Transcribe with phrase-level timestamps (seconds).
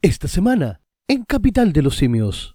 [0.00, 2.54] Esta semana, en Capital de los Simios.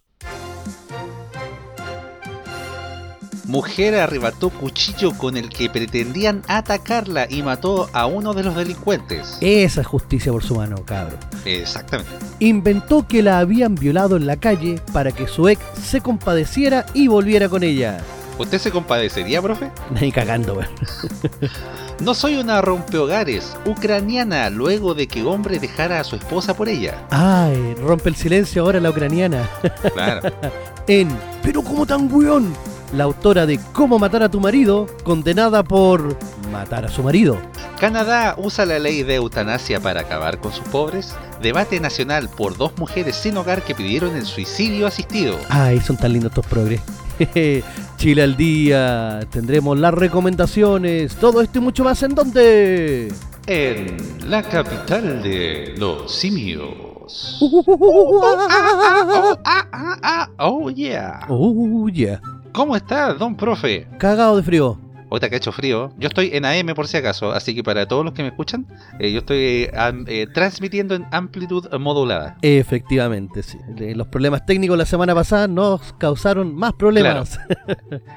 [3.44, 9.40] Mujer arrebató cuchillo con el que pretendían atacarla y mató a uno de los delincuentes.
[9.42, 11.20] Esa es justicia por su mano, cabrón.
[11.44, 12.14] Exactamente.
[12.40, 17.10] Inventó que la habían violado en la calle para que su ex se compadeciera y
[17.10, 18.02] volviera con ella.
[18.40, 19.70] ¿Usted se compadecería, profe?
[20.00, 20.70] Ni cagando, weón.
[22.04, 27.08] No soy una rompehogares ucraniana luego de que hombre dejara a su esposa por ella.
[27.10, 29.50] Ay, rompe el silencio ahora la ucraniana.
[29.94, 30.30] Claro.
[30.88, 31.08] En
[31.42, 32.54] Pero como tan weón,
[32.92, 36.18] la autora de Cómo matar a tu marido, condenada por
[36.52, 37.38] matar a su marido.
[37.80, 41.16] Canadá usa la ley de eutanasia para acabar con sus pobres.
[41.42, 45.40] Debate nacional por dos mujeres sin hogar que pidieron el suicidio asistido.
[45.48, 46.82] Ay, son tan lindos estos progres.
[47.98, 53.14] Chile al día, tendremos las recomendaciones, todo esto y mucho más en donde.
[53.48, 53.98] En
[54.30, 56.74] la capital de los simios.
[60.38, 61.20] Oh yeah.
[61.30, 62.22] Oh, yeah.
[62.54, 63.88] ¿Cómo está, don profe?
[63.98, 64.78] Cagado de frío.
[65.14, 67.88] Ahorita que ha hecho frío, yo estoy en AM por si acaso, así que para
[67.88, 68.66] todos los que me escuchan,
[68.98, 72.36] eh, yo estoy eh, am- transmitiendo en amplitud modulada.
[72.42, 73.60] Efectivamente, sí.
[73.94, 77.40] Los problemas técnicos la semana pasada nos causaron más problemas.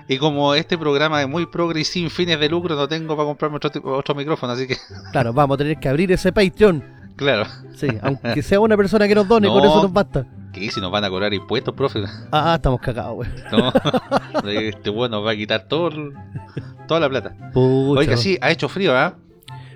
[0.08, 3.26] Y como este programa es muy progre y sin fines de lucro, no tengo para
[3.26, 4.76] comprarme otro, otro micrófono, así que,
[5.12, 6.82] Claro, vamos a tener que abrir ese Patreon.
[7.16, 7.44] claro.
[7.76, 9.64] Sí, aunque sea una persona que nos done, con No.
[9.68, 10.24] eso nos basta.
[10.56, 10.70] ¿Qué?
[10.70, 12.02] Si nos van a cobrar impuestos, profe.
[12.32, 13.28] Ah, estamos cagados, güey.
[13.52, 13.72] No,
[14.58, 15.90] este bueno nos va a quitar todo
[16.88, 17.34] toda la plata.
[17.52, 18.00] Pucha.
[18.00, 19.14] Oiga, sí, ha hecho frío, ¿ah?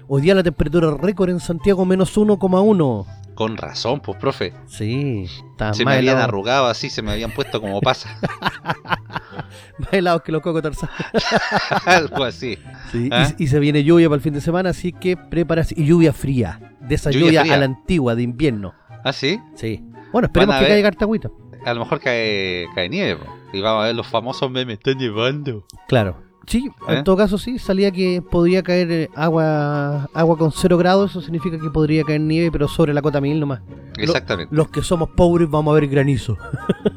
[0.09, 3.07] Hoy día la temperatura récord en Santiago menos 1,1.
[3.35, 4.55] Con razón, pues, profe.
[4.67, 8.19] Sí, está Se me habían helado, arrugado así, se me habían puesto como pasa.
[9.79, 10.91] más helado que los cocos Tarzán.
[11.87, 12.59] Algo así.
[12.91, 13.33] Sí, y- ¿Ah?
[13.39, 15.75] y, se viene lluvia para el fin de semana, así que prepárate.
[15.77, 16.75] Y lluvia fría.
[16.81, 18.75] De esa Lluvia a la antigua, de invierno.
[19.05, 19.39] ¿Ah, sí?
[19.55, 19.83] Sí.
[20.13, 20.71] Bueno, esperemos que ver.
[20.73, 21.31] caiga harta agüita.
[21.65, 23.27] A lo mejor cae, cae nieve, po.
[23.53, 24.79] Y vamos a ver los famosos memes.
[24.79, 25.65] Está nevando.
[25.89, 26.17] Claro.
[26.47, 26.95] Sí, ¿Eh?
[26.97, 31.21] en todo caso sí, salía que podría caer eh, agua agua con cero grados, eso
[31.21, 33.61] significa que podría caer nieve, pero sobre la cota mil nomás.
[33.97, 34.55] Lo- Exactamente.
[34.55, 36.37] Los que somos pobres vamos a ver granizo.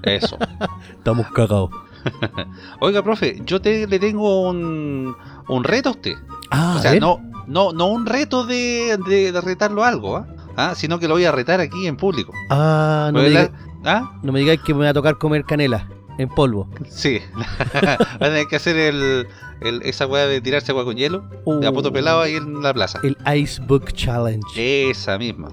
[0.03, 0.37] Eso.
[0.97, 1.69] Estamos cagados.
[2.79, 5.15] Oiga, profe, yo te, le tengo un,
[5.47, 6.15] un reto a usted.
[6.49, 10.27] Ah, o sea, no, no, no un reto de, de, de retarlo a algo, ¿ah?
[10.57, 10.73] ¿Ah?
[10.75, 12.31] Sino que lo voy a retar aquí en público.
[12.49, 13.51] Ah, no me, la- diga-
[13.85, 14.11] ¿Ah?
[14.21, 15.87] no me digáis que me va a tocar comer canela
[16.19, 16.69] en polvo.
[16.89, 17.19] Sí.
[17.83, 19.27] Va a tener que hacer el,
[19.61, 21.23] el- esa weá de tirarse agua con hielo.
[21.59, 22.99] De a poto Uh, pelado ahí en la plaza.
[23.03, 24.45] El Ice Book Challenge.
[24.91, 25.49] Esa misma.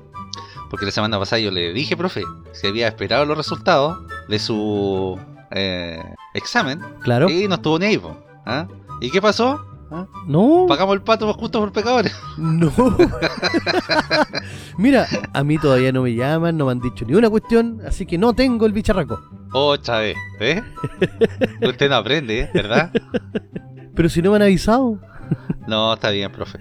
[0.68, 2.22] Porque la semana pasada yo le dije, profe,
[2.52, 5.18] si había esperado los resultados de su
[5.50, 6.00] eh,
[6.34, 7.28] examen Claro.
[7.28, 8.00] y no estuvo ni ahí,
[8.46, 8.68] ¿ah?
[9.00, 9.64] ¿Y qué pasó?
[9.92, 10.06] ¿Ah?
[10.26, 12.14] No, Pagamos el pato justo por pecadores.
[12.38, 12.70] no.
[14.78, 18.06] Mira, a mí todavía no me llaman, no me han dicho ni una cuestión, así
[18.06, 19.20] que no tengo el bicharraco.
[19.52, 20.62] Otra vez, ¿eh?
[21.62, 22.50] Usted no aprende, ¿eh?
[22.54, 22.92] ¿verdad?
[23.94, 24.98] Pero si no me han avisado.
[25.70, 26.58] No, está bien, profe.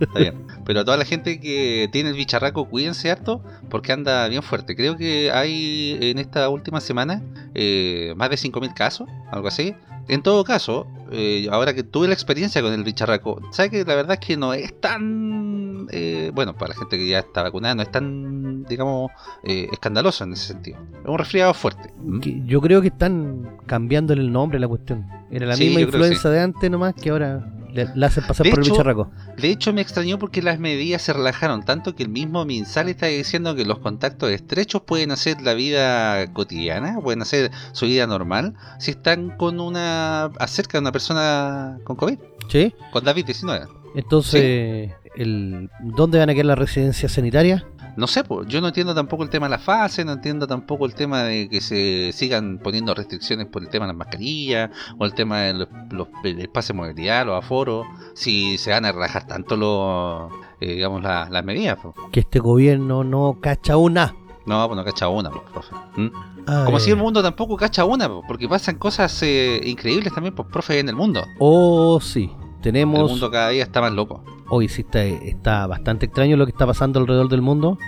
[0.00, 0.46] Está bien.
[0.64, 4.76] Pero a toda la gente que tiene el bicharraco, cuídense harto porque anda bien fuerte.
[4.76, 7.22] Creo que hay en esta última semana
[7.54, 9.74] eh, más de 5.000 casos, algo así.
[10.08, 13.94] En todo caso, eh, ahora que tuve la experiencia con el bicharraco, ¿sabe que la
[13.94, 15.86] verdad es que no es tan...
[15.92, 19.10] eh, bueno, para la gente que ya está vacunada, no es tan, digamos,
[19.44, 20.78] eh, escandaloso en ese sentido.
[21.02, 21.92] Es un resfriado fuerte.
[21.98, 22.46] ¿Mm?
[22.46, 25.06] Yo creo que están cambiándole el nombre a la cuestión.
[25.30, 28.50] Era la Sí, misma influenza de antes nomás que ahora le, la hacen pasar De
[28.50, 29.10] por el hecho, bicharraco.
[29.36, 33.06] De hecho, me extrañó porque las medidas se relajaron tanto que el mismo Minsal está
[33.06, 38.54] diciendo que los contactos estrechos pueden hacer la vida cotidiana, pueden hacer su vida normal,
[38.78, 42.74] si están con una acerca de una persona con COVID, ¿Sí?
[42.92, 43.68] con COVID-19.
[43.94, 47.64] Entonces, el, ¿dónde van a quedar las residencias sanitarias?
[47.96, 50.86] No sé, pues, yo no entiendo tampoco el tema de la fase, no entiendo tampoco
[50.86, 55.04] el tema de que se sigan poniendo restricciones por el tema de las mascarillas, o
[55.04, 59.26] el tema del los, el espacio de movilidad, los aforos, si se van a relajar
[59.26, 61.78] tanto los, eh, digamos, la- las medidas.
[61.82, 61.94] pues.
[62.12, 64.14] Que este gobierno no cacha una.
[64.46, 65.74] No, pues no cacha una, pues, profe.
[65.96, 66.08] ¿Mm?
[66.46, 66.80] Ah, Como eh.
[66.80, 70.78] si el mundo tampoco cacha una, pues, porque pasan cosas eh, increíbles también, pues, profe,
[70.80, 71.22] en el mundo.
[71.38, 72.30] Oh, sí.
[72.56, 73.10] El Tenemos...
[73.10, 74.24] mundo cada día está más loco.
[74.50, 77.78] Hoy sí está, está bastante extraño lo que está pasando alrededor del mundo.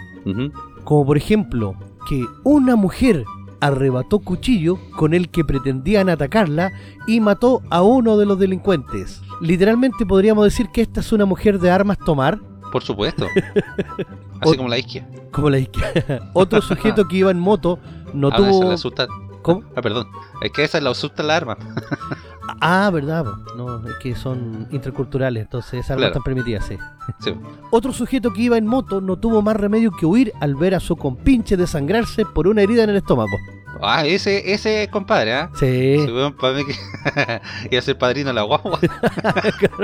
[0.85, 1.75] Como por ejemplo,
[2.09, 3.25] que una mujer
[3.61, 6.73] arrebató cuchillo con el que pretendían atacarla
[7.06, 9.20] y mató a uno de los delincuentes.
[9.41, 12.38] Literalmente podríamos decir que esta es una mujer de armas tomar,
[12.73, 13.26] Por supuesto.
[14.41, 15.06] Así O- como la isquia.
[15.31, 16.31] como la izquierda.
[16.32, 17.79] Otro sujeto que iba en moto
[18.14, 18.70] no a esa le tuvo...
[18.73, 19.06] asusta.
[19.43, 19.62] ¿Cómo?
[19.76, 20.06] Ah, perdón.
[20.43, 21.56] Es que esa le asusta la arma.
[22.61, 23.25] Ah, verdad,
[23.56, 26.11] no, es que son interculturales, entonces esas Claro.
[26.12, 26.77] están permitidas, sí.
[27.21, 27.33] Sí.
[27.71, 30.81] Otro sujeto que iba en moto no tuvo más remedio que huir al ver a
[30.81, 33.37] su compinche desangrarse por una herida en el estómago.
[33.85, 35.50] Ah, ese, ese compadre, ¿ah?
[35.55, 35.97] Sí.
[35.99, 36.75] Sí, weón, para mí que
[37.71, 38.79] iba a ser padrino de la guagua.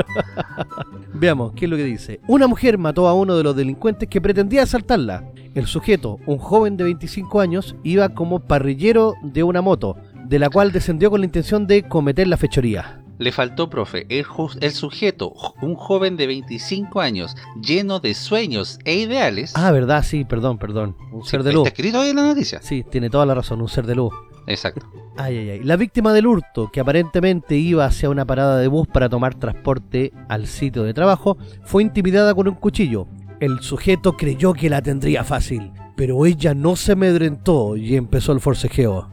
[1.14, 2.20] Veamos, ¿qué es lo que dice?
[2.28, 5.25] Una mujer mató a uno de los delincuentes que pretendía asaltarla.
[5.54, 9.96] El sujeto, un joven de 25 años, iba como parrillero de una moto,
[10.28, 13.02] de la cual descendió con la intención de cometer la fechoría.
[13.19, 14.25] Le faltó, profe, el,
[14.72, 19.52] sujeto, un joven de 25 años, lleno de sueños e ideales.
[19.56, 20.96] Ah, verdad, sí, perdón, perdón.
[21.10, 21.66] Un Sí, ser de luz.
[21.66, 22.62] Está escrito ahí en la noticia.
[22.62, 24.12] Sí, tiene toda la razón, un ser de luz.
[24.46, 24.86] Exacto.
[25.16, 25.60] Ay, ay, ay.
[25.64, 30.12] La víctima del hurto, que aparentemente iba hacia una parada de bus para tomar transporte
[30.28, 33.08] al sitio de trabajo, fue intimidada con un cuchillo.
[33.40, 38.38] El sujeto creyó que la tendría fácil, pero ella no se amedrentó y empezó el
[38.38, 39.10] forcejeo.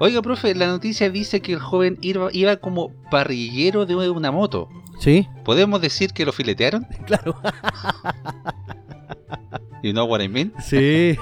[0.00, 4.68] Oiga, profe, la noticia dice que el joven iba, iba como parrillero de una moto.
[4.98, 5.28] ¿Sí?
[5.44, 6.86] ¿Podemos decir que lo filetearon?
[7.06, 7.36] Claro.
[9.82, 10.52] You know what I mean?
[10.60, 11.16] Sí.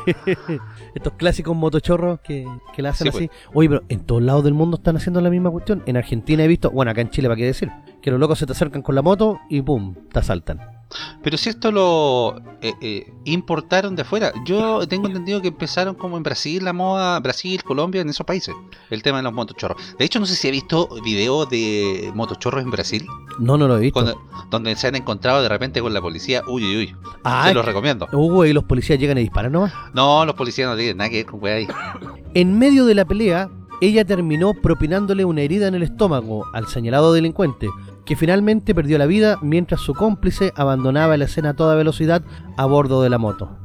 [0.95, 3.31] Estos clásicos motochorros que, que la hacen Sí, así.
[3.53, 5.83] Oye, pero en todos lados del mundo están haciendo la misma cuestión.
[5.87, 7.71] En Argentina he visto, bueno, acá en Chile, ¿para qué decir?
[8.01, 10.76] Que los locos se te acercan con la moto y pum, te asaltan.
[11.23, 16.17] Pero si esto lo eh, eh, importaron de afuera, yo tengo entendido que empezaron como
[16.17, 18.55] en Brasil, la moda, Brasil, Colombia, en esos países,
[18.91, 19.77] el tema de los motochorros.
[19.99, 23.05] De hecho, no sé si he visto videos de motochorros en Brasil,
[23.39, 23.95] No, no lo he visto.
[24.01, 26.43] cuando- donde se han encontrado de repente con la policía.
[26.47, 26.97] Uy, uy, uy.
[27.25, 28.07] Ah, Te lo recomiendo.
[28.13, 29.73] Hugo y los policías llegan y disparan nomás.
[29.93, 31.67] No, los policías no tienen nada que ver con ahí.
[32.35, 33.49] En medio de la pelea,
[33.81, 37.69] ella terminó propinándole una herida en el estómago al señalado delincuente,
[38.07, 42.23] que finalmente perdió la vida mientras su cómplice abandonaba la escena a toda velocidad
[42.57, 43.59] a bordo de la moto.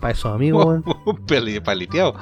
[0.00, 0.82] Para esos amigos,
[1.64, 2.14] Paliteado.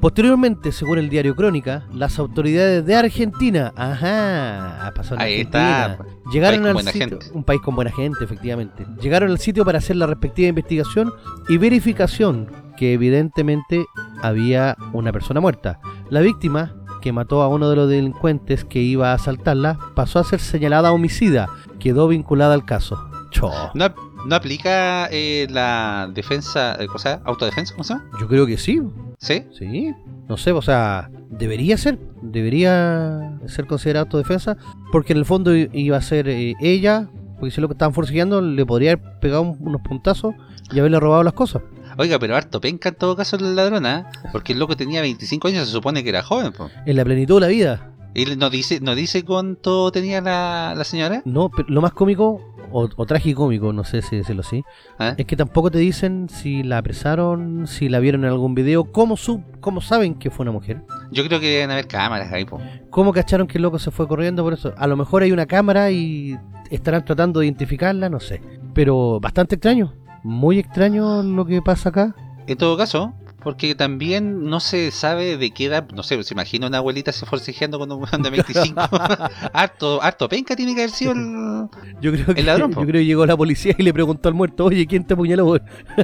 [0.00, 6.30] Posteriormente, según el diario Crónica, las autoridades de Argentina, ajá, pasó en Ahí Argentina, está,
[6.30, 7.26] llegaron país con al sitio, gente.
[7.32, 11.12] un país con buena gente, efectivamente, llegaron al sitio para hacer la respectiva investigación
[11.48, 13.86] y verificación que evidentemente
[14.22, 15.80] había una persona muerta.
[16.10, 20.24] La víctima, que mató a uno de los delincuentes que iba a asaltarla, pasó a
[20.24, 21.48] ser señalada homicida,
[21.78, 22.98] quedó vinculada al caso.
[23.30, 23.86] Cho, ¿No,
[24.26, 28.06] no aplica eh, la defensa, eh, cosa, autodefensa, ¿cómo se llama?
[28.18, 28.80] yo creo que sí,
[29.18, 29.44] ¿Sí?
[29.58, 29.92] Sí,
[30.28, 34.56] no sé, o sea, debería ser, debería ser considerado autodefensa,
[34.92, 37.08] porque en el fondo iba a ser eh, ella,
[37.38, 40.34] porque si lo que estaban forcejeando le podría haber pegado un- unos puntazos
[40.72, 41.62] y haberle robado las cosas.
[41.98, 44.28] Oiga, pero harto penca en todo caso la ladrona, ¿eh?
[44.32, 46.52] porque el loco tenía 25 años, se supone que era joven.
[46.52, 46.70] po.
[46.86, 47.90] En la plenitud de la vida.
[48.14, 51.22] ¿Y no dice, no dice cuánto tenía la, la señora?
[51.24, 54.62] No, pero lo más cómico, o, o tragicómico, no sé si decirlo así,
[54.98, 55.14] ¿Ah?
[55.16, 59.16] es que tampoco te dicen si la apresaron, si la vieron en algún video, cómo,
[59.16, 60.82] su, cómo saben que fue una mujer.
[61.10, 62.60] Yo creo que deben haber cámaras ahí, po.
[62.90, 64.74] ¿Cómo cacharon que el loco se fue corriendo por eso?
[64.76, 66.38] A lo mejor hay una cámara y
[66.70, 68.40] estarán tratando de identificarla, no sé.
[68.74, 69.92] Pero bastante extraño.
[70.24, 72.16] Muy extraño lo que pasa acá.
[72.46, 73.12] En todo caso,
[73.44, 77.26] porque también no se sabe de qué edad, no sé, se imagina una abuelita se
[77.26, 78.80] forcejeando con un weón de 25.
[79.52, 81.68] harto, harto penca tiene que haber sido el...
[82.00, 82.80] Yo creo que, El ladrón, po.
[82.80, 85.44] yo creo que llegó la policía y le preguntó al muerto, oye, ¿quién te apuñaló?
[85.44, 85.60] güey?"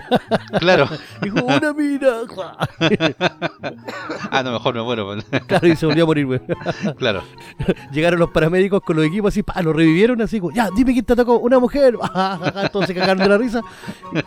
[0.61, 0.89] Claro.
[1.23, 2.09] Dijo, una mina.
[4.31, 5.07] Ah, no, mejor me muero.
[5.07, 5.47] po.
[5.47, 6.41] claro, y se volvió a morir, güey.
[6.97, 7.23] claro.
[7.93, 11.05] Llegaron los paramédicos con los equipos así, pa, lo revivieron así, como, ya, dime quién
[11.05, 11.95] te atacó, una mujer.
[12.87, 13.63] Se cagaron de la risa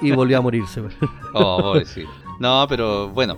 [0.01, 0.81] y volvió a morirse.
[0.81, 0.94] güey.
[1.33, 2.06] Oh, pobre, sí.
[2.39, 3.38] No, pero bueno,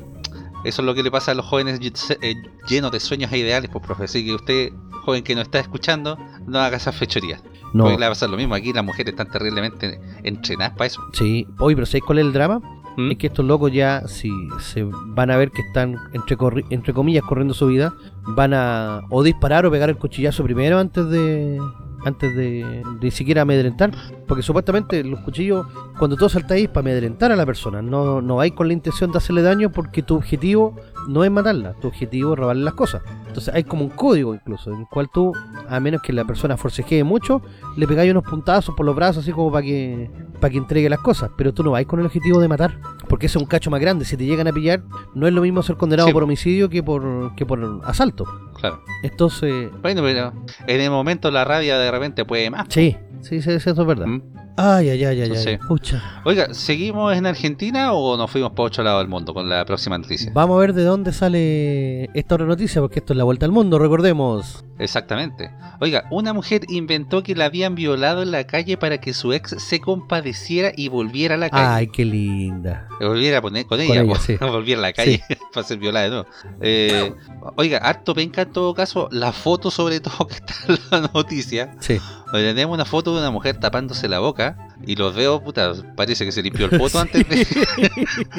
[0.64, 1.80] eso es lo que le pasa a los jóvenes
[2.22, 2.36] eh,
[2.68, 4.06] llenos de sueños e ideales, pues, profe.
[4.06, 4.70] Así que usted,
[5.04, 7.44] joven que nos está escuchando, no haga esas fechorías.
[7.74, 8.56] No, Porque le va a pasar lo mismo.
[8.56, 11.02] Aquí las mujeres están terriblemente entrenadas para eso.
[11.14, 11.46] sí.
[11.60, 12.62] Oye, pero ¿sabes cuál es el drama?
[12.98, 13.12] ¿Mm?
[13.12, 14.30] Es que estos locos ya, si
[14.62, 17.94] se van a ver que están, entre, corri- entre comillas, corriendo su vida,
[18.28, 21.60] van a o disparar o pegar el cuchillazo primero antes de
[22.06, 23.92] antes de, de siquiera amedrentar.
[24.28, 25.66] Porque supuestamente los cuchillos,
[26.00, 27.82] cuando tú saltáis, para amedrentar a la persona.
[27.82, 30.76] No, no vais con la intención de hacerle daño porque tu objetivo
[31.08, 33.02] no es matarla, tu objetivo es robarle las cosas.
[33.28, 35.34] Entonces hay como un código incluso, en el cual tú,
[35.68, 37.42] a menos que la persona forcejee mucho,
[37.76, 40.10] le pegáis unos puntazos por los brazos así como para que
[40.40, 43.26] para que entregue las cosas, pero tú no vais con el objetivo de matar, porque
[43.28, 44.84] ese es un cacho más grande, si te llegan a pillar,
[45.14, 46.14] no es lo mismo ser condenado Sí.
[46.14, 48.26] por homicidio que por que por asalto.
[48.60, 48.82] Claro.
[49.04, 50.34] Entonces, Bueno, pero
[50.68, 52.68] en el momento la rabia de repente puede más.
[52.70, 54.08] sí, sí, sí, eso es verdad.
[54.08, 54.22] ¿Mm?
[54.58, 55.58] Ay, ay, ay, ay, No ay.
[55.68, 56.22] Pucha.
[56.24, 59.98] Oiga, ¿seguimos en Argentina o nos fuimos para otro lado del mundo con la próxima
[59.98, 60.32] noticia?
[60.34, 63.52] Vamos a ver de dónde sale esta otra noticia, porque esto es la vuelta al
[63.52, 64.64] mundo, recordemos.
[64.80, 65.52] Exactamente.
[65.80, 69.56] Oiga, una mujer inventó que la habían violado en la calle para que su ex
[69.62, 71.66] se compadeciera y volviera a la calle.
[71.68, 72.88] Ay, qué linda.
[73.00, 74.20] Volviera a poner con ella, ella, po.
[74.20, 74.38] sí.
[74.40, 75.22] volviera a la calle
[75.54, 76.28] para ser violada de nuevo.
[76.62, 77.14] Eh,
[77.58, 81.76] Oiga, harto penca en todo caso, la foto sobre todo que está en la noticia.
[81.80, 82.00] Sí.
[82.32, 84.45] Tenemos una foto de una mujer tapándose la boca
[84.86, 87.48] y los veo, puta, parece que se limpió el poto antes de...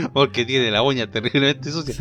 [0.12, 1.94] porque tiene la uña terriblemente sucia.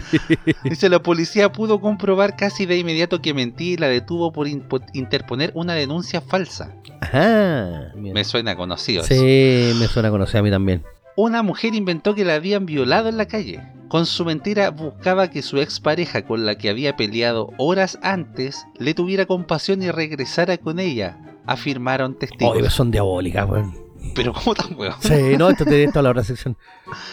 [0.63, 4.61] Dice, la policía pudo comprobar casi de inmediato que mentí y la detuvo por, in-
[4.61, 6.73] por interponer una denuncia falsa.
[7.01, 7.91] Ajá.
[7.95, 9.03] Me suena conocido.
[9.03, 9.13] eso.
[9.13, 10.83] Sí, me suena conocida a mí también.
[11.17, 13.61] Una mujer inventó que la habían violado en la calle.
[13.87, 18.93] Con su mentira buscaba que su expareja con la que había peleado horas antes le
[18.93, 22.57] tuviera compasión y regresara con ella, afirmaron testigos.
[22.57, 23.84] Oye, son diabólicas, weón.
[24.15, 24.95] Pero ¿cómo tan weón?
[25.01, 26.57] Sí, no, esto tiene toda la otra sección.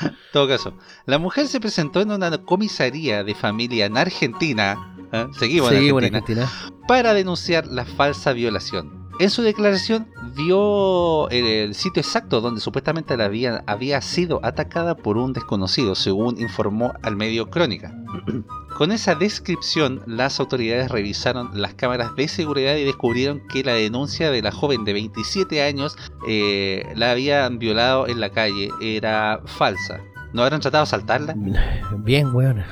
[0.01, 5.27] En todo caso, la mujer se presentó en una comisaría de familia en Argentina, ¿eh?
[5.39, 6.51] seguimos en Argentina.
[6.87, 9.09] para denunciar la falsa violación.
[9.19, 14.97] En su declaración dio el, el sitio exacto donde supuestamente la había, había sido atacada
[14.97, 17.95] por un desconocido, según informó al medio Crónica.
[18.77, 24.31] Con esa descripción, las autoridades revisaron las cámaras de seguridad y descubrieron que la denuncia
[24.31, 25.97] de la joven de 27 años
[26.27, 30.01] eh, la habían violado en la calle era falsa.
[30.33, 31.35] ¿No habrán tratado de asaltarla?
[31.99, 32.63] Bien, weón.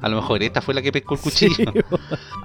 [0.00, 1.72] A lo mejor esta fue la que pescó el cuchillo.
[1.72, 1.80] Sí.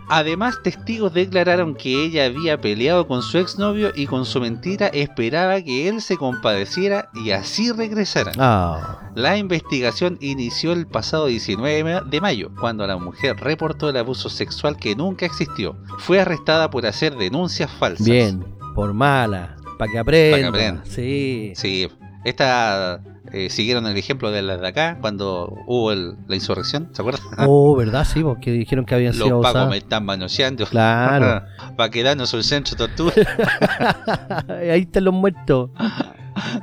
[0.10, 5.62] Además, testigos declararon que ella había peleado con su exnovio y con su mentira esperaba
[5.62, 8.32] que él se compadeciera y así regresara.
[8.38, 14.30] Ah, La investigación inició el pasado 19 de mayo, cuando la mujer reportó el abuso
[14.30, 15.76] sexual que nunca existió.
[16.00, 18.08] Fue arrestada por hacer denuncias falsas.
[18.08, 18.46] bien.
[18.76, 19.58] Por mala.
[19.78, 20.48] Para que aprenda.
[20.50, 20.86] aprenda.
[20.86, 21.52] Sí.
[21.56, 21.90] Sí,
[22.24, 23.02] esta
[23.34, 27.22] eh, siguieron el ejemplo de las de acá cuando hubo el- la insurrección, ¿se acuerdan?
[27.48, 28.06] Oh, ¿verdad?
[28.06, 29.70] Sí, porque dijeron que habían sido Los pagos abusadas.
[29.70, 30.66] me están manoseando.
[30.66, 31.46] Claro.
[31.78, 33.14] Para quedarnos un centro de tortura.
[34.72, 35.70] Ahí están los muertos.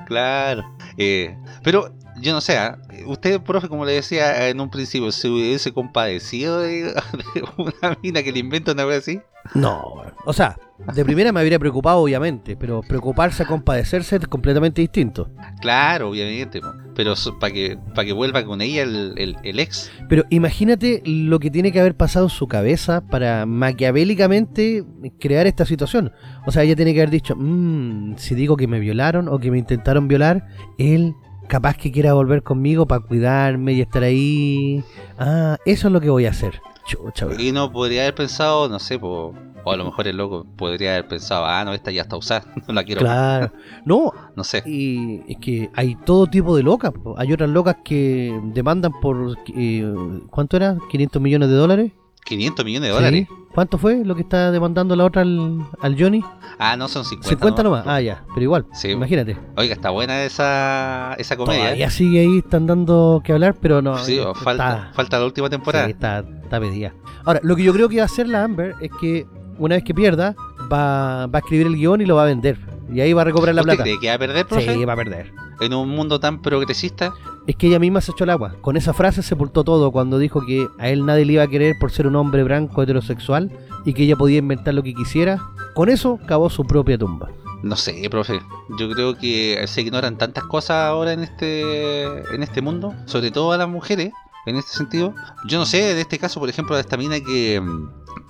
[0.06, 0.62] Claro.
[0.96, 1.92] Eh, pero
[2.24, 2.78] yo no sé, ¿ah?
[3.06, 6.82] usted, profe, como le decía en un principio, ¿se hubiese compadecido de,
[7.34, 9.20] de una mina que le inventa una vez así?
[9.54, 10.56] No, o sea,
[10.94, 15.28] de primera me habría preocupado, obviamente, pero preocuparse a compadecerse es completamente distinto.
[15.60, 16.62] Claro, obviamente,
[16.94, 19.92] pero para que, para que vuelva con ella el, el- el ex.
[20.08, 24.84] Pero imagínate lo que tiene que haber pasado en su cabeza para maquiavélicamente
[25.20, 26.10] crear esta situación.
[26.46, 29.50] O sea, ella tiene que haber dicho, "Mm, si digo que me violaron o que
[29.50, 30.46] me intentaron violar,
[30.78, 31.14] él
[31.48, 34.82] capaz que quiera volver conmigo para cuidarme y estar ahí.
[35.18, 36.60] Ah, eso es lo que voy a hacer.
[36.86, 37.26] Chucha.
[37.38, 39.34] Y no podría haber pensado, no sé, po,
[39.64, 42.44] o a lo mejor el loco podría haber pensado, ah, no, esta ya está usada,
[42.68, 43.00] no la quiero.
[43.00, 43.52] Claro.
[43.86, 44.62] No, No sé.
[44.66, 46.92] Y es que hay todo tipo de locas.
[46.92, 47.14] po.
[47.18, 49.36] Hay otras locas que demandan por.
[49.56, 49.94] eh,
[50.30, 50.76] ¿Cuánto era?
[50.76, 51.92] ¿500 millones de dólares?
[52.26, 53.26] 500 millones de dólares.
[53.28, 53.34] Sí.
[53.54, 56.22] ¿Cuánto fue lo que está demandando la otra al, al Johnny?
[56.58, 57.28] Ah, no, son 50.
[57.28, 57.84] 50 nomás.
[57.86, 58.24] Ah, ya.
[58.34, 58.88] Pero igual, Sí.
[58.90, 59.36] imagínate.
[59.56, 61.62] Oiga, está buena esa, esa comedia.
[61.64, 63.96] Todavía sigue ahí, están dando que hablar, pero no.
[63.98, 65.84] Sí, está- falta, falta la última temporada.
[65.84, 66.92] sí, está, está pedida.
[67.24, 69.26] Ahora, lo que yo creo que va a hacer la Amber es que
[69.58, 70.34] una vez que pierda,
[70.72, 72.58] va, va a escribir el guion y lo va a vender.
[72.92, 73.82] Y ahí va a recobrar la ¿Usted plata.
[73.84, 74.74] cree que va a perder, profe?
[74.74, 75.32] Sí, va a perder.
[75.60, 77.12] En un mundo tan progresista.
[77.46, 78.56] Es que ella misma se echó el agua.
[78.62, 81.76] Con esa frase sepultó todo cuando dijo que a él nadie le iba a querer
[81.78, 83.50] por ser un hombre blanco heterosexual
[83.84, 85.38] y que ella podía inventar lo que quisiera.
[85.74, 87.30] Con eso cavó su propia tumba.
[87.62, 88.40] No sé, profe.
[88.78, 92.02] Yo creo que se ignoran tantas cosas ahora en este
[92.34, 94.12] en este mundo, sobre todo a las mujeres,
[94.46, 95.14] en este sentido.
[95.46, 97.62] Yo no sé, en este caso, por ejemplo, de esta mina que,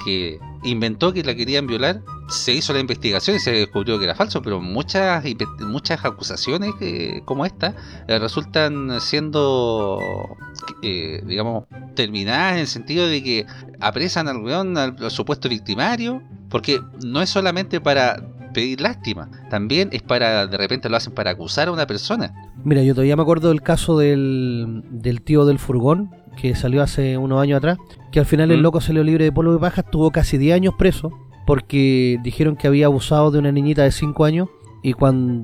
[0.04, 4.14] que inventó que la querían violar, se hizo la investigación y se descubrió que era
[4.14, 5.25] falso, pero muchas
[5.61, 7.75] muchas acusaciones eh, como esta
[8.09, 9.99] eh, resultan siendo,
[10.83, 13.47] eh, digamos, terminadas en el sentido de que
[13.80, 14.75] apresan al weón,
[15.11, 18.16] supuesto victimario, porque no es solamente para
[18.52, 22.33] pedir lástima, también es para, de repente lo hacen para acusar a una persona.
[22.64, 27.16] Mira, yo todavía me acuerdo del caso del, del tío del furgón que salió hace
[27.18, 27.78] unos años atrás,
[28.12, 28.62] que al final el Mm.
[28.62, 31.10] loco salió libre de polvo y paja, estuvo casi 10 años preso
[31.46, 34.48] porque dijeron que había abusado de una niñita de 5 años
[34.82, 34.92] y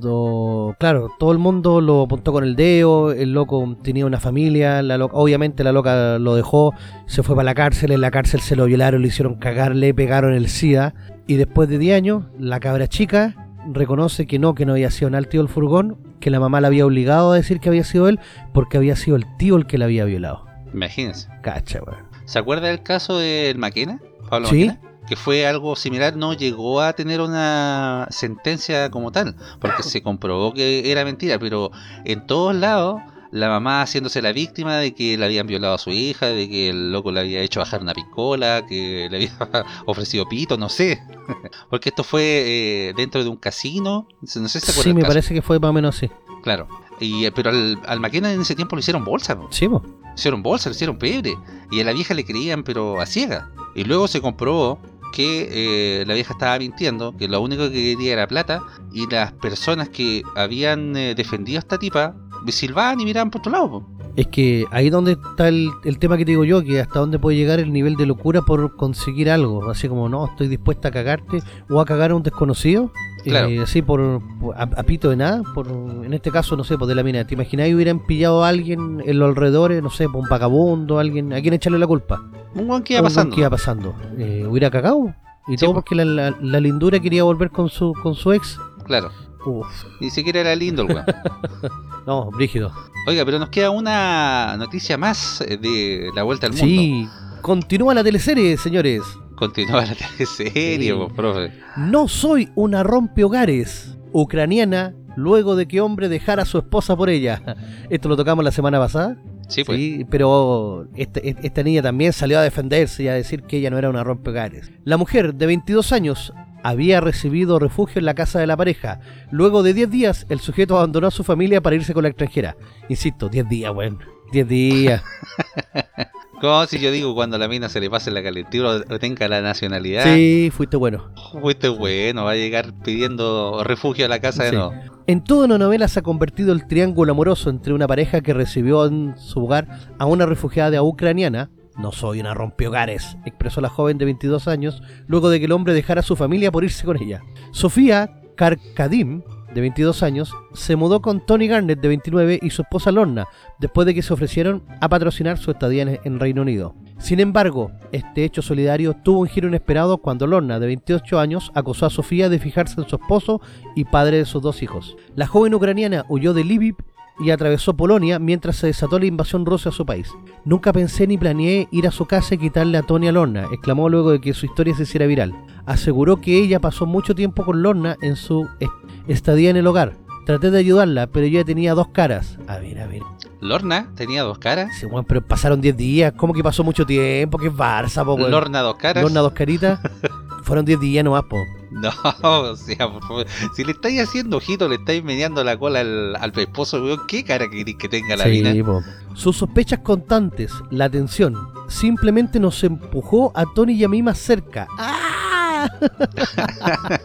[0.00, 4.82] cuando, claro, todo el mundo lo apuntó con el dedo, el loco tenía una familia,
[4.82, 6.74] la loca- obviamente la loca lo dejó,
[7.06, 9.92] se fue para la cárcel, en la cárcel se lo violaron, le hicieron cagar, le
[9.94, 10.94] pegaron el SIDA
[11.26, 13.34] y después de 10 años la cabra chica
[13.72, 16.60] reconoce que no, que no había sido nada el tío del furgón, que la mamá
[16.60, 18.18] la había obligado a decir que había sido él
[18.52, 20.44] porque había sido el tío el que la había violado.
[20.72, 21.28] Imagínense.
[21.42, 22.06] Cacha, weón.
[22.24, 24.00] ¿Se acuerda del caso del Maquena?
[24.28, 24.66] Pablo Sí.
[24.66, 24.80] Maquena?
[25.08, 30.52] Que fue algo similar, no llegó a tener una sentencia como tal, porque se comprobó
[30.54, 31.72] que era mentira, pero
[32.04, 33.00] en todos lados
[33.32, 36.68] la mamá haciéndose la víctima de que le habían violado a su hija, de que
[36.68, 39.32] el loco le había hecho bajar una picola, que le había
[39.86, 41.02] ofrecido pito, no sé.
[41.70, 45.00] Porque esto fue eh, dentro de un casino, no sé si se acuerda Sí, me
[45.00, 45.10] caso.
[45.10, 46.08] parece que fue más o menos así.
[46.44, 46.68] Claro.
[47.00, 49.36] Y, eh, pero al, al Maquena en ese tiempo lo hicieron bolsa.
[49.36, 49.48] po.
[49.50, 49.82] Sí, po.
[50.16, 51.34] Hicieron bolsa, hicieron pebre.
[51.70, 53.50] Y a la vieja le creían, pero a ciega.
[53.74, 54.80] Y luego se comprobó
[55.12, 58.62] que eh, la vieja estaba mintiendo, que lo único que quería era plata,
[58.92, 62.14] y las personas que habían eh, defendido a esta tipa
[62.48, 63.86] silbaban y miraban por otro lado.
[64.16, 67.18] Es que ahí donde está el, el tema que te digo yo, que hasta dónde
[67.18, 69.70] puede llegar el nivel de locura por conseguir algo.
[69.70, 72.92] Así como, no, estoy dispuesta a cagarte o a cagar a un desconocido.
[73.22, 73.48] Claro.
[73.48, 75.42] Eh, así por, por- a, a pito de nada.
[75.54, 77.24] por En este caso, no sé, pues de la mina.
[77.26, 81.32] ¿Te imagináis hubieran pillado a alguien en los alrededores, no sé, por un vagabundo, alguien,
[81.32, 82.22] a quién echarle la culpa?
[82.54, 83.34] Un guan que iba Un pasando.
[83.34, 83.94] que iba pasando.
[84.18, 85.14] Eh, ¿Hubiera cagado?
[85.48, 85.82] Y Sí, todo pues.
[85.84, 88.58] porque la, la- la lindura quería volver con su, con su ex.
[88.86, 89.10] Claro.
[89.46, 89.66] Uf,
[90.00, 91.04] Ni siquiera era lindo el weón.
[92.06, 92.72] no, brígido.
[93.06, 96.66] Oiga, pero nos queda una noticia más eh, de la vuelta al mundo.
[96.66, 97.08] Sí,
[97.40, 99.02] continúa la teleserie, señores.
[99.40, 100.96] Continúa la teleserie, Sí.
[100.96, 101.50] po, profe.
[101.76, 107.42] No soy una rompehogares ucraniana luego de que hombre dejara a su esposa por ella.
[107.88, 109.16] Esto lo tocamos la semana pasada.
[109.48, 109.78] Sí, pues.
[109.78, 113.78] Sí, pero este- esta niña también salió a defenderse y a decir que ella no
[113.78, 114.70] era una rompehogares.
[114.84, 116.32] La mujer de 22 años
[116.62, 119.00] había recibido refugio en la casa de la pareja.
[119.30, 122.56] Luego de 10 días, el sujeto abandonó a su familia para irse con la extranjera.
[122.88, 123.98] Insisto, 10 días, weón.
[124.32, 125.02] 10 días.
[126.40, 129.28] Como si yo digo cuando a la mina se le pase la calentura o tenga
[129.28, 130.04] la nacionalidad.
[130.04, 131.10] Sí, fuiste bueno.
[131.40, 134.72] Fuiste bueno, va a llegar pidiendo refugio a la casa de nuevo.
[135.06, 138.86] En toda una novela se ha convertido el triángulo amoroso entre una pareja que recibió
[138.86, 139.68] en su hogar
[139.98, 141.50] a una refugiada ucraniana.
[141.76, 145.74] No soy una rompehogares, expresó la joven de 22 años, luego de que el hombre
[145.74, 147.22] dejara a su familia por irse con ella.
[147.52, 149.22] Sofía Karkadim,
[149.54, 153.26] de 22 años, se mudó con Tony Garnett, de 29, y su esposa Lorna,
[153.58, 156.74] después de que se ofrecieron a patrocinar su estadía en, Reino Unido.
[156.98, 161.86] Sin embargo, este hecho solidario tuvo un giro inesperado cuando Lorna, de 28 años, acusó
[161.86, 163.40] a Sofía de fijarse en su esposo
[163.74, 164.96] y padre de sus dos hijos.
[165.16, 166.76] La joven ucraniana huyó de Lviv
[167.22, 170.08] y atravesó Polonia mientras se desató la invasión rusa a su país.
[170.44, 173.88] Nunca pensé ni planeé ir a su casa y quitarle a Tony a Lorna, exclamó
[173.88, 175.34] luego de que su historia se hiciera viral.
[175.66, 178.72] Aseguró que ella pasó mucho tiempo con Lorna en su est-
[179.08, 179.94] estadía en el hogar.
[180.26, 182.38] Traté de ayudarla, pero ella tenía dos caras.
[182.46, 183.02] A ver, a ver.
[183.40, 184.76] Lorna tenía dos caras.
[184.78, 186.12] Sí, weón, pero pasaron 10 días.
[186.16, 187.38] ¿Cómo que pasó mucho tiempo?
[187.38, 188.30] ¿Qué es Barça, po, weón?
[188.30, 189.02] Lorna dos caras.
[189.02, 189.80] Lorna, dos caritas.
[190.42, 191.36] Fueron 10 días nomás, po.
[191.80, 191.90] No,
[192.22, 193.26] o sea, por favor.
[193.54, 197.22] Si le estáis haciendo ojito, le estáis mediando la cola al, al esposo, weón, ¿qué
[197.24, 198.64] cara queréis que tenga la Sí, mina?
[198.64, 198.82] po.
[199.14, 201.36] Sus sospechas constantes, la tensión,
[201.68, 204.66] simplemente nos empujó a Tony y a mí más cerca.
[204.78, 205.68] ¡Ah!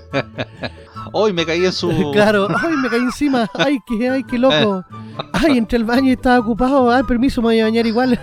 [1.11, 1.89] Hoy me caí en su.
[2.13, 4.83] Claro, ay, me caí encima, ay, qué, ay, qué loco.
[5.33, 8.19] Ay, entré al baño y estaba ocupado, ay, permiso, me voy a bañar igual.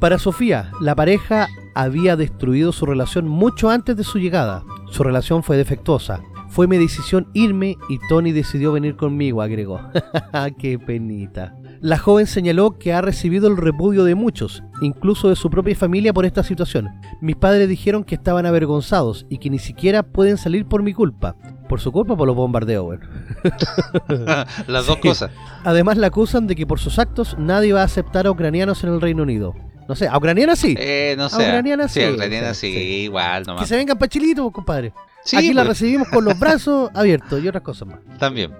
[0.00, 4.62] Para Sofía, la pareja había destruido su relación mucho antes de su llegada.
[4.94, 6.20] Su relación fue defectuosa.
[6.50, 9.80] Fue mi decisión irme y Tony decidió venir conmigo, agregó.
[10.58, 11.56] ¡Qué penita!
[11.80, 16.12] La joven señaló que ha recibido el repudio de muchos, incluso de su propia familia
[16.12, 16.90] por esta situación.
[17.20, 21.34] Mis padres dijeron que estaban avergonzados y que ni siquiera pueden salir por mi culpa.
[21.68, 23.00] Por su culpa por los bombardeos.
[24.68, 25.08] Las dos Sí.
[25.08, 25.32] cosas.
[25.64, 28.90] Además la acusan de que por sus actos nadie va a aceptar a ucranianos en
[28.90, 29.54] el Reino Unido.
[29.88, 30.74] No sé, a ucranianas sí.
[30.78, 31.36] Eh, no sé.
[31.36, 32.00] ucraniana sí.
[32.00, 33.68] sí, a ucraniana sí, igual que nomás.
[33.68, 34.92] se vengan para Chilito, compadre.
[35.24, 37.98] Sí, Aquí la pues, recibimos con los brazos abiertos y otras cosas más.
[38.18, 38.52] también.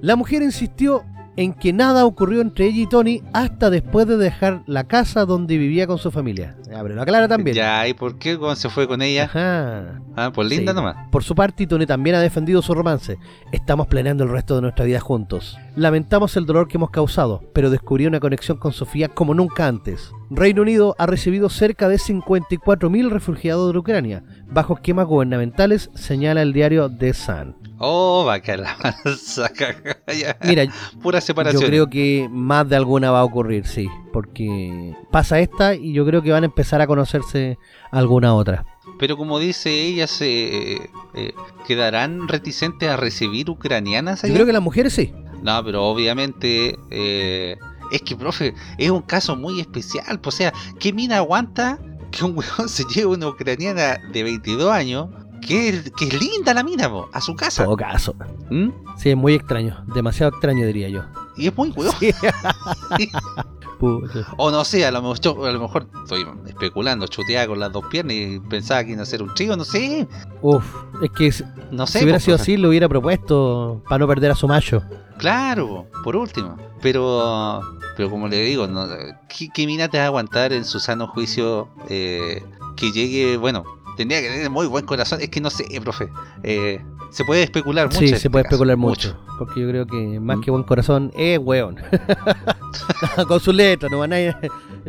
[0.00, 1.04] La mujer insistió
[1.36, 5.56] en que nada ocurrió entre ella y Tony hasta después de dejar la casa donde
[5.56, 6.56] vivía con su familia.
[6.68, 7.56] Ya, pero lo aclara también.
[7.56, 9.24] Ya, ¿y por qué cuando se fue con ella?
[9.24, 10.00] Ajá.
[10.14, 10.76] Ah, pues linda Sí.
[10.76, 10.96] nomás.
[11.10, 13.16] Por su parte, Tony también ha defendido su romance.
[13.50, 15.56] Estamos planeando el resto de nuestra vida juntos.
[15.74, 20.12] Lamentamos el dolor que hemos causado, pero descubrí una conexión con Sofía como nunca antes.
[20.34, 26.52] Reino Unido ha recibido cerca de 54.000 refugiados de Ucrania, bajo esquemas gubernamentales, señala el
[26.52, 27.56] diario The Sun.
[27.78, 30.36] Oh, va a caer la mansa cagada, ya.
[30.44, 30.64] Mira,
[31.02, 31.62] Pura separación.
[31.62, 36.06] yo creo que más de alguna va a ocurrir, sí, porque pasa esta y yo
[36.06, 37.58] creo que van a empezar a conocerse
[37.90, 38.64] alguna otra.
[38.98, 41.34] Pero como dice ella, se eh,
[41.66, 44.34] quedarán reticentes a recibir ucranianas Yo allá?
[44.34, 45.12] creo que las mujeres sí.
[45.42, 47.56] No, pero obviamente eh,
[47.92, 50.20] es que, profe, es un caso muy especial.
[50.24, 51.78] O sea, ¿qué mina aguanta
[52.10, 55.08] que un weón se lleve una ucraniana de 22 años?
[55.46, 57.64] Que es, que es linda la mina, po, a su casa.
[57.64, 58.14] todo caso.
[58.50, 58.68] ¿Mm?
[58.96, 61.04] Sí, es muy extraño, demasiado extraño diría yo.
[61.36, 61.94] Y es muy weón.
[61.98, 62.12] Sí.
[64.36, 67.84] O no sé, a lo, mejor, a lo mejor estoy especulando, chuteada con las dos
[67.90, 70.06] piernas y pensaba que iba a ser un trío, no sé.
[70.40, 70.64] Uf,
[71.02, 71.98] es que si, No sé.
[71.98, 74.82] si hubiera sido así, lo hubiera propuesto para no perder a su macho.
[75.18, 76.56] Claro, por último.
[76.80, 77.60] Pero,
[77.96, 78.86] pero como le digo, no,
[79.28, 82.42] ¿qué, qué mina te va a aguantar en su sano juicio eh,
[82.76, 83.64] que llegue, bueno,
[83.96, 85.20] tendría que tener muy buen corazón.
[85.20, 86.08] Es que no sé, profe.
[86.42, 86.80] Eh,
[87.12, 87.98] se puede especular mucho.
[87.98, 89.16] Sí, se este puede caso, especular mucho.
[89.38, 91.76] Porque yo creo que más que buen corazón es weón.
[93.28, 94.40] Con su letra, no van a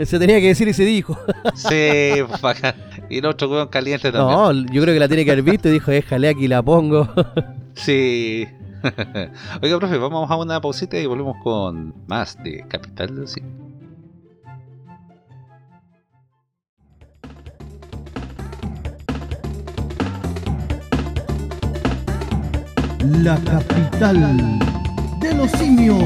[0.05, 1.17] Se tenía que decir y se dijo.
[1.53, 2.75] Sí, pues, bacán.
[3.09, 4.37] Y el otro weón caliente también.
[4.37, 7.09] No, yo creo que la tiene que haber visto y dijo, déjale aquí la pongo.
[7.75, 8.47] Sí.
[9.63, 13.27] Oiga, profe, vamos a una pausita y volvemos con más de Capital del
[23.03, 24.59] La capital
[25.19, 26.01] de los simios.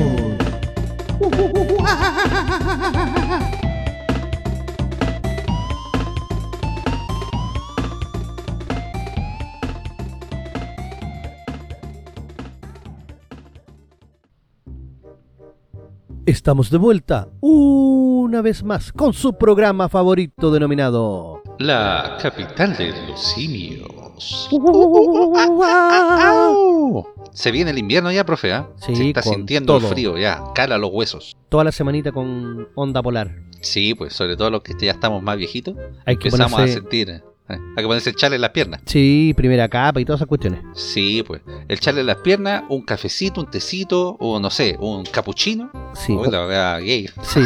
[16.26, 23.22] Estamos de vuelta una vez más con su programa favorito denominado La capital de los
[23.22, 24.07] simios.
[27.34, 28.70] Se viene el invierno ya, profe, ¿ah?
[28.78, 31.38] Sí, Se está sintiendo el frío ya, cala los huesos.
[31.50, 33.32] toda la semanita con onda polar.
[33.62, 35.76] Sí, pues sobre todo los que ya estamos más viejitos,
[36.06, 37.24] Hay que empezamos ponerse, a sentir.
[37.50, 38.82] Hay que ponerse el chale en las piernas.
[38.86, 40.62] sí, primera capa y todas esas cuestiones.
[40.76, 41.42] Sí, pues.
[41.68, 45.72] El chale en las piernas, un cafecito, un tecito, o no sé, un capuchino.
[45.96, 47.10] Sí, Uy, la verdad, gay.
[47.24, 47.42] sí.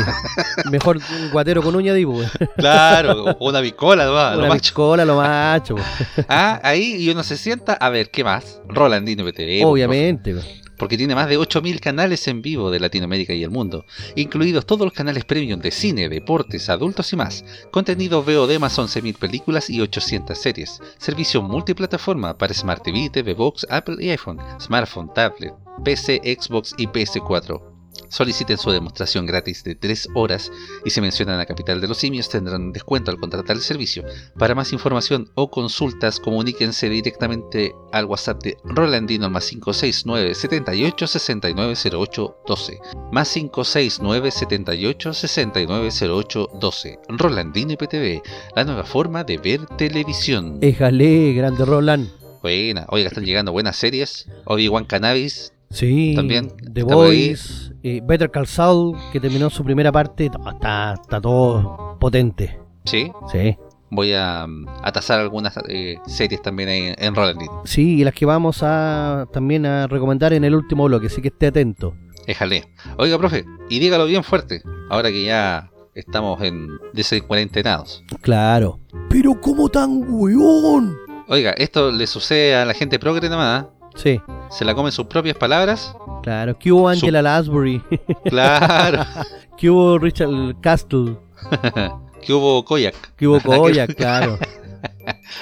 [0.71, 2.29] Mejor un guatero con uña, digo, weón.
[2.57, 4.61] Claro, o una bicola, lo Una macho.
[4.61, 5.75] piscola, lo macho.
[5.75, 5.87] weón.
[6.27, 8.61] Ah, ahí y uno se sienta, a ver, ¿qué más?
[8.67, 9.63] Rolandino PTV.
[9.65, 10.33] Obviamente.
[10.33, 10.45] weón.
[10.81, 14.83] Porque tiene más de 8.000 canales en vivo de Latinoamérica y el mundo, incluidos todos
[14.83, 17.45] los canales premium de cine, deportes, adultos y más.
[17.69, 20.81] Contenido VOD más 11.000 películas y 800 series.
[20.97, 26.87] Servicio multiplataforma para Smart TV, TV Box, Apple y iPhone, smartphone, tablet, PC, Xbox y
[26.87, 27.70] PS4.
[28.09, 30.51] Soliciten su demostración gratis de 3 horas
[30.85, 34.03] y si mencionan a Capital de los Simios tendrán descuento al contratar el servicio.
[34.37, 41.07] Para más información o consultas, comuníquense directamente al WhatsApp de Rolandino al más 569 78
[41.07, 42.79] 69 08 12.
[43.11, 46.99] Más 569 78 69 08 12.
[47.09, 48.21] Rolandino IPTV,
[48.55, 50.59] la nueva forma de ver televisión.
[50.61, 52.09] Éjale, grande Roland.
[52.41, 54.27] Buena, oiga, están llegando buenas series.
[54.45, 56.83] Obi-Wan Cannabis, Sí, También, The.
[56.83, 62.59] Voice, eh, Better Call Saul, que terminó su primera parte, está, está todo potente.
[62.85, 63.11] sí.
[63.31, 63.57] Sí.
[63.93, 67.61] Voy a, mm, a tasar algunas eh, series también ahí en, en Rolandino.
[67.65, 71.27] Sí, y las que vamos a también a recomendar en el último bloque, así que
[71.27, 71.93] esté atento.
[72.25, 72.63] Éjale.
[72.97, 78.01] Oiga, profe, y dígalo bien fuerte, ahora que ya estamos en desencuarentenados.
[78.21, 78.79] Claro.
[79.09, 80.95] Pero ¿cómo tan weón?
[81.27, 83.67] Oiga, esto le sucede a la gente progre nomás, ¿eh?
[83.95, 85.93] Sí, Se la comen sus propias palabras.
[86.23, 86.57] claro.
[86.57, 87.81] ¿Qué hubo Angela Lansbury?
[88.25, 89.05] Claro.
[89.57, 90.29] ¿Qué hubo Richard
[90.61, 91.17] Castle?
[92.21, 92.95] que hubo Koyak.
[93.15, 93.95] ¿Qué hubo Koyak?
[93.95, 94.39] Claro.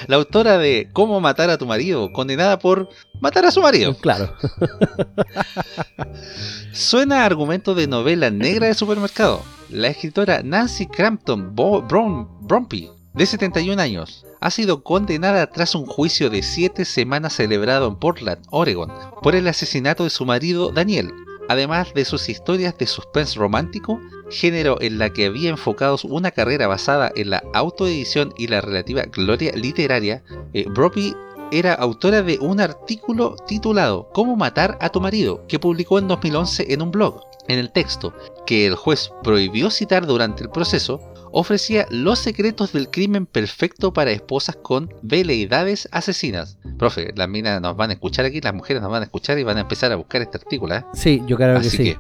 [0.08, 2.90] La autora de Cómo matar a tu marido, condenada por
[3.22, 3.96] matar a su marido.
[3.98, 4.34] Claro.
[6.74, 9.42] Suena a argumento de novela negra de supermercado.
[9.70, 15.86] La escritora Nancy Crampton Bo- Brom- Bromby, de 71 años, ha sido condenada tras un
[15.86, 21.12] juicio de 7 semanas celebrado en Portland, Oregon, por el asesinato de su marido Daniel,
[21.50, 24.00] además de sus historias de suspense romántico,
[24.30, 29.04] género en la que había enfocado una carrera basada en la autoedición y la relativa
[29.04, 30.24] gloria literaria.
[30.54, 31.16] Eh, Bromby
[31.52, 36.72] era autora de un artículo titulado Cómo matar a tu marido, que publicó en 2011
[36.72, 37.24] en un blog.
[37.48, 38.14] En el texto,
[38.46, 44.12] que el juez prohibió citar durante el proceso, ofrecía los secretos del crimen perfecto para
[44.12, 46.58] esposas con veleidades asesinas.
[46.78, 49.44] Profe, las minas nos van a escuchar aquí, las mujeres nos van a escuchar y
[49.44, 50.86] van a empezar a buscar este artículo, ¿eh?
[50.94, 51.78] Sí, yo creo que sí.
[51.78, 51.98] que,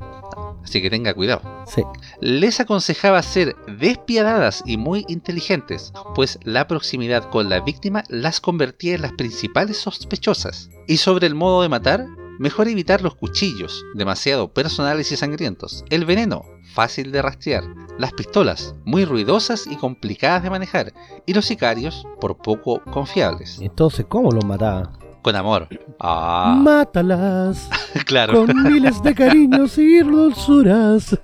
[0.63, 1.83] así que tenga cuidado Sí.
[2.21, 8.95] les aconsejaba ser despiadadas y muy inteligentes, pues la proximidad con la víctima las convertía
[8.95, 10.69] en las principales sospechosas.
[10.87, 12.05] Y sobre el modo de matar,
[12.39, 16.45] mejor evitar los cuchillos, demasiado personales y sangrientos, el veneno,
[16.79, 17.65] fácil de rastrear,
[17.97, 20.93] las pistolas, muy ruidosas y complicadas de manejar,
[21.25, 23.59] y los sicarios, por poco confiables.
[23.59, 24.98] Entonces, ¿cómo los mataba?
[25.21, 25.67] Con amor.
[25.99, 27.69] Ah, Mátalas
[28.05, 28.45] claro.
[28.45, 31.17] con miles de cariños y dulzuras.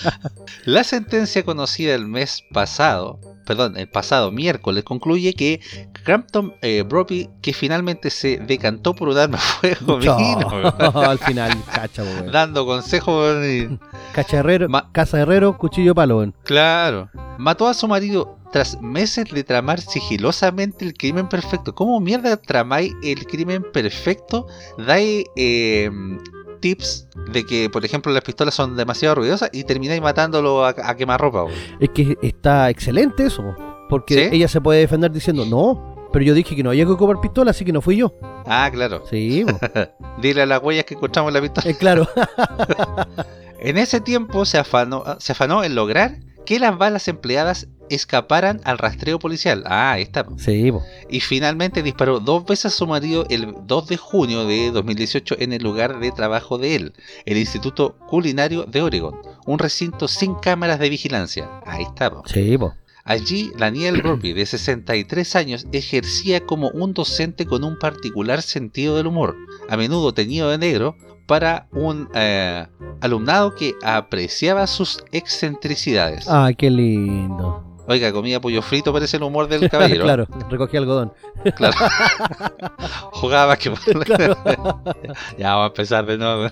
[0.64, 5.60] La sentencia conocida el mes pasado, perdón, el pasado miércoles, concluye que
[6.04, 11.18] Crampton eh, Brophy, que finalmente se decantó por un arma de fuego, vino, No, al
[11.18, 13.36] final, cacha, dando consejos.
[13.44, 13.78] y-
[14.12, 16.30] Cacha herrero, Ma- casa herrero, cuchillo palo.
[16.44, 17.08] Claro.
[17.38, 21.74] Mató a su marido tras meses de tramar sigilosamente el crimen perfecto.
[21.74, 24.46] ¿Cómo mierda tramáis el crimen perfecto?
[24.78, 25.90] Dais eh,
[26.60, 30.96] tips de que, por ejemplo, las pistolas son demasiado ruidosas y termináis matándolo a, a
[30.96, 31.46] quemarropa.
[31.80, 33.56] Es que está excelente eso, po,
[33.88, 34.36] porque ¿Sí?
[34.36, 37.52] ella se puede defender diciendo, no, Pero yo dije que no había que ocupar pistola,
[37.52, 38.14] así que no fui yo.
[38.46, 39.04] Ah, claro.
[39.08, 39.44] Sí.
[40.20, 41.70] Dile a las huellas que encontramos la pistola.
[41.70, 42.08] Eh, claro.
[43.62, 46.16] En ese tiempo se afanó, se afanó en lograr
[46.50, 49.62] que las balas empleadas escaparan al rastreo policial.
[49.66, 50.26] Ah, ahí está.
[50.36, 50.72] sí.
[51.08, 55.52] Y finalmente disparó dos veces a su marido el 2 de junio de 2018 en
[55.52, 56.92] el lugar de trabajo de él,
[57.24, 59.14] el Instituto Culinario de Oregon,
[59.46, 61.48] un recinto sin cámaras de vigilancia.
[61.64, 62.10] Ahí está.
[62.26, 62.58] Sí.
[63.04, 69.06] Allí, Daniel Roby, de 63 años, ejercía como un docente con un particular sentido del
[69.06, 69.36] humor,
[69.68, 70.96] a menudo teñido de negro,
[71.30, 72.66] para un eh,
[73.00, 76.28] alumnado que apreciaba sus excentricidades.
[76.28, 77.64] Ay, qué lindo.
[77.86, 80.02] Oiga, comía pollo frito, parece el humor del caballero.
[80.02, 81.12] claro, recogí algodón.
[81.54, 81.76] Claro.
[83.12, 83.70] Jugaba que
[84.04, 84.36] Claro.
[85.38, 86.48] ya vamos a empezar de nuevo.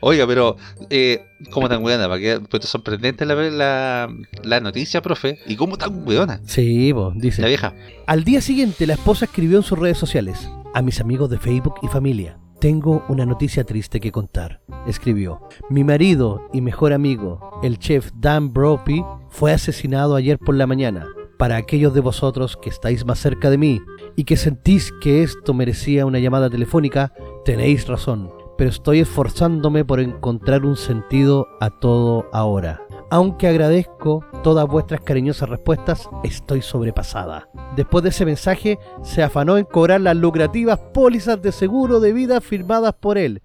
[0.00, 0.56] Oiga, pero
[0.90, 2.06] eh, ¿cómo tan weona?
[2.50, 4.08] Pues sorprendente la, la,
[4.42, 5.38] la noticia, profe.
[5.46, 6.40] ¿Y cómo tan weona?
[6.44, 7.40] Sí, po, dice.
[7.40, 7.72] La vieja.
[8.06, 11.76] Al día siguiente, la esposa escribió en sus redes sociales: A mis amigos de Facebook
[11.82, 14.60] y familia, tengo una noticia triste que contar.
[14.86, 15.40] Escribió:
[15.70, 21.06] Mi marido y mejor amigo, el chef Dan Brophy, fue asesinado ayer por la mañana.
[21.38, 23.82] Para aquellos de vosotros que estáis más cerca de mí
[24.16, 27.12] y que sentís que esto merecía una llamada telefónica,
[27.44, 28.30] tenéis razón.
[28.56, 32.80] Pero estoy esforzándome por encontrar un sentido a todo ahora.
[33.14, 37.48] Aunque agradezco todas vuestras cariñosas respuestas, estoy sobrepasada.
[37.76, 42.40] Después de ese mensaje, se afanó en cobrar las lucrativas pólizas de seguro de vida
[42.40, 43.40] firmadas por él.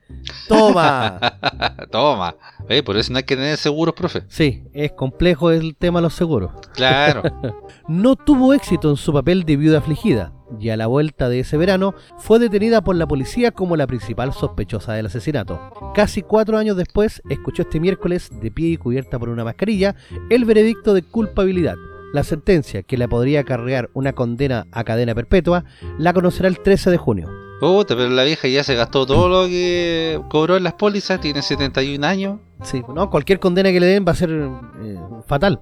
[0.47, 1.19] ¡Toma!
[1.91, 2.35] Toma.
[2.67, 4.23] Eh, por eso no hay que tener seguros, profe.
[4.27, 6.51] Sí, es complejo el tema de los seguros.
[6.73, 7.23] Claro.
[7.89, 11.57] No tuvo éxito en su papel de viuda afligida, y a la vuelta de ese
[11.57, 15.59] verano fue detenida por la policía como la principal sospechosa del asesinato.
[15.95, 19.95] Casi cuatro años después, escuchó este miércoles, de pie y cubierta por una mascarilla,
[20.29, 21.77] el veredicto de culpabilidad.
[22.13, 25.65] La sentencia, que le podría acarrear una condena a cadena perpetua,
[25.97, 27.38] la conocerá el 13 de junio.
[27.59, 31.41] Puta, pero la vieja ya se gastó todo lo que cobró en las pólizas, tiene
[31.41, 32.39] 71 años.
[32.63, 35.59] Sí, no, cualquier condena que le den va a ser eh, fatal.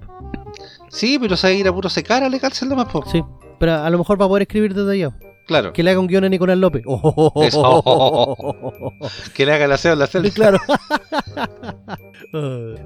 [0.88, 3.04] Sí, pero se va a ir a puro secar a la cárcel nomás, po.
[3.06, 3.22] Sí,
[3.58, 5.16] pero a lo mejor va a poder escribir desde allá.
[5.48, 5.72] Claro.
[5.72, 6.84] Que le haga un guion a Nicolás López.
[7.42, 7.82] Eso.
[9.34, 10.30] Que le haga la aseo en la celda.
[10.34, 10.58] claro.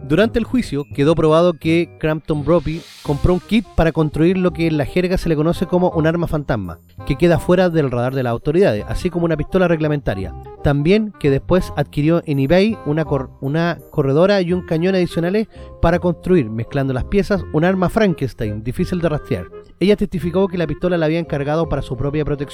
[0.09, 4.69] Durante el juicio quedó probado que Crampton Brophy compró un kit para construir lo que
[4.69, 8.15] en la jerga se le conoce como un arma fantasma, que queda fuera del radar
[8.15, 10.33] de las autoridades, así como una pistola reglamentaria.
[10.63, 15.49] También que después adquirió en eBay una, cor- una corredora y un cañón adicionales
[15.81, 19.47] para construir, mezclando las piezas, un arma Frankenstein, difícil de rastrear.
[19.81, 22.52] Ella testificó que la pistola la había encargado para su propia protección,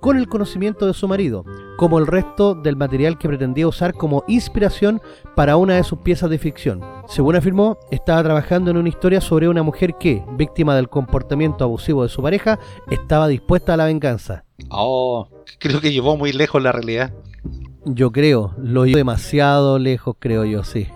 [0.00, 1.44] con el conocimiento de su marido,
[1.76, 5.00] como el resto del material que pretendía usar como inspiración
[5.34, 6.80] para una de sus piezas de ficción.
[7.08, 12.02] Según afirmó, estaba trabajando en una historia sobre una mujer que, víctima del comportamiento abusivo
[12.02, 12.58] de su pareja,
[12.90, 14.44] estaba dispuesta a la venganza.
[14.70, 17.12] Oh, creo que llevó muy lejos la realidad.
[17.90, 20.88] Yo creo, lo llevó demasiado lejos, creo yo, sí.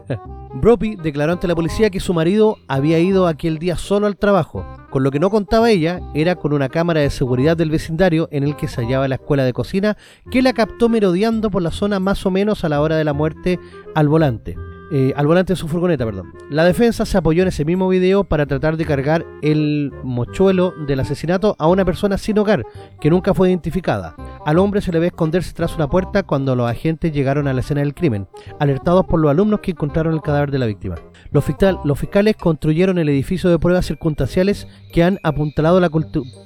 [0.54, 4.64] Brophy declaró ante la policía que su marido había ido aquel día solo al trabajo.
[4.88, 8.44] Con lo que no contaba ella era con una cámara de seguridad del vecindario en
[8.44, 9.98] el que se hallaba la escuela de cocina
[10.30, 13.12] que la captó merodeando por la zona más o menos a la hora de la
[13.12, 13.60] muerte
[13.94, 14.56] al volante.
[14.92, 16.32] Eh, al volante de su furgoneta, perdón.
[16.50, 20.98] La defensa se apoyó en ese mismo video para tratar de cargar el mochuelo del
[20.98, 22.64] asesinato a una persona sin hogar
[23.00, 24.16] que nunca fue identificada.
[24.44, 27.60] Al hombre se le ve esconderse tras una puerta cuando los agentes llegaron a la
[27.60, 28.26] escena del crimen,
[28.58, 30.96] alertados por los alumnos que encontraron el cadáver de la víctima.
[31.30, 35.90] Los, fiscal- los fiscales construyeron el edificio de pruebas circunstanciales que han apuntalado la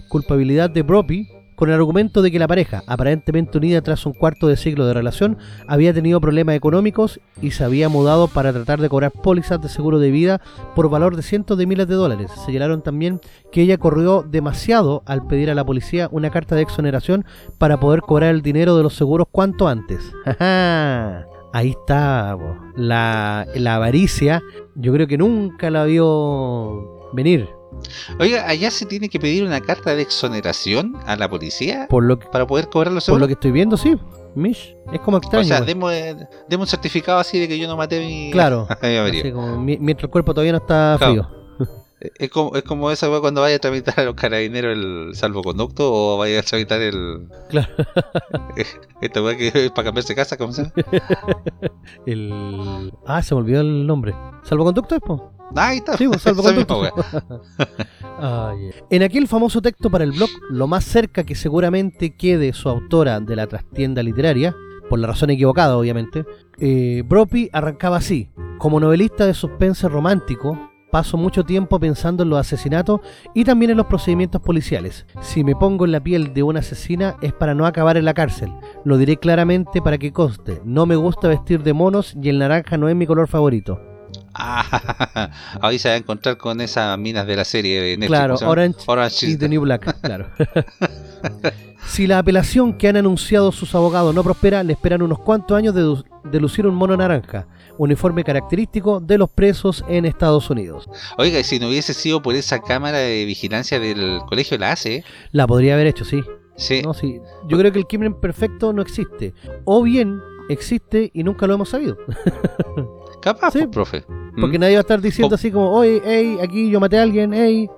[0.08, 4.48] culpabilidad de Brophy con el argumento de que la pareja, aparentemente unida tras un cuarto
[4.48, 8.88] de siglo de relación, había tenido problemas económicos y se había mudado para tratar de
[8.88, 10.40] cobrar pólizas de seguro de vida
[10.74, 12.30] por valor de cientos de miles de dólares.
[12.44, 13.20] Señalaron también
[13.52, 17.24] que ella corrió demasiado al pedir a la policía una carta de exoneración
[17.58, 20.00] para poder cobrar el dinero de los seguros cuanto antes.
[21.56, 22.36] Ahí está,
[22.74, 24.42] la avaricia,
[24.74, 27.48] yo creo que nunca la vio venir,
[28.18, 32.18] Oiga, allá se tiene que pedir una carta de exoneración a la policía por lo
[32.18, 33.20] que, para poder cobrar los por seguros.
[33.22, 33.96] lo que estoy viendo, sí.
[34.34, 35.44] Mish, es como extraño.
[35.44, 36.16] o sea, demos, eh,
[36.48, 38.66] demos un certificado así de que yo no maté mi, Claro.
[38.82, 41.12] mi como mientras el cuerpo todavía no está Claro.
[41.24, 41.43] frío.
[42.00, 45.90] Es como, es como esa weá cuando vaya a tramitar a los carabineros el salvoconducto
[45.92, 47.28] o vaya a tramitar el.
[47.48, 47.68] Claro.
[49.00, 50.72] Esta weá que es para cambiarse casa, ¿cómo se llama?
[52.06, 52.92] El...
[53.06, 54.14] Ah, se me olvidó el nombre.
[54.42, 55.32] ¿Salvoconducto es, po?
[55.54, 55.96] Ah, ahí está.
[55.96, 56.82] Sí, salvoconducto.
[58.02, 58.74] Ah, yeah.
[58.90, 63.20] En aquel famoso texto para el blog, lo más cerca que seguramente quede su autora
[63.20, 64.54] de la trastienda literaria,
[64.88, 66.24] por la razón equivocada obviamente,
[66.58, 72.38] eh, Brophy arrancaba así, como novelista de suspense romántico, paso mucho tiempo pensando en los
[72.38, 73.00] asesinatos
[73.34, 75.06] y también en los procedimientos policiales.
[75.22, 78.14] Si me pongo en la piel de una asesina es para no acabar en la
[78.14, 78.52] cárcel.
[78.84, 80.62] Lo diré claramente para que conste.
[80.64, 83.80] No me gusta vestir de monos y el naranja no es mi color favorito.
[84.34, 85.30] Ah,
[85.60, 88.08] ahí se va a encontrar con esas minas de la serie de Netflix.
[88.16, 88.36] Claro.
[88.46, 90.28] Orange, Orange y is the- New Black, claro.
[91.86, 95.74] si la apelación que han anunciado sus abogados no prospera, le esperan unos cuantos años
[95.74, 97.46] de, lucir un mono naranja,
[97.78, 100.88] uniforme característico de los presos en Estados Unidos.
[101.18, 104.96] Oiga, y si no hubiese sido por esa cámara de vigilancia del colegio la hace,
[104.96, 105.04] ¿eh?
[105.32, 106.22] La podría haber hecho, sí.
[106.56, 106.82] Sí.
[106.82, 107.20] No, sí.
[107.48, 109.34] Yo creo que el crimen perfecto no existe.
[109.64, 111.96] O bien existe y nunca lo hemos sabido.
[113.20, 113.58] Capaz, Sí.
[113.60, 114.04] pues, profe.
[114.40, 114.60] Porque ¿Mm?
[114.60, 117.68] nadie va a estar diciendo así como, oye, hey, aquí yo maté a alguien, hey.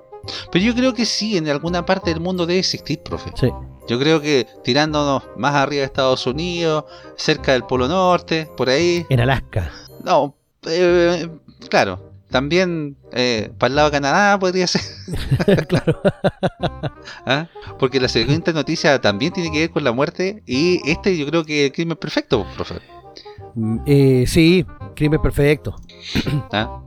[0.51, 3.31] Pero yo creo que sí, en alguna parte del mundo debe existir, profe.
[3.35, 3.49] Sí.
[3.87, 6.85] Yo creo que tirándonos más arriba de Estados Unidos,
[7.15, 9.05] cerca del Polo Norte, por ahí.
[9.09, 9.71] En Alaska.
[10.03, 10.35] No,
[10.65, 11.29] eh,
[11.69, 12.11] claro.
[12.29, 14.81] También eh, para el lado de Canadá podría ser.
[15.67, 16.01] claro.
[17.25, 17.47] ¿ah?
[17.79, 20.43] Porque la siguiente noticia también tiene que ver con la muerte.
[20.45, 22.75] Y este yo creo que es el crimen perfecto, profe.
[23.55, 25.77] Mm, eh, sí, crimen perfecto.
[26.51, 26.81] ¿ah?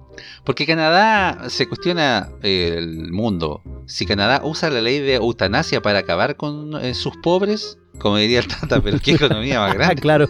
[0.44, 3.62] Porque Canadá se cuestiona eh, el mundo.
[3.87, 8.40] Si Canadá usa la ley de eutanasia para acabar con eh, sus pobres, como diría
[8.40, 9.94] el Tata, pero qué economía más grande.
[10.00, 10.26] claro.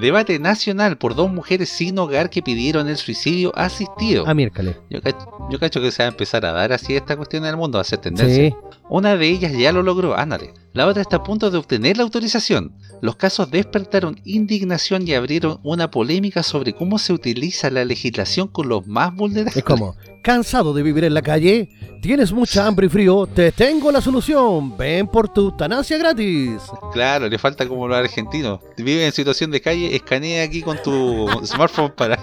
[0.00, 4.24] Debate nacional por dos mujeres sin hogar que pidieron el suicidio asistido.
[4.26, 4.76] Ah, miércoles.
[4.90, 7.50] Yo cacho, yo cacho que se va a empezar a dar así esta cuestión en
[7.50, 8.50] el mundo, va a ser tendencia.
[8.50, 8.54] Sí.
[8.88, 10.52] Una de ellas ya lo logró, ándale.
[10.74, 12.72] La otra está a punto de obtener la autorización.
[13.02, 18.68] Los casos despertaron indignación y abrieron una polémica sobre cómo se utiliza la legislación con
[18.68, 19.56] los más vulnerables.
[19.56, 21.68] Es como, ¿cansado de vivir en la calle?
[22.00, 23.26] ¿Tienes mucha hambre y frío?
[23.26, 24.76] Te tengo la solución.
[24.76, 26.62] Ven por tu eutanasia gratis.
[26.92, 28.60] Claro, le falta como los argentinos.
[28.76, 32.18] Vive en situación de calle, escanea aquí con tu smartphone para...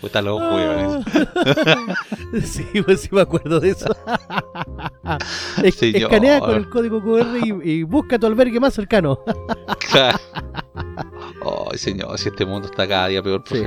[0.00, 1.04] Puta los huevos.
[2.44, 3.86] sí, pues sí me acuerdo de eso.
[5.74, 6.02] Señor.
[6.02, 9.20] escanea con el código QR y, y busca tu albergue más cercano.
[9.90, 10.18] Claro.
[11.70, 13.42] Ay, señor, si este mundo está cada día peor.
[13.46, 13.62] Sí.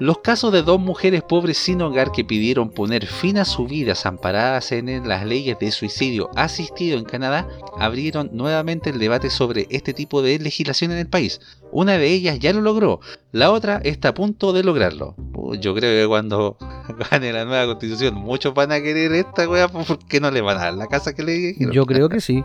[0.00, 4.06] Los casos de dos mujeres pobres sin hogar que pidieron poner fin a sus vidas
[4.06, 7.48] amparadas en las leyes de suicidio asistido en Canadá
[7.78, 11.40] abrieron nuevamente el debate sobre este tipo de legislación en el país.
[11.70, 13.00] Una de ellas ya lo logró,
[13.32, 15.14] la otra está a punto de lograrlo.
[15.60, 16.56] Yo creo que cuando
[17.10, 20.64] gane la nueva constitución muchos van a querer esta wea porque no le van a
[20.64, 21.72] dar la casa que le dijeron.
[21.72, 22.42] Yo creo que sí.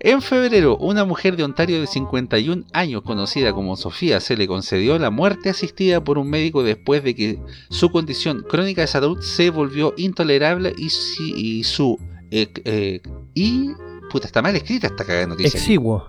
[0.00, 4.96] En febrero, una mujer de Ontario de 51 años, conocida como Sofía, se le concedió
[4.98, 9.50] la muerte asistida por un médico después de que su condición crónica de salud se
[9.50, 11.98] volvió intolerable y, si- y su...
[12.30, 13.00] eh, eh,
[13.34, 13.70] y...
[14.10, 15.58] Puta, está mal escrita esta cagada de noticia.
[15.58, 16.08] Exiguo.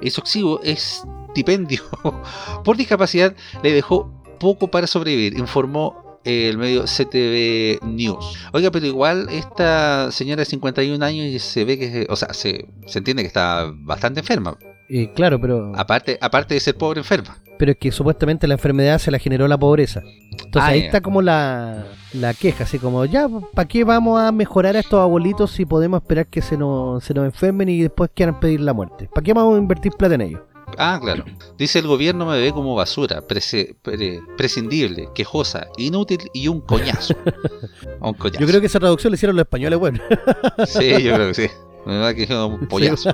[0.00, 1.82] Eso exiguo estipendio
[2.64, 8.36] por discapacidad le dejó poco para sobrevivir, informó el medio CTV News.
[8.52, 12.66] Oiga, pero igual esta señora de 51 años y se ve que, o sea, se,
[12.86, 14.56] se entiende que está bastante enferma.
[14.88, 17.38] Eh, claro, pero, Aparte, aparte de ser pobre enferma.
[17.58, 20.02] pero es que supuestamente la enfermedad se la generó la pobreza.
[20.32, 24.32] Entonces Ah, ahí está como la, la queja, así como, ya, ¿para qué vamos a
[24.32, 28.10] mejorar a estos abuelitos si podemos esperar que se nos, se nos enfermen y después
[28.14, 29.08] quieran pedir la muerte?
[29.14, 30.40] ¿Para qué vamos a invertir plata en ellos?
[30.78, 31.24] Ah, claro.
[31.58, 37.14] Dice el gobierno me ve como basura, prese- pre- prescindible, quejosa, inútil y un coñazo.
[38.00, 38.40] un coñazo.
[38.40, 40.00] Yo creo que esa traducción la hicieron los españoles, bueno.
[40.66, 41.46] Sí, yo creo que sí.
[41.84, 43.10] Me va es un pollazo.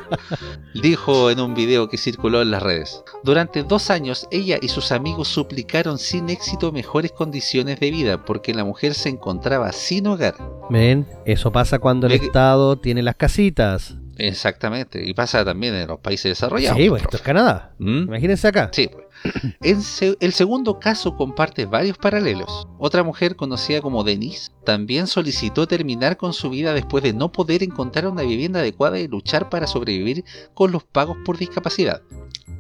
[0.75, 3.03] Dijo en un video que circuló en las redes.
[3.25, 8.53] Durante dos años, ella y sus amigos suplicaron sin éxito mejores condiciones de vida porque
[8.53, 10.35] la mujer se encontraba sin hogar.
[10.69, 13.95] Ven, eso pasa cuando el Estado tiene las casitas.
[14.19, 15.05] Exactamente.
[15.07, 16.79] Y pasa también en los países desarrollados.
[16.79, 17.73] Sí, pues esto es Canadá.
[17.79, 18.03] ¿Mm?
[18.03, 18.71] Imagínense acá.
[18.73, 19.85] Sí, pues.
[19.85, 22.67] Se- el segundo caso comparte varios paralelos.
[22.79, 27.63] Otra mujer conocida como Denise también solicitó terminar con su vida después de no poder
[27.63, 32.03] encontrar una vivienda adecuada y luchar para sobrevivir con los pagos por discapacidad.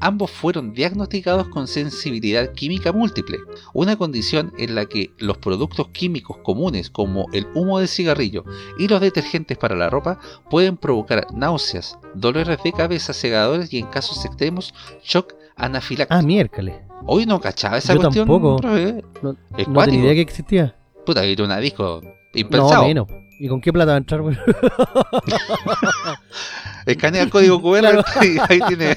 [0.00, 3.38] Ambos fueron diagnosticados con sensibilidad química múltiple,
[3.74, 8.44] una condición en la que los productos químicos comunes como el humo del cigarrillo
[8.78, 10.20] y los detergentes para la ropa
[10.50, 14.72] pueden provocar náuseas, dolores de cabeza, segadores y en casos extremos
[15.04, 16.18] shock anafiláctico.
[16.18, 16.76] Ah, miércoles.
[17.06, 18.26] Hoy no cachaba esa Yo cuestión.
[18.26, 18.56] tampoco.
[18.56, 19.02] profe.
[19.22, 19.36] No,
[19.68, 20.76] no tenía idea que existía.
[21.06, 22.00] Puta, ir a una disco.
[22.02, 22.84] No, Impensado.
[22.86, 23.06] menos.
[23.40, 24.20] ¿Y con qué plata va a entrar?
[26.86, 28.02] Escanea el código QR Claro.
[28.22, 28.96] y ahí tiene.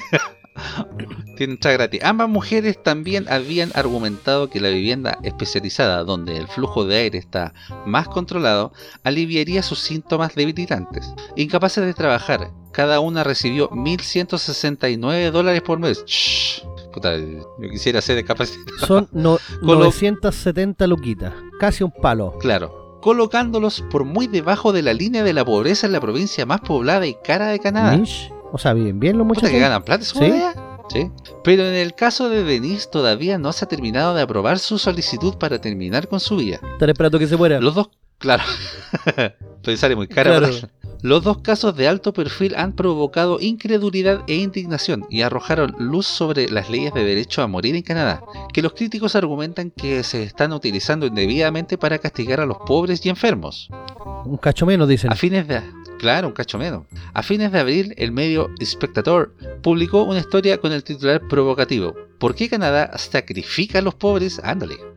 [1.36, 2.00] Tiene entrada gratis.
[2.04, 7.52] Ambas mujeres también habían argumentado que la vivienda especializada, donde el flujo de aire está
[7.86, 8.72] más controlado,
[9.04, 11.12] aliviaría sus síntomas debilitantes.
[11.36, 16.04] Incapaces de trabajar, cada una recibió 1.169 dólares por mes.
[16.06, 16.62] Shh.
[16.92, 18.86] puta, yo quisiera ser discapacitado.
[18.86, 22.36] Son no- Con lo- 970 luquitas, casi un palo.
[22.38, 26.60] Claro, colocándolos por muy debajo de la línea de la pobreza en la provincia más
[26.60, 27.96] poblada y cara de Canadá.
[27.96, 29.50] Mish, O sea, bien, bien los muchachos.
[29.50, 30.24] que ganan plata, ¿su Sí.
[30.26, 30.54] idea?
[30.88, 31.10] Sí.
[31.42, 35.36] Pero en el caso de Denise todavía no se ha terminado de aprobar su solicitud
[35.38, 36.60] para terminar con su vida.
[36.72, 37.60] Están esperando que se muera.
[37.60, 37.88] Los dos,
[38.18, 38.42] claro,
[39.62, 40.38] pues sale muy cara.
[40.38, 40.54] Claro.
[41.02, 46.48] Los dos casos de alto perfil han provocado incredulidad e indignación y arrojaron luz sobre
[46.48, 48.22] las leyes de derecho a morir en Canadá,
[48.52, 53.08] que los críticos argumentan que se están utilizando indebidamente para castigar a los pobres y
[53.08, 53.68] enfermos.
[54.24, 55.10] Un cacho menos, dicen.
[55.10, 55.60] A fines de...
[55.98, 56.84] Claro, un cacho menos.
[57.12, 61.96] A fines de abril, el medio Spectator publicó una historia con el titular provocativo.
[62.18, 64.40] ¿Por qué Canadá sacrifica a los pobres?
[64.44, 64.91] Ándale.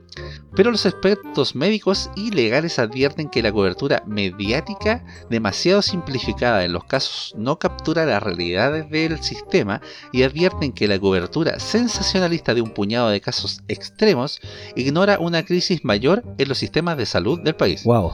[0.55, 6.85] Pero los expertos médicos y legales advierten que la cobertura mediática demasiado simplificada en los
[6.85, 9.81] casos no captura las realidades del sistema
[10.13, 14.39] y advierten que la cobertura sensacionalista de un puñado de casos extremos
[14.75, 17.83] ignora una crisis mayor en los sistemas de salud del país.
[17.83, 18.13] Wow.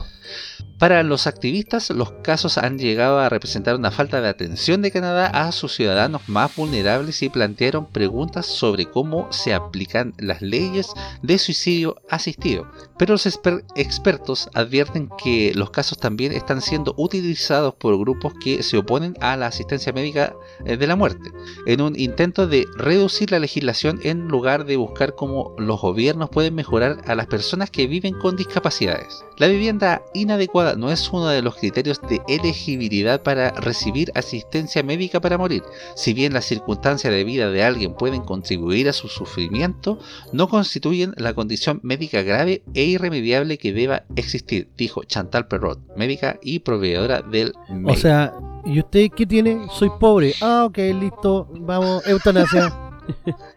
[0.78, 5.26] Para los activistas, los casos han llegado a representar una falta de atención de Canadá
[5.28, 10.88] a sus ciudadanos más vulnerables y plantearon preguntas sobre cómo se aplican las leyes
[11.22, 12.66] de suicidio asistido.
[12.98, 18.64] Pero los exper- expertos advierten que los casos también están siendo utilizados por grupos que
[18.64, 20.34] se oponen a la asistencia médica
[20.64, 21.30] eh, de la muerte,
[21.66, 26.56] en un intento de reducir la legislación en lugar de buscar cómo los gobiernos pueden
[26.56, 29.24] mejorar a las personas que viven con discapacidades.
[29.38, 35.20] La vivienda inadecuada no es uno de los criterios de elegibilidad para recibir asistencia médica
[35.20, 35.62] para morir.
[35.96, 39.98] Si bien las circunstancias de vida de alguien pueden contribuir a su sufrimiento,
[40.32, 46.38] no constituyen la condición médica grave e irremediable que deba existir, dijo Chantal Perrot, médica
[46.42, 47.96] y proveedora del O MEI.
[47.96, 48.34] sea,
[48.66, 49.66] ¿y usted qué tiene?
[49.72, 50.34] Soy pobre.
[50.42, 51.48] Ah, ok, listo.
[51.60, 52.72] Vamos, eutanasia.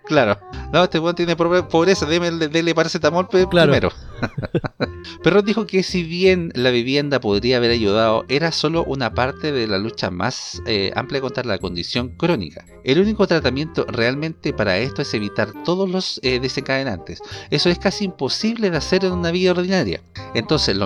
[0.06, 0.40] Claro.
[0.74, 3.48] No, este weón tiene pobre- pobreza, deme, dele paracetamol Claro.
[3.48, 3.92] primero.
[5.24, 9.68] Perrot dijo que si bien la vivienda podría haber ayudado, era solo una parte de
[9.68, 12.66] la lucha más eh, amplia contra la condición crónica.
[12.84, 17.22] El único tratamiento realmente para esto es evitar todos los eh, desencadenantes.
[17.50, 20.02] Eso es casi imposible de hacer en una vida ordinaria.
[20.34, 20.78] Entonces,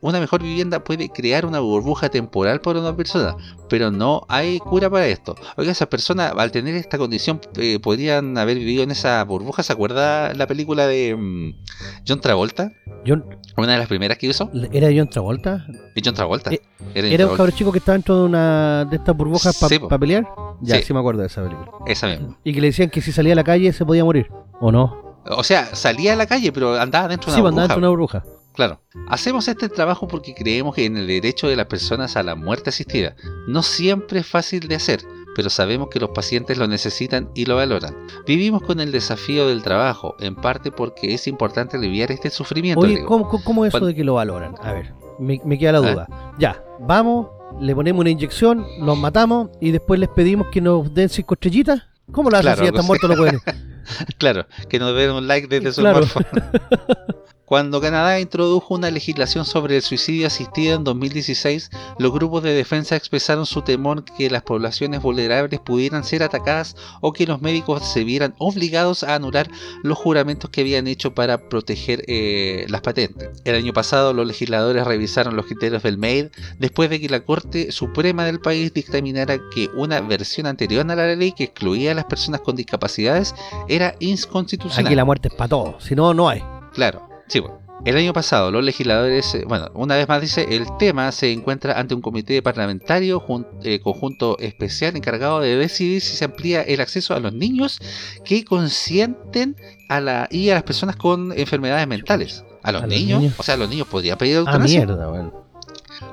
[0.00, 3.36] una mejor vivienda puede crear una burbuja temporal para una persona,
[3.68, 5.34] pero no hay cura para esto.
[5.56, 9.62] Oiga, esas personas al tener esta condición eh, podrían haber vivido en esa burbuja.
[9.62, 11.54] ¿Se acuerda la película de mm,
[12.06, 12.55] John Travolta?
[13.06, 13.24] John,
[13.56, 14.50] Una de las primeras que hizo.
[14.72, 15.66] ¿Era John Travolta?
[15.94, 16.52] ¿Es John Travolta?
[16.52, 17.36] Eh, John ¿Era un Travolta.
[17.36, 20.26] cabrón chico que estaba dentro de una de estas burbujas para Sí, pelear?
[20.60, 20.82] Ya, Sí.
[20.84, 20.92] sí.
[20.92, 21.70] me acuerdo de esa película.
[21.86, 22.38] Esa misma.
[22.44, 24.28] Y que le decían que si salía a la calle se podía morir.
[24.60, 25.16] ¿O no?
[25.28, 27.62] O sea, salía a la calle, pero andaba dentro de pues, andaba burbuja.
[27.62, 28.24] dentro de una burbuja.
[28.54, 28.80] Claro.
[29.08, 32.70] Hacemos este trabajo porque creemos que en el derecho de las personas a la muerte
[32.70, 33.14] asistida
[33.48, 35.00] no siempre es fácil de hacer,
[35.36, 37.94] pero sabemos que los pacientes lo necesitan y lo valoran.
[38.26, 42.80] Vivimos con el desafío del trabajo, en parte porque es importante aliviar este sufrimiento.
[42.86, 43.04] Oye.
[43.04, 44.54] ¿cómo, cómo- cómo es eso Cuando- de que lo valoran?
[44.62, 45.92] A ver, me, me queda la Ah.
[45.92, 46.08] duda.
[46.38, 47.26] Ya, vamos,
[47.60, 51.82] le ponemos una inyección, los matamos y después les pedimos que nos den cinco estrellitas.
[52.12, 53.42] ¿Cómo lo hacen Claro, si ya están muertos los hueones?
[54.16, 56.24] Claro, que nos den un like desde su smartphone.
[57.46, 62.96] Cuando Canadá introdujo una legislación sobre el suicidio asistido en 2016, los grupos de defensa
[62.96, 68.02] expresaron su temor que las poblaciones vulnerables pudieran ser atacadas o que los médicos se
[68.02, 69.48] vieran obligados a anular
[69.84, 73.28] los juramentos que habían hecho para proteger eh, las patentes.
[73.44, 76.26] El año pasado los legisladores revisaron los criterios del MAID
[76.58, 81.14] después de que la Corte Suprema del país dictaminara que una versión anterior a la
[81.14, 83.36] ley que excluía a las personas con discapacidades
[83.68, 84.86] era inconstitucional.
[84.86, 86.42] Aquí la muerte es para todos, si no, no hay.
[86.72, 87.60] Claro, sí, bueno.
[87.84, 91.78] El año pasado los legisladores, eh, bueno, una vez más dice, el tema se encuentra
[91.78, 96.80] ante un comité parlamentario jun- eh, conjunto especial encargado de decidir si se amplía el
[96.80, 97.78] acceso a los niños
[98.24, 99.56] que consienten
[99.88, 102.44] a la y a las personas con enfermedades mentales.
[102.62, 103.34] A los, A niños, niños.
[103.38, 104.84] o sea, los niños podrían pedir Ah, eutanasia.
[104.86, 105.44] mierda, bueno.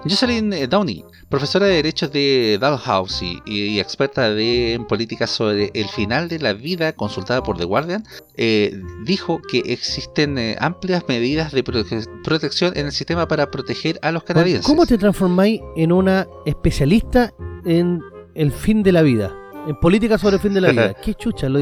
[0.04, 5.88] Jocelyn eh, Downey, profesora de Derechos de Dalhousie y, experta de, en políticas sobre el
[5.88, 8.04] final de la vida, consultada por The Guardian,
[8.38, 14.00] eh, dijo que existen eh, amplias medidas de prote- protección en el sistema para proteger
[14.02, 14.66] a los canadienses.
[14.66, 17.34] ¿Cómo te transformáis en una especialista
[17.66, 18.00] en
[18.36, 19.36] el fin de la vida?
[19.66, 20.94] En política sobre el fin de la vida.
[21.02, 21.48] ¿Qué chucha?
[21.48, 21.58] ¿Lo,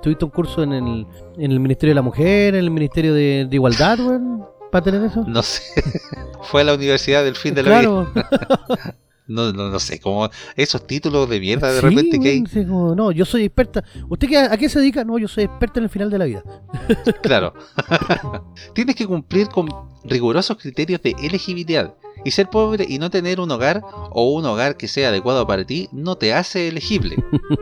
[0.00, 3.46] ¿Tuviste un curso en el, en el Ministerio de la Mujer, en el Ministerio de,
[3.50, 4.44] de Igualdad, weón?
[4.70, 5.24] ¿Para tener eso?
[5.26, 5.62] No sé.
[6.44, 8.12] Fue a la universidad del fin de la vida.
[9.26, 12.34] No, no, no sé, como esos títulos de mierda de Sí, repente que hay.
[12.40, 13.82] weón, sí, como, no, yo soy experta.
[14.10, 15.02] ¿Usted qué, a qué se dedica?
[15.02, 16.42] No, yo soy experta en el final de la vida.
[17.22, 17.54] Claro.
[18.74, 19.66] Tienes que cumplir con
[20.04, 23.80] rigurosos criterios de elegibilidad Y ser pobre y no tener un hogar
[24.10, 27.16] o un hogar que sea adecuado para ti no te hace elegible.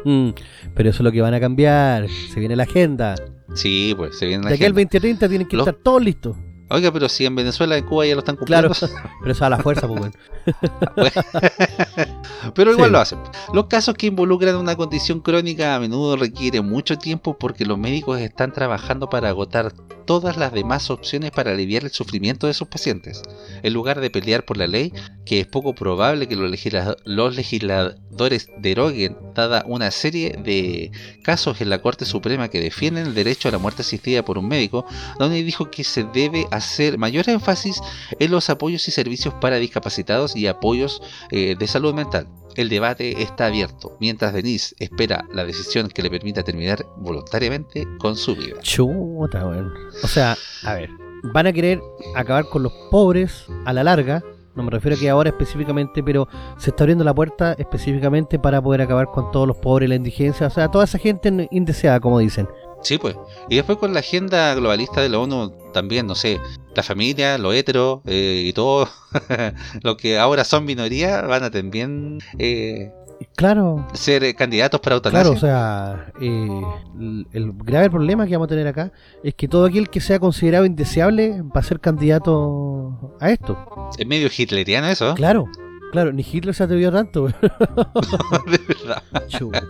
[0.05, 2.09] Pero eso es lo que van a cambiar.
[2.33, 3.15] Se viene la agenda.
[3.55, 4.99] Sí, pues se viene la De aquí al agenda.
[4.99, 6.37] 2030 tienen que Los- estar todos listos.
[6.73, 8.69] Oiga, pero si en Venezuela, en Cuba ya lo están Claro.
[8.69, 9.01] cumpliendo.
[9.21, 10.15] Pero eso a la fuerza, pues, weón.
[12.55, 12.93] Pero igual Sí.
[12.93, 13.19] lo hacen.
[13.53, 18.21] Los casos que involucran una condición crónica a menudo requieren mucho tiempo porque los médicos
[18.21, 19.73] están trabajando para agotar
[20.07, 23.23] todas las demás opciones para aliviar el sufrimiento de sus pacientes.
[23.63, 24.93] En lugar de pelear por la ley,
[25.25, 30.91] que es poco probable que los, legisla- los legisladores deroguen, dada una serie de
[31.23, 34.49] casos en la Corte Suprema que defienden el derecho a la muerte asistida por un
[34.49, 34.85] médico,
[35.19, 37.81] donde dijo que se debe hacer mayor énfasis
[38.19, 42.27] en los apoyos y servicios para discapacitados y apoyos eh, de salud mental.
[42.55, 48.15] El debate está abierto, mientras Denise espera la decisión que le permita terminar voluntariamente con
[48.15, 48.61] su vida.
[48.61, 49.73] Chuta, weón.
[50.03, 50.91] O sea, a ver,
[51.33, 51.81] van a querer
[52.15, 54.23] acabar con los pobres a la larga.
[54.55, 56.29] No me refiero a que ahora específicamente, pero
[56.59, 60.49] se está abriendo la puerta específicamente para poder acabar con todos los pobres, la indigencia,
[60.49, 62.47] o sea, toda esa gente indeseada, como dicen.
[62.83, 63.17] Sí, pues.
[63.49, 66.41] Y después con la agenda globalista de la ONU también, no sé,
[66.75, 68.89] la familia, lo hetero eh, y todo
[69.83, 72.91] lo que ahora son minoría van a también eh,
[73.37, 75.23] Claro, ser eh, candidatos para eutanasia.
[75.23, 76.63] claro, o sea, eh,
[76.99, 78.91] el, el grave problema que vamos a tener acá
[79.23, 83.57] es que todo aquel que sea considerado indeseable va a ser candidato a esto.
[83.97, 85.15] Es medio hitleriano eso.
[85.15, 85.49] Claro,
[85.93, 87.27] claro, ni Hitler se atrevió tanto.
[88.47, 89.03] de verdad.
[89.29, 89.63] Chucha.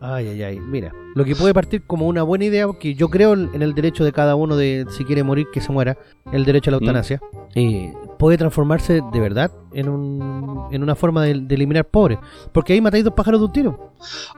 [0.00, 0.60] Ay, ay, ay.
[0.60, 4.04] Mira, lo que puede partir como una buena idea, porque yo creo en el derecho
[4.04, 5.96] de cada uno de si quiere morir, que se muera,
[6.30, 6.82] el derecho a la Mm.
[6.82, 7.20] eutanasia,
[7.54, 12.18] eh, puede transformarse de verdad en, un, en una forma de, de eliminar pobres.
[12.52, 13.92] Porque ahí matáis dos pájaros de un tiro.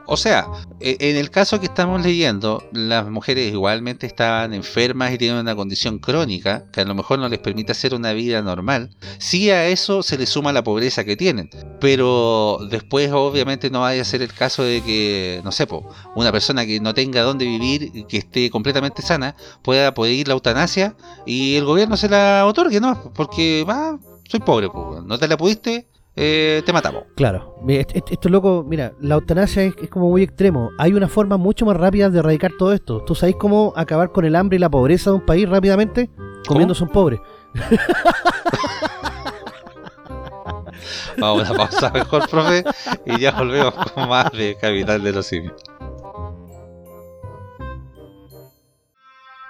[0.07, 0.47] O sea,
[0.81, 5.55] e- en el caso que estamos leyendo, las mujeres igualmente estaban enfermas y tienen una
[5.57, 8.91] condición crónica que a lo mejor no les permite hacer una vida normal.
[9.18, 11.51] Sí a eso se le suma la pobreza que tienen.
[11.81, 16.33] Pero después obviamente no vaya a ser el caso de que, no sé, po, una
[16.33, 20.95] persona que no tenga dónde vivir, que esté completamente sana, pueda pedir la eutanasia
[21.27, 23.12] y el gobierno se la otorgue, ¿no?
[23.14, 23.99] Porque, va,
[24.29, 27.05] soy pobre, po, no te la pudiste, eh, te matamos.
[27.16, 30.71] Claro, mira, est- est- esto, loco, mira, la eutanasia es, es como muy extremo.
[30.79, 33.03] Hay una forma mucho más rápida de erradicar todo esto.
[33.05, 36.11] ¿Tú sabes cómo acabar con el hambre y la pobreza de un país rápidamente?
[36.47, 37.21] Comiéndose un pobre.
[41.19, 42.64] Vamos a una pausa mejor, profe,
[43.05, 45.55] y ya volvemos con más de Capital de los Simios.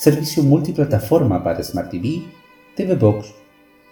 [0.00, 2.22] Servicio multiplataforma para Smart TV,
[2.74, 3.34] TV Box,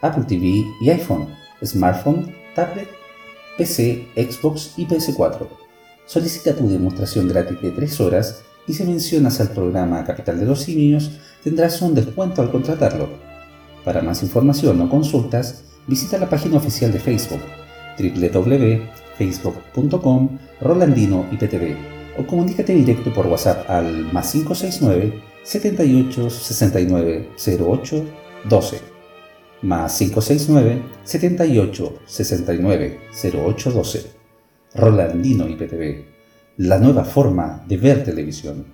[0.01, 1.29] Apple TV y iPhone,
[1.63, 2.89] smartphone, tablet,
[3.59, 5.47] PC, Xbox y PS4.
[6.07, 10.63] Solicita tu demostración gratis de 3 horas y si mencionas al programa Capital de los
[10.63, 11.11] Simios
[11.45, 13.11] tendrás un descuento al contratarlo.
[13.85, 17.43] Para más información o consultas, visita la página oficial de Facebook
[17.99, 21.77] www.facebook.com Rolandino IPTV
[22.17, 28.05] o comunícate directo por WhatsApp al más 569 78 69 08
[28.51, 28.81] 12
[29.63, 33.01] más 569 78 69
[33.33, 34.19] 08 12
[34.75, 36.05] Rolandino IPTV,
[36.59, 38.67] la nueva forma de ver televisión.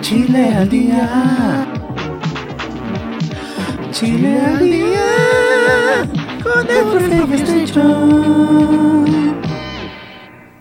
[0.00, 1.66] Chile al día.
[3.90, 6.08] Chile al día.
[6.40, 6.84] Con el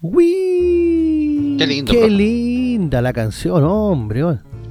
[0.01, 2.62] Uy, Qué lindo, Qué profe.
[2.83, 4.21] Linda la canción, hombre.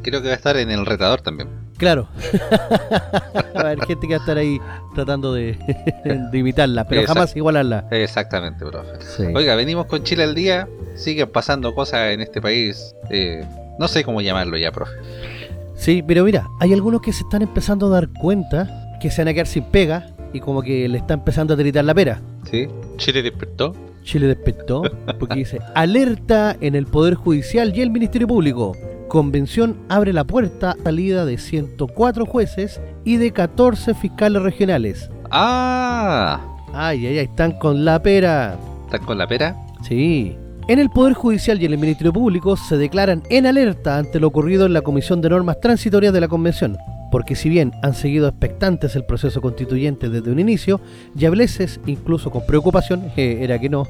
[0.03, 1.49] Creo que va a estar en el retador también.
[1.79, 2.09] Claro.
[3.57, 4.59] Va a haber gente que va a estar ahí
[4.95, 5.59] tratando de,
[6.31, 7.87] de imitarla, pero jamás igualarla.
[7.91, 8.91] Exactamente, profe.
[9.01, 9.25] Sí.
[9.35, 10.69] Oiga, venimos con Chile al día.
[10.95, 12.95] Siguen pasando cosas en este país.
[13.11, 13.45] eh,
[13.79, 14.93] no sé cómo llamarlo ya, profe.
[15.75, 19.29] Sí, pero mira, hay algunos que se están empezando a dar cuenta que se van
[19.29, 22.21] a quedar sin pega y como que le está empezando a tiritar la pera.
[22.51, 22.69] ¿Sí?
[22.99, 23.75] Chile despertó.
[24.03, 24.83] Chile despertó
[25.19, 28.77] porque dice alerta en el Poder Judicial y el Ministerio Público.
[29.09, 35.11] Convención abre la puerta a salida de 104 jueces y de 14 fiscales regionales.
[35.31, 36.41] ¡Ah!
[36.73, 38.57] Ay, ay, ay, están con la pera.
[38.87, 39.57] ¿Están con la pera?
[39.83, 40.37] Sí.
[40.69, 44.29] En el Poder Judicial y en el Ministerio Público se declaran en alerta ante lo
[44.29, 46.79] ocurrido en la Comisión de Normas Transitorias de la Convención.
[47.13, 50.81] Porque si bien han seguido expectantes el proceso constituyente desde un inicio,
[51.17, 53.87] y a veces, incluso con preocupación, eh, era que no,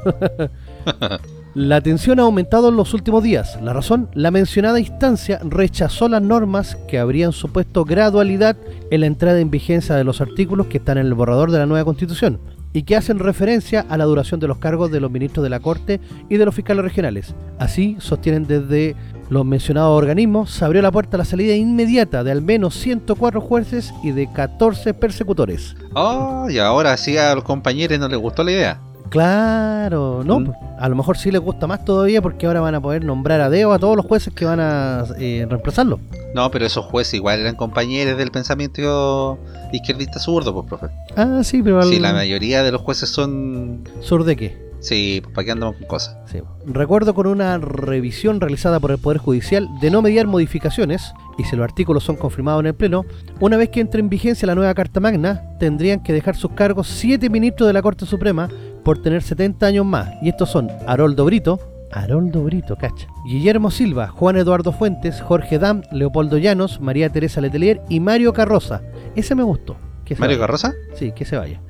[1.54, 3.60] la tensión ha aumentado en los últimos días.
[3.62, 8.56] La razón, la mencionada instancia rechazó las normas que habrían supuesto gradualidad
[8.90, 11.66] en la entrada en vigencia de los artículos que están en el borrador de la
[11.66, 12.40] nueva constitución
[12.72, 15.60] y que hacen referencia a la duración de los cargos de los ministros de la
[15.60, 17.34] Corte y de los fiscales regionales.
[17.58, 18.96] Así, sostienen desde
[19.28, 23.40] los mencionados organismos, se abrió la puerta a la salida inmediata de al menos 104
[23.40, 25.74] jueces y de 14 persecutores.
[25.94, 28.80] Oh, y ahora sí a los compañeros no les gustó la idea.
[29.10, 30.44] Claro, no, Mm.
[30.46, 33.40] pues, a lo mejor sí les gusta más todavía porque ahora van a poder nombrar
[33.42, 36.00] a Deo a todos los jueces que van a eh, reemplazarlo.
[36.34, 39.38] No, pero esos jueces igual eran compañeros del pensamiento
[39.70, 40.86] izquierdista zurdo, pues, profe.
[41.16, 43.84] Ah, sí, pero al Sí, la mayoría de los jueces son...
[44.00, 44.71] sur de qué.
[44.82, 46.16] Sí, pues para qué andamos con cosas.
[46.26, 46.40] Sí.
[46.66, 51.54] Recuerdo con una revisión realizada por el Poder Judicial de no mediar modificaciones, y si
[51.54, 53.04] los artículos son confirmados en el Pleno,
[53.38, 56.88] una vez que entre en vigencia la nueva Carta Magna, tendrían que dejar sus cargos
[56.88, 58.48] siete ministros de la Corte Suprema
[58.84, 61.60] por tener 70 años más, y estos son Haroldo Brito,
[61.92, 67.82] Haroldo Brito, cacha, Guillermo Silva, Juan Eduardo Fuentes, Jorge Dam, Leopoldo Llanos, María Teresa Letelier
[67.88, 68.82] y Mario Carroza.
[69.14, 69.76] Ese me gustó.
[70.18, 70.46] ¿Mario vaya.
[70.46, 70.72] Carroza?
[70.94, 71.60] Sí, que se vaya.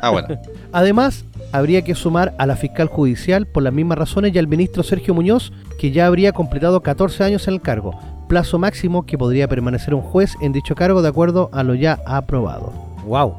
[0.00, 0.28] Ah, bueno.
[0.72, 4.82] Además, habría que sumar a la fiscal judicial por las mismas razones y al ministro
[4.82, 7.98] Sergio Muñoz, que ya habría completado 14 años en el cargo,
[8.28, 12.00] plazo máximo que podría permanecer un juez en dicho cargo de acuerdo a lo ya
[12.06, 12.72] aprobado.
[13.06, 13.34] ¡Wow!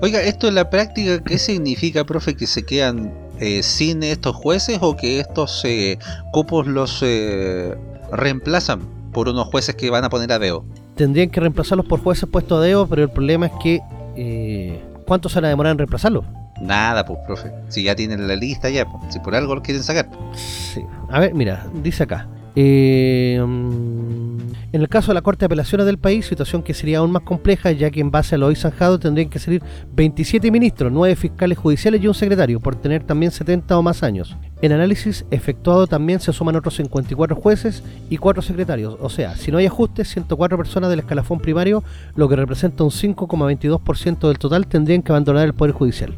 [0.00, 4.78] Oiga, esto en la práctica, ¿qué significa, profe, que se quedan eh, sin estos jueces
[4.80, 5.98] o que estos eh,
[6.32, 7.76] cupos los eh,
[8.12, 8.80] reemplazan
[9.12, 10.64] por unos jueces que van a poner a Deo?
[10.96, 13.80] Tendrían que reemplazarlos por jueces puestos a dedo, pero el problema es que...
[14.16, 16.24] eh, ¿Cuánto se van a demorar en reemplazarlos?
[16.62, 17.50] Nada, pues, profe.
[17.68, 20.08] Si ya tienen la lista, ya, pues, si por algo lo quieren sacar.
[20.34, 20.82] Sí.
[21.10, 22.28] A ver, mira, dice acá.
[22.54, 24.36] Eh, mm,
[24.72, 27.22] en el caso de la Corte de Apelaciones del país, situación que sería aún más
[27.22, 29.62] compleja, ya que en base a lo hoy zanjado tendrían que salir
[29.94, 34.36] 27 ministros, 9 fiscales judiciales y un secretario, por tener también 70 o más años.
[34.60, 39.50] En análisis efectuado también se suman otros 54 jueces y 4 secretarios, o sea, si
[39.50, 41.82] no hay ajustes, 104 personas del escalafón primario,
[42.14, 46.14] lo que representa un 5,22% del total, tendrían que abandonar el Poder Judicial.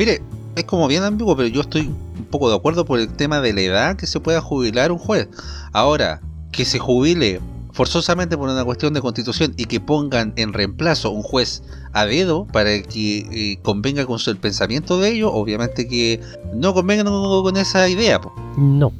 [0.00, 0.22] Mire,
[0.56, 3.52] es como bien ambiguo, pero yo estoy un poco de acuerdo por el tema de
[3.52, 5.28] la edad que se pueda jubilar un juez.
[5.74, 6.22] Ahora,
[6.52, 7.38] que se jubile
[7.74, 12.46] forzosamente por una cuestión de constitución y que pongan en reemplazo un juez a dedo
[12.46, 16.18] para que eh, convenga con el pensamiento de ellos, obviamente que
[16.54, 18.22] no convengan con, esa idea.
[18.56, 18.92] No.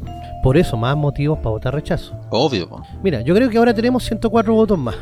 [0.43, 2.13] Por eso, más motivos para votar rechazo.
[2.39, 2.69] Obvio.
[2.69, 2.83] po.
[3.03, 4.97] Mira, yo creo que ahora tenemos 104 votos más.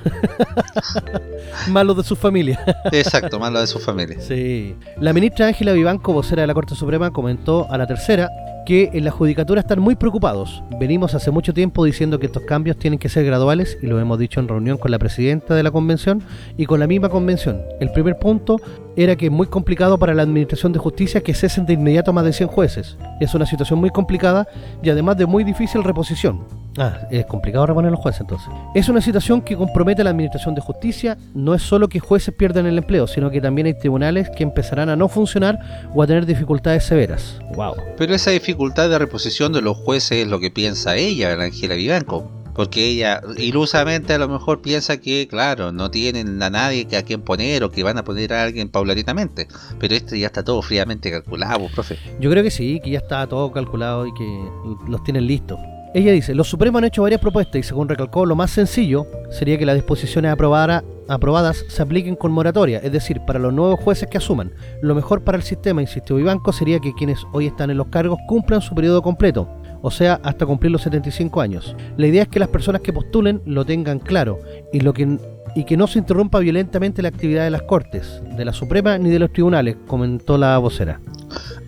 [1.69, 2.59] más los de sus familias.
[2.93, 4.21] Exacto, más lo de su familia.
[4.21, 4.75] Sí.
[5.01, 8.29] La ministra Ángela Vivanco, vocera de la Corte Suprema, comentó a la tercera
[8.69, 10.63] que en la judicatura están muy preocupados.
[10.79, 14.19] Venimos hace mucho tiempo diciendo que estos cambios tienen que ser graduales y lo hemos
[14.19, 16.23] dicho en reunión con la presidenta de la convención
[16.59, 17.63] y con la misma convención.
[17.81, 18.61] El primer punto
[18.95, 22.27] era que es muy complicado para la Administración de Justicia que cesen de inmediato más
[22.27, 22.99] de 100 jueces.
[23.21, 24.47] Es una situación muy complicada
[24.83, 26.45] y además de muy difícil reposición.
[26.79, 28.49] Ah, es complicado reponer los jueces entonces.
[28.75, 31.19] Es una situación que compromete a la Administración de Justicia.
[31.35, 34.89] No es solo que jueces pierdan el empleo, sino que también hay tribunales que empezarán
[34.89, 37.41] a no funcionar o a tener dificultades severas.
[37.55, 37.75] Wow.
[37.97, 41.75] Pero esa dificultad de reposición de los jueces es lo que piensa ella, la Ángela
[41.75, 42.31] Vivanco.
[42.55, 47.05] Porque ella ilusamente a lo mejor piensa que, claro, no tienen a nadie que a
[47.05, 49.47] quien poner o que van a poner a alguien paulatinamente.
[49.79, 51.97] Pero esto ya está todo fríamente calculado, profe.
[52.19, 54.51] Yo creo que sí, que ya está todo calculado y que
[54.89, 55.61] los tienen listos.
[55.95, 59.57] Ella dice, los Supremos han hecho varias propuestas y según recalcó, lo más sencillo sería
[59.57, 64.19] que las disposiciones aprobadas se apliquen con moratoria, es decir, para los nuevos jueces que
[64.19, 64.53] asuman.
[64.83, 68.19] Lo mejor para el sistema, insistió Vivanco, sería que quienes hoy están en los cargos
[68.29, 69.49] cumplan su periodo completo,
[69.81, 71.75] o sea, hasta cumplir los 75 años.
[71.97, 74.41] La idea es que las personas que postulen lo tengan claro
[74.73, 75.19] y, que,
[75.55, 79.09] y que no se interrumpa violentamente la actividad de las Cortes, de la Suprema ni
[79.09, 81.01] de los tribunales, comentó la vocera.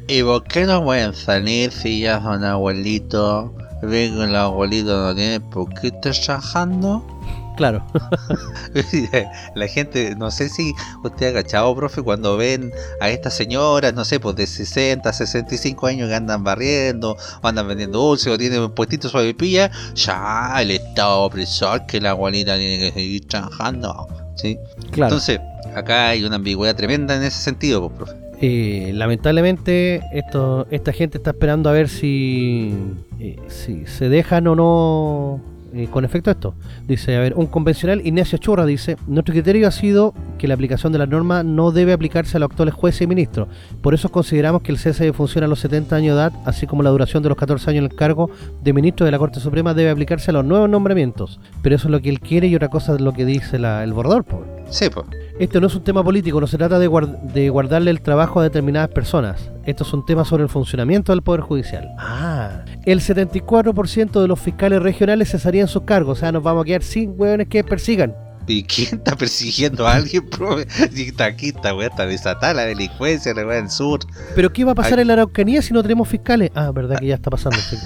[0.08, 3.52] ¿Y por qué no pueden salir si ya son abuelitos?
[3.82, 7.04] Ven que el abuelito no tiene por qué estar trabajando.
[7.56, 7.84] Claro.
[9.54, 10.72] La gente, no sé si
[11.04, 15.86] usted ha cachado, profe, cuando ven a estas señoras, no sé, pues de 60, 65
[15.86, 20.54] años que andan barriendo, o andan vendiendo dulces, o tienen un puestito suave pilla, ya
[20.60, 24.08] el estado opresor que la abuelita tiene que seguir trabajando.
[24.36, 24.58] ¿sí?
[24.92, 25.14] Claro.
[25.14, 25.40] Entonces,
[25.74, 28.29] acá hay una ambigüedad tremenda en ese sentido, pues, profe.
[28.42, 32.72] Eh, lamentablemente esto, esta gente está esperando a ver si,
[33.18, 35.40] eh, se dejan o no
[35.74, 36.54] eh, con efecto esto.
[36.88, 40.90] Dice, a ver, un convencional, Ignacio Churra dice, nuestro criterio ha sido que la aplicación
[40.92, 43.46] de la norma no debe aplicarse a los actuales jueces y ministros.
[43.82, 46.66] Por eso consideramos que el cese de función a los 70 años de edad, así
[46.66, 48.30] como la duración de los 14 años en el cargo
[48.64, 51.38] de ministro de la Corte Suprema, debe aplicarse a los nuevos nombramientos.
[51.62, 53.84] Pero eso es lo que él quiere y otra cosa es lo que dice la-
[53.84, 54.24] el bordador.
[54.24, 54.42] po.
[54.70, 55.06] Sí, pues.
[55.40, 58.40] Esto no es un tema político, no se trata de, guard- de guardarle el trabajo
[58.40, 59.50] a determinadas personas.
[59.64, 61.88] Esto es un tema sobre el funcionamiento del Poder Judicial.
[61.98, 66.64] Ah, el 74% de los fiscales regionales cesarían sus cargos, o sea, nos vamos a
[66.66, 68.14] quedar sin hueones que persigan.
[68.46, 70.66] ¿Y quién está persiguiendo a alguien, profe?
[70.94, 74.00] Está aquí, esta weá está desatada la delincuencia, la del sur.
[74.34, 75.02] Pero ¿qué va a pasar Ay.
[75.02, 76.50] en la Araucanía si no tenemos fiscales?
[76.54, 77.58] Ah, verdad que ya está pasando.
[77.58, 77.76] Sí.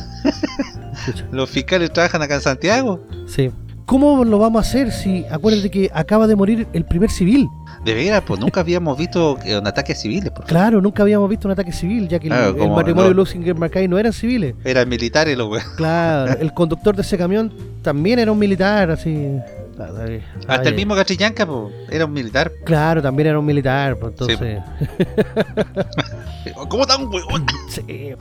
[1.30, 3.06] Los fiscales trabajan acá en Santiago.
[3.28, 3.50] Sí.
[3.86, 7.48] ¿Cómo lo vamos a hacer si, acuérdate que acaba de morir el primer civil?
[7.84, 9.94] De veras, pues nunca habíamos visto eh, un ataque.
[10.34, 13.10] Por Claro, nunca habíamos visto un ataque civil, ya que el- Claro, el, como matrimonio
[13.10, 14.54] de Lusinger Mackay no eran civiles.
[14.64, 15.66] Eran militares los weas.
[15.76, 19.38] Claro, el conductor de ese camión también era un militar, así.
[19.78, 22.52] Hasta Ay, el mismo Catrillanca, pues, era un militar.
[22.64, 24.60] Claro, también era un militar, pues entonces.
[26.68, 27.44] ¿Cómo tan weón?
[27.68, 28.12] Sí.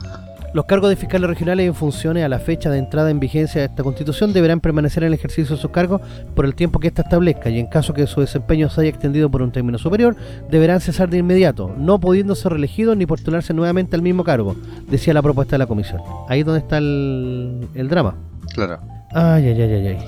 [0.54, 3.66] Los cargos de fiscales regionales en funciones a la fecha de entrada en vigencia de
[3.66, 6.00] esta constitución deberán permanecer en el ejercicio de sus cargos
[6.36, 9.28] por el tiempo que ésta establezca y en caso que su desempeño se haya extendido
[9.28, 10.14] por un término superior,
[10.48, 14.54] deberán cesar de inmediato, no pudiendo ser reelegidos ni postularse nuevamente al mismo cargo,
[14.86, 16.00] decía la propuesta de la comisión.
[16.28, 18.14] Ahí es donde está el, el drama.
[18.54, 18.78] Claro.
[19.10, 19.98] Ay, ay, ay, ay, ay.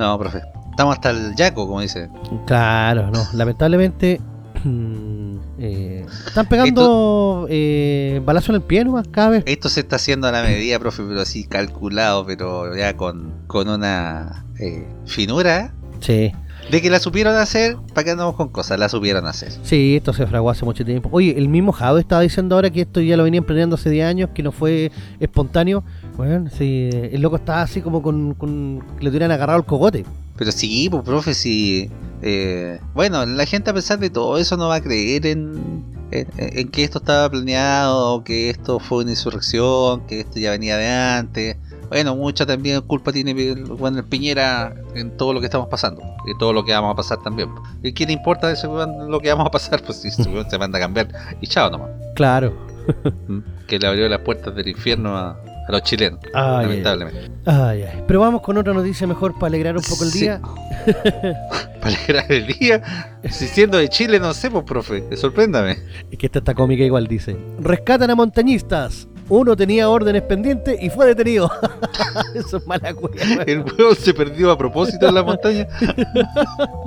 [0.00, 0.42] No, profe.
[0.70, 2.08] Estamos hasta el yaco, como dice.
[2.46, 4.20] Claro, no, lamentablemente
[5.58, 9.44] eh, están pegando eh, balazo en el pie nomás cada vez.
[9.46, 13.68] Esto se está haciendo a la medida, profe, pero así calculado, pero ya con, con
[13.68, 15.74] una eh, finura.
[16.00, 16.32] Sí,
[16.70, 18.78] De que la supieron hacer, ¿para qué andamos con cosas?
[18.78, 19.52] La supieron hacer.
[19.62, 21.08] sí, esto se fraguó hace mucho tiempo.
[21.12, 24.06] Oye, el mismo Jado estaba diciendo ahora que esto ya lo venían planeando hace 10
[24.06, 24.90] años, que no fue
[25.20, 25.84] espontáneo.
[26.16, 30.04] Bueno, sí, el loco estaba así como con, con que le tuvieran agarrado el cogote.
[30.36, 31.88] Pero sí, pues, profe, sí.
[32.22, 36.28] Eh, bueno, la gente a pesar de todo eso no va a creer en, en,
[36.36, 40.88] en que esto estaba planeado, que esto fue una insurrección, que esto ya venía de
[40.88, 41.56] antes.
[41.88, 46.00] Bueno, mucha también culpa tiene el, bueno, el Piñera en todo lo que estamos pasando
[46.26, 47.50] y todo lo que vamos a pasar también.
[47.82, 49.82] ¿Y le importa weón lo que vamos a pasar?
[49.86, 51.08] Pues si weón se manda a cambiar
[51.40, 51.90] y chao nomás.
[52.14, 52.54] Claro.
[53.28, 53.40] ¿Mm?
[53.66, 55.38] Que le abrió las puertas del infierno a,
[55.68, 57.30] a los chilenos, Ay, lamentablemente.
[57.46, 58.02] ay, ay.
[58.06, 60.20] Pero vamos con otra noticia mejor para alegrar un poco el Sí.
[60.20, 60.40] día.
[61.82, 65.78] Para alegrar el día, si siendo de Chile, no sé, pues profe, sorpréndame.
[66.12, 67.36] Es que esta está cómica igual, dice.
[67.60, 69.08] Rescatan a montañistas.
[69.28, 71.50] Uno tenía órdenes pendientes y fue detenido.
[72.34, 73.42] Eso es mala cueva.
[73.46, 75.66] El huevo se perdió a propósito en la montaña.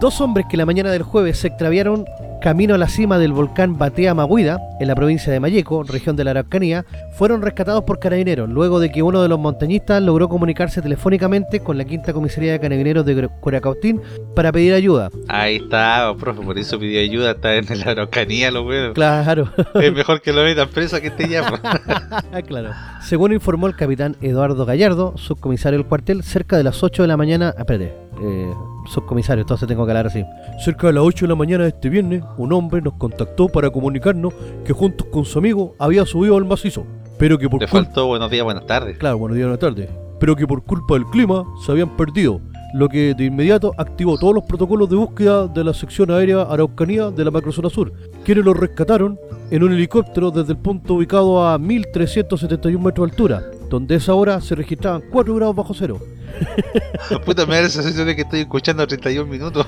[0.00, 2.04] Dos hombres que la mañana del jueves se extraviaron
[2.40, 6.24] camino a la cima del volcán Batea Maguida, en la provincia de Mayeco, región de
[6.24, 6.84] la Araucanía,
[7.16, 11.78] fueron rescatados por carabineros luego de que uno de los montañistas logró comunicarse telefónicamente con
[11.78, 14.00] la quinta comisaría de carabineros de Curacautín
[14.34, 15.10] para pedir ayuda.
[15.28, 18.94] Ahí está, profe, por eso pidió ayuda, está en la Araucanía, los huevos.
[18.94, 19.50] Claro.
[19.74, 21.60] Es mejor que lo metan preso que este pues.
[21.64, 22.70] Ah, claro.
[23.02, 27.16] Según informó el capitán Eduardo Gallardo, subcomisario del cuartel, cerca de las 8 de la
[27.16, 27.54] mañana.
[27.56, 28.52] Espérate, eh,
[28.86, 30.24] subcomisario, entonces tengo que hablar así.
[30.64, 33.70] Cerca de las 8 de la mañana de este viernes, un hombre nos contactó para
[33.70, 36.84] comunicarnos que juntos con su amigo había subido al macizo.
[37.18, 38.98] Pero que por Le faltó buenos días, buenas tardes.
[38.98, 39.90] Claro, buenos días, buenas tardes.
[40.18, 42.40] Pero que por culpa del clima se habían perdido.
[42.74, 47.10] Lo que de inmediato activó todos los protocolos de búsqueda de la sección aérea Araucanía
[47.10, 47.92] de la macrozona sur,
[48.24, 49.18] quienes los rescataron
[49.50, 54.40] en un helicóptero desde el punto ubicado a 1371 metros de altura, donde esa hora
[54.40, 56.00] se registraban 4 grados bajo cero.
[57.24, 59.66] Puta, me da la sensación de que estoy escuchando 31 minutos.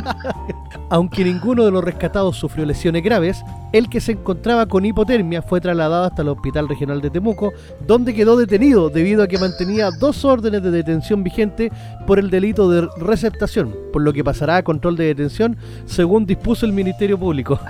[0.90, 5.60] Aunque ninguno de los rescatados sufrió lesiones graves, el que se encontraba con hipotermia fue
[5.60, 7.52] trasladado hasta el Hospital Regional de Temuco,
[7.86, 11.72] donde quedó detenido debido a que mantenía dos órdenes de detención vigentes
[12.06, 15.56] por el delito de receptación, por lo que pasará a control de detención
[15.86, 17.58] según dispuso el Ministerio Público.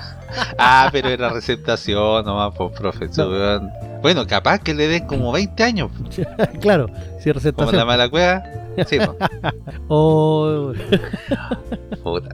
[0.59, 3.05] Ah, pero era receptación nomás, profe.
[3.05, 3.94] ese No.
[4.05, 5.91] Bueno, capaz que le den como 20 años.
[6.61, 6.91] claro,
[7.21, 8.43] si Como la mala cueva.
[8.87, 9.09] Sí, pues.
[9.89, 10.73] O-
[12.03, 12.29] Puta.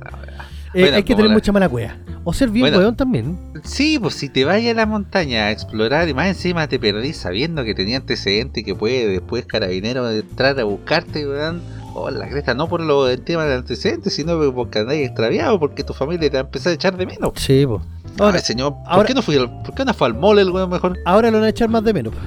[0.74, 1.96] Eh, Bueno, hay que tener la- mucha mala cueva.
[2.24, 2.78] O ser bien Bueno.
[2.78, 3.38] weón también.
[3.62, 7.18] Sí, pues si te vayas a la montaña a explorar y más encima te perdís
[7.18, 11.62] sabiendo que tenía antecedentes y que puede después carabinero entrar a buscarte, weón.
[11.94, 15.84] Oh, la cresta, no por lo del tema de antecedentes, sino porque andáis extraviado, porque
[15.84, 17.32] tu familia te va a empezar a echar de menos.
[17.36, 17.80] Sí, pues.
[18.18, 20.50] Ahora, señor, ¿por, ahora- qué no fui al- ¿por qué no fue al mall el
[20.50, 20.98] weón mejor?
[21.06, 22.12] ahora lo van a echar más de menos.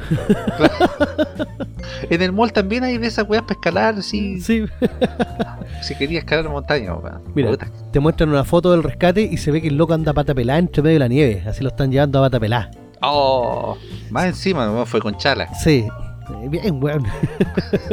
[2.10, 4.66] En el mall también hay de esas weas para escalar, sí, Sí.
[5.82, 7.22] si quería escalar montaña, weón.
[7.34, 7.52] Mira.
[7.52, 7.68] Puta.
[7.92, 10.34] te muestran una foto del rescate y se ve que el loco anda a pata
[10.34, 11.44] pelada entre medio de la nieve.
[11.48, 12.72] Así lo están llevando a pata pelada.
[13.02, 13.78] Oh,
[14.10, 15.54] más encima, weón, fue con chala.
[15.56, 15.86] Sí.
[16.44, 17.04] Eh, Bien, weón.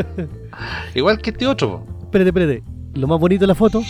[0.95, 2.63] Igual que este otro, espérate, espérate.
[2.95, 3.83] Lo más bonito de la foto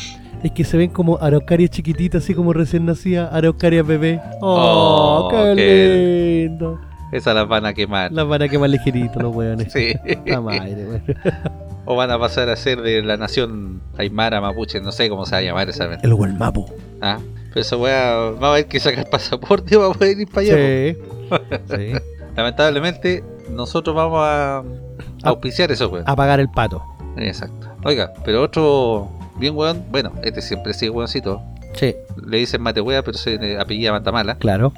[0.42, 4.20] Es que se ven como araucarias chiquititas, así como recién nacía, araucarias bebé.
[4.40, 6.80] ¡Oh, Oh, qué qué- lindo!
[7.12, 8.12] Esas las van a quemar.
[8.12, 9.72] Las van a quemar ligeritos los weones.
[9.72, 9.94] Sí.
[10.26, 11.02] La madre, weón.
[11.86, 15.32] O van a pasar a ser de la nación Aymara, Mapuche, no sé cómo se
[15.32, 15.98] va a llamar esa vez.
[16.04, 16.66] El Gualmapo.
[17.00, 17.18] Ah,
[17.48, 20.54] pero esa weá va a haber que sacar pasaporte para poder ir para allá.
[20.54, 20.96] Sí.
[21.68, 21.92] sí.
[22.36, 26.04] Lamentablemente, nosotros vamos a a auspiciar eso, weón.
[26.06, 26.80] Apagar el pato.
[27.16, 27.66] Exacto.
[27.84, 29.08] Oiga, pero otro
[29.40, 31.42] bien weón, bueno, este siempre sigue weoncito.
[31.74, 31.94] Sí,
[32.26, 34.36] Le dicen mate wea, pero se apellida Matamala.
[34.36, 34.72] claro.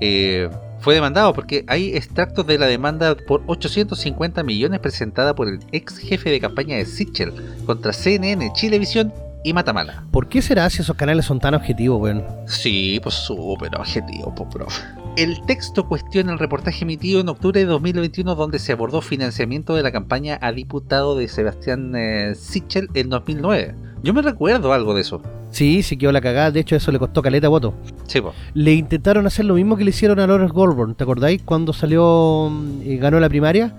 [0.00, 0.48] Eh,
[0.80, 5.96] fue demandado porque hay extractos de la demanda por 850 millones presentada por el ex
[5.98, 7.32] jefe de campaña de Sichel
[7.66, 9.12] contra CNN, Chilevisión
[9.44, 10.02] y Matamala.
[10.10, 12.24] ¿Por qué será si esos canales son tan objetivos, weón?
[12.46, 14.82] Sí, pues súper objetivo, pues, profe.
[15.14, 19.82] El texto cuestiona el reportaje emitido en octubre de 2021 donde se abordó financiamiento de
[19.82, 23.74] la campaña a diputado de Sebastián eh, Sichel en 2009.
[24.02, 25.20] Yo me recuerdo algo de eso.
[25.50, 26.50] Sí, sí quedó la cagada.
[26.50, 27.74] De hecho, eso le costó caleta voto.
[28.06, 28.34] Sí, pues.
[28.54, 30.94] Le intentaron hacer lo mismo que le hicieron a Lawrence Goldborn.
[30.94, 31.42] ¿Te acordáis?
[31.42, 32.50] Cuando salió
[32.82, 33.74] y ganó la primaria.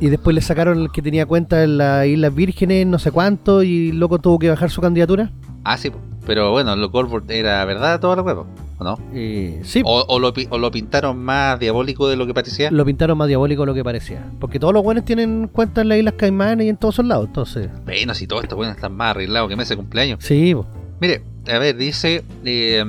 [0.00, 3.62] Y después le sacaron el que tenía cuenta en las Islas Vírgenes, no sé cuánto.
[3.62, 5.30] Y el loco tuvo que bajar su candidatura.
[5.62, 5.98] Ah, sí, po.
[6.26, 8.48] pero bueno, lo Goldberg era verdad todo lo huevo,
[8.82, 8.98] ¿o no?
[9.14, 12.70] Eh, sí, O, o lo, pi- o lo pintaron más diabólico de lo que parecía.
[12.70, 14.30] lo pintaron más diabólico de lo que parecía.
[14.38, 17.26] Porque todos los buenos tienen cuenta en las Islas Caimán y en todos esos lados.
[17.28, 20.18] Entonces, Bueno, si todo esto bueno están más arreglado que mes de cumpleaños.
[20.22, 20.66] sí, po.
[21.00, 21.20] Mire,
[21.52, 22.84] a ver, dice, eh,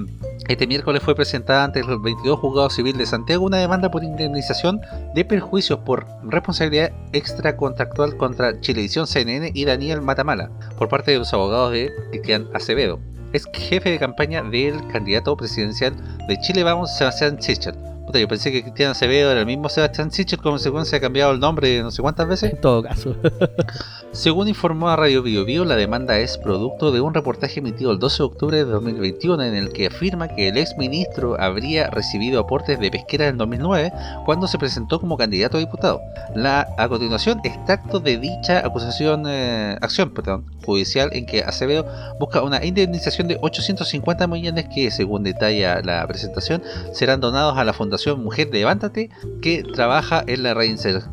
[0.48, 4.82] este miércoles fue presentada ante el 22 Juzgado Civil de Santiago una demanda por indemnización
[5.16, 11.34] de perjuicios por responsabilidad extracontractual contra Chilevisión CNN y Daniel Matamala por parte de los
[11.34, 13.00] abogados de Cristian Acevedo,
[13.34, 15.96] es jefe de campaña del candidato presidencial
[16.28, 17.93] de Chile Vamos, Sebastián Sichel.
[18.06, 21.32] Puta, yo pensé que Cristian Acevedo era el mismo Sebastián Sichel, como consecuencia ha cambiado
[21.32, 22.52] el nombre no sé cuántas veces.
[22.52, 23.16] en todo caso.
[24.12, 28.00] Según informó a Radio Bio Bio, la demanda es producto de un reportaje emitido el
[28.00, 32.42] 12 de octubre de 2021 en el que afirma que el ex ministro habría recibido
[32.42, 33.94] aportes de pesquera en 2009
[34.26, 36.02] cuando se presentó como candidato a diputado.
[36.36, 41.86] La, a continuación, extracto de dicha acusación, eh, acción perdón, judicial en que Acevedo
[42.20, 47.72] busca una indemnización de 850 millones que, según detalla la presentación, serán donados a la
[47.72, 49.10] Fundación Mujer Levántate
[49.42, 51.04] que trabaja en la reinser-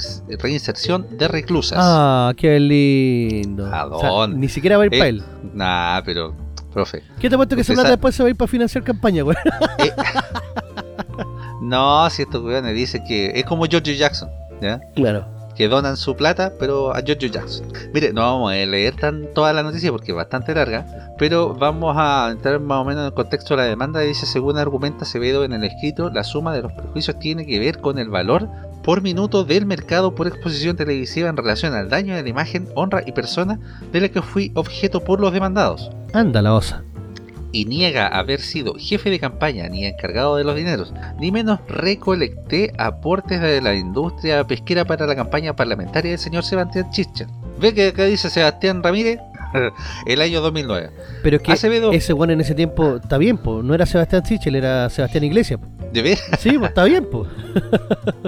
[0.41, 1.79] reinserción de reclusas.
[1.81, 3.67] ah, qué lindo.
[3.73, 4.37] ¿A O sea, dónde?
[4.39, 5.23] ni siquiera va a ir Eh, para él.
[5.55, 6.35] Nah, pero,
[6.73, 7.03] profe.
[7.19, 9.37] ¿Qué te apuesto que esa plata después se va a ir para financiar campaña, güey?
[9.79, 9.93] eh,
[11.63, 14.29] no, si estos weones dicen que es como George Jackson,
[14.61, 14.81] ¿ya?
[14.95, 15.27] Claro.
[15.61, 17.67] Que donan su plata, pero a George Jackson.
[17.93, 20.87] Mire, no vamos a leer tan toda la noticia porque es bastante larga,
[21.19, 24.01] pero vamos a entrar más o menos en el contexto de la demanda.
[24.01, 27.79] Dice, según argumenta Acevedo en el escrito, la suma de los perjuicios tiene que ver
[27.83, 28.49] con el valor
[28.83, 33.03] por minuto del mercado por exposición televisiva en relación al daño de la imagen, honra
[33.05, 33.61] y persona
[33.93, 35.91] de la que fui objeto por los demandados.
[36.15, 36.85] Anda la osa.
[37.53, 42.73] Y niega haber sido jefe de campaña ni encargado de los dineros, ni menos recolecté
[42.79, 47.27] aportes de la industria pesquera para la campaña parlamentaria del señor Sebastián Chicha.
[47.59, 49.19] ¿Ve que acá dice Sebastián Ramírez?
[50.07, 50.91] El año 2009.
[51.23, 53.65] Pero es que Acevedo, ese bueno en ese tiempo está bien, pues.
[53.65, 55.61] No era Sebastián Sichel, era Sebastián Iglesias.
[55.61, 55.81] po.
[55.93, 56.19] ¿de ver?
[56.39, 57.29] Sí, pues está bien, pues.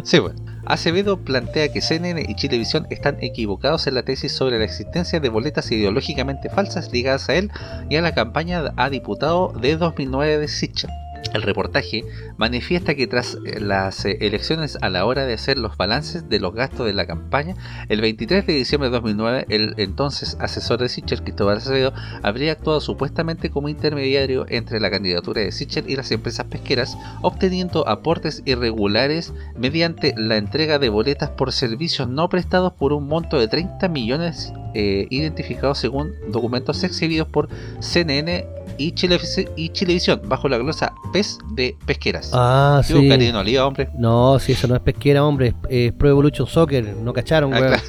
[0.05, 0.52] Sí, bueno.
[0.65, 5.29] Acevedo plantea que CNN y Chilevisión están equivocados en la tesis sobre la existencia de
[5.29, 7.51] boletas ideológicamente falsas ligadas a él
[7.91, 10.89] y a la campaña a diputado de 2009 de Sicha.
[11.33, 12.05] El reportaje
[12.37, 16.41] manifiesta que tras eh, las eh, elecciones a la hora de hacer los balances de
[16.41, 17.55] los gastos de la campaña,
[17.89, 21.93] el 23 de diciembre de 2009, el entonces asesor de Sichel, Cristóbal Acevedo,
[22.23, 27.89] habría actuado supuestamente como intermediario entre la candidatura de Sichel y las empresas pesqueras, obteniendo
[27.89, 33.49] aportes irregulares mediante la entrega de boletas por servicios no prestados por un monto de
[33.49, 37.49] 30 millones eh, identificados según documentos exhibidos por
[37.81, 38.47] CNN
[38.79, 42.31] y, Chilevisi- y Chilevisión bajo la glosa PES de pesqueras.
[42.33, 43.89] Ah, Sí, oliva, hombre.
[43.95, 45.55] No, si eso no es pesquera, hombre.
[45.69, 46.97] Es, Pro Evolution Soccer.
[47.03, 47.69] No cacharon, Ah, weón.
[47.73, 47.83] claro.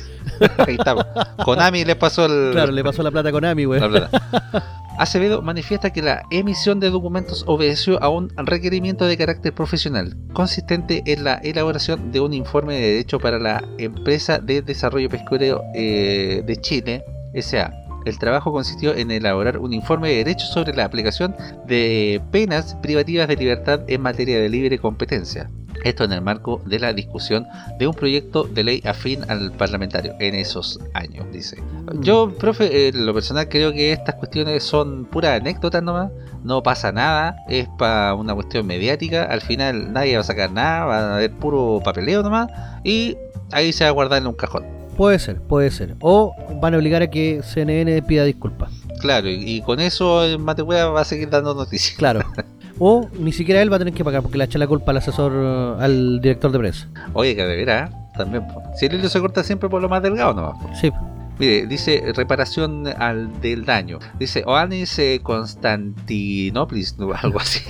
[0.68, 1.06] Ahí estamos.
[1.44, 3.92] Konami le pasó el, Claro, le pasó la plata con Ami, la weón.
[3.92, 4.70] plata.
[5.00, 11.02] Acevedo manifiesta que la emisión de documentos obedeció a un requerimiento de carácter profesional, consistente
[11.08, 16.44] en la elaboración de un informe de derecho para la empresa de desarrollo pesquero eh,
[16.46, 17.04] de Chile,
[17.42, 17.74] SA.
[18.06, 21.36] El trabajo consistió en elaborar un informe de derecho sobre la aplicación
[21.66, 25.50] de penas privativas de libertad en materia de libre competencia.
[25.84, 27.46] Esto en el marco de la discusión
[27.78, 31.62] de un proyecto de ley afín al parlamentario en esos años, dice.
[32.00, 36.12] Yo, profe, en lo personal creo que estas cuestiones son puras anécdotas nomás.
[36.44, 39.24] No pasa nada, es para una cuestión mediática.
[39.24, 42.50] Al final nadie va a sacar nada, va a haber puro papeleo nomás.
[42.84, 43.18] Y
[43.52, 44.83] ahí se va a guardar en un cajón.
[44.98, 45.96] Puede ser, puede ser.
[46.02, 48.72] O van a obligar a que CNN pida disculpas.
[49.00, 51.98] Claro, y, y con eso el Matehuea va a seguir dando noticias.
[51.98, 52.22] Claro.
[52.80, 54.98] O ni siquiera él va a tener que pagar porque le echa la culpa al
[54.98, 55.32] asesor,
[55.80, 56.88] al director de prensa.
[57.14, 57.96] Oye, que de veras, ¿eh?
[58.18, 58.48] también.
[58.76, 60.70] Si el hilo se corta siempre por lo más delgado po.
[60.80, 60.92] Sí.
[61.40, 63.98] Mire, dice reparación al del daño.
[64.20, 67.62] Dice Oanis eh, Constantinopoulos, no, algo así.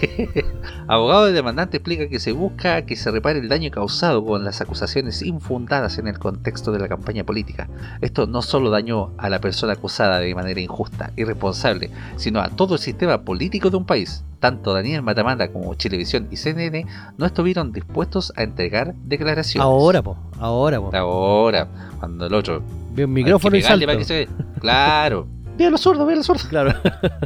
[0.88, 4.60] Abogado de demandante explica que se busca que se repare el daño causado con las
[4.60, 7.70] acusaciones infundadas en el contexto de la campaña política.
[8.02, 12.76] Esto no solo dañó a la persona acusada de manera injusta, irresponsable, sino a todo
[12.76, 14.24] el sistema político de un país.
[14.44, 16.86] Tanto Daniel Matamanda como Chilevisión y CNN
[17.18, 19.64] no estuvieron dispuestos a entregar declaraciones.
[19.64, 20.18] Ahora, po.
[20.38, 20.94] Ahora, po.
[20.94, 21.66] Ahora,
[21.98, 22.62] cuando el otro
[22.94, 23.86] Ve un micrófono y salto.
[23.86, 24.28] para que se.
[24.60, 25.28] Claro.
[25.58, 26.46] Ve a los sordos, ve a los sordos.
[26.48, 26.74] Claro.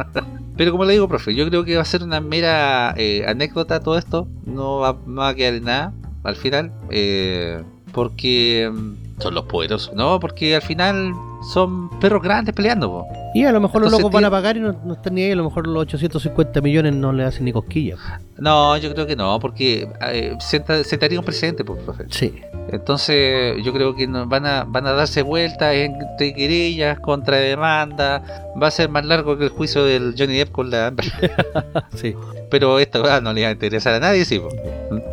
[0.58, 3.80] Pero como le digo, profe, yo creo que va a ser una mera eh, anécdota
[3.80, 4.28] todo esto.
[4.46, 5.94] No va, no va a quedar en nada
[6.24, 6.72] al final.
[6.92, 7.64] eh,
[7.94, 9.96] porque mm, son los poderosos.
[9.96, 11.14] No, porque al final
[11.52, 12.90] son perros grandes peleando.
[12.92, 13.08] po.
[13.38, 15.32] Y a lo mejor los locos van a pagar y no, no están ni ahí.
[15.32, 18.00] A lo mejor los 850 millones no le hacen ni cosquillas.
[18.38, 22.06] No, yo creo que no, porque eh, senta- sentaría un precedente, pues, profe.
[22.10, 22.34] Sí.
[22.72, 28.24] Entonces yo creo que no- van a, van a darse vueltas entre querellas, contra demanda.
[28.62, 30.94] Va a ser más largo que el juicio del Johnny Depp con la.
[31.96, 32.16] Sí.
[32.50, 34.42] Pero esta verdad no le va a interesar a nadie, sí.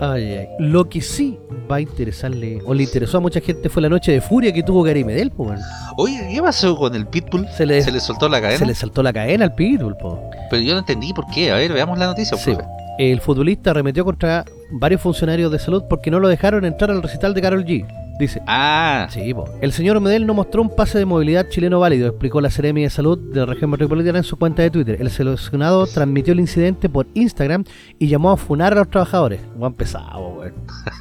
[0.01, 0.49] Ay, ay.
[0.61, 1.37] Lo que sí
[1.69, 4.63] va a interesarle, o le interesó a mucha gente, fue la noche de furia que
[4.63, 5.59] tuvo Gary Medel, weón.
[5.97, 7.49] Oye, ¿qué pasó con el Pitbull?
[7.49, 8.59] Se le, ¿Se le soltó la cadena?
[8.59, 10.21] se le saltó la cadena al Pitbull, po.
[10.51, 11.51] Pero yo no entendí por qué.
[11.53, 12.37] A ver, veamos la noticia.
[12.37, 12.53] Sí.
[12.55, 12.69] profe.
[12.99, 17.35] El futbolista arremetió contra varios funcionarios de salud porque no lo dejaron entrar al recital
[17.35, 17.85] de Carol G.
[18.21, 19.45] Dice, Ah, Sí, po.
[19.61, 22.91] el señor Medel no mostró un pase de movilidad chileno válido, explicó la Seremi de
[22.91, 24.99] Salud de la región metropolitana en su cuenta de Twitter.
[25.01, 27.65] El seleccionado transmitió el incidente por Instagram
[27.99, 29.41] y llamó a funar a los trabajadores.
[29.59, 30.55] Juan pesado, weón.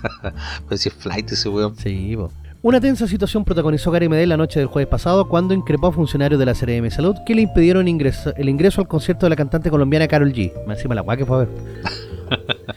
[0.68, 1.76] pues si es flight ese weón.
[1.76, 2.32] Sí, po.
[2.64, 6.40] Una tensa situación protagonizó Gary Medel la noche del jueves pasado cuando increpó a funcionarios
[6.40, 9.70] de la CRM Salud que le impidieron ingreso- el ingreso al concierto de la cantante
[9.70, 10.54] colombiana Carol G.
[10.66, 11.50] Más encima la guay que fue a ver.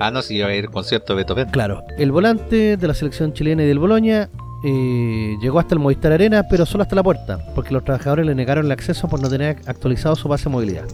[0.00, 1.48] Ah, no, si iba a ir concierto de Beethoven.
[1.50, 4.28] Claro, el volante de la selección chilena y del Boloña
[4.64, 8.36] eh, llegó hasta el Movistar Arena, pero solo hasta la puerta, porque los trabajadores le
[8.36, 10.84] negaron el acceso por no tener actualizado su base de movilidad.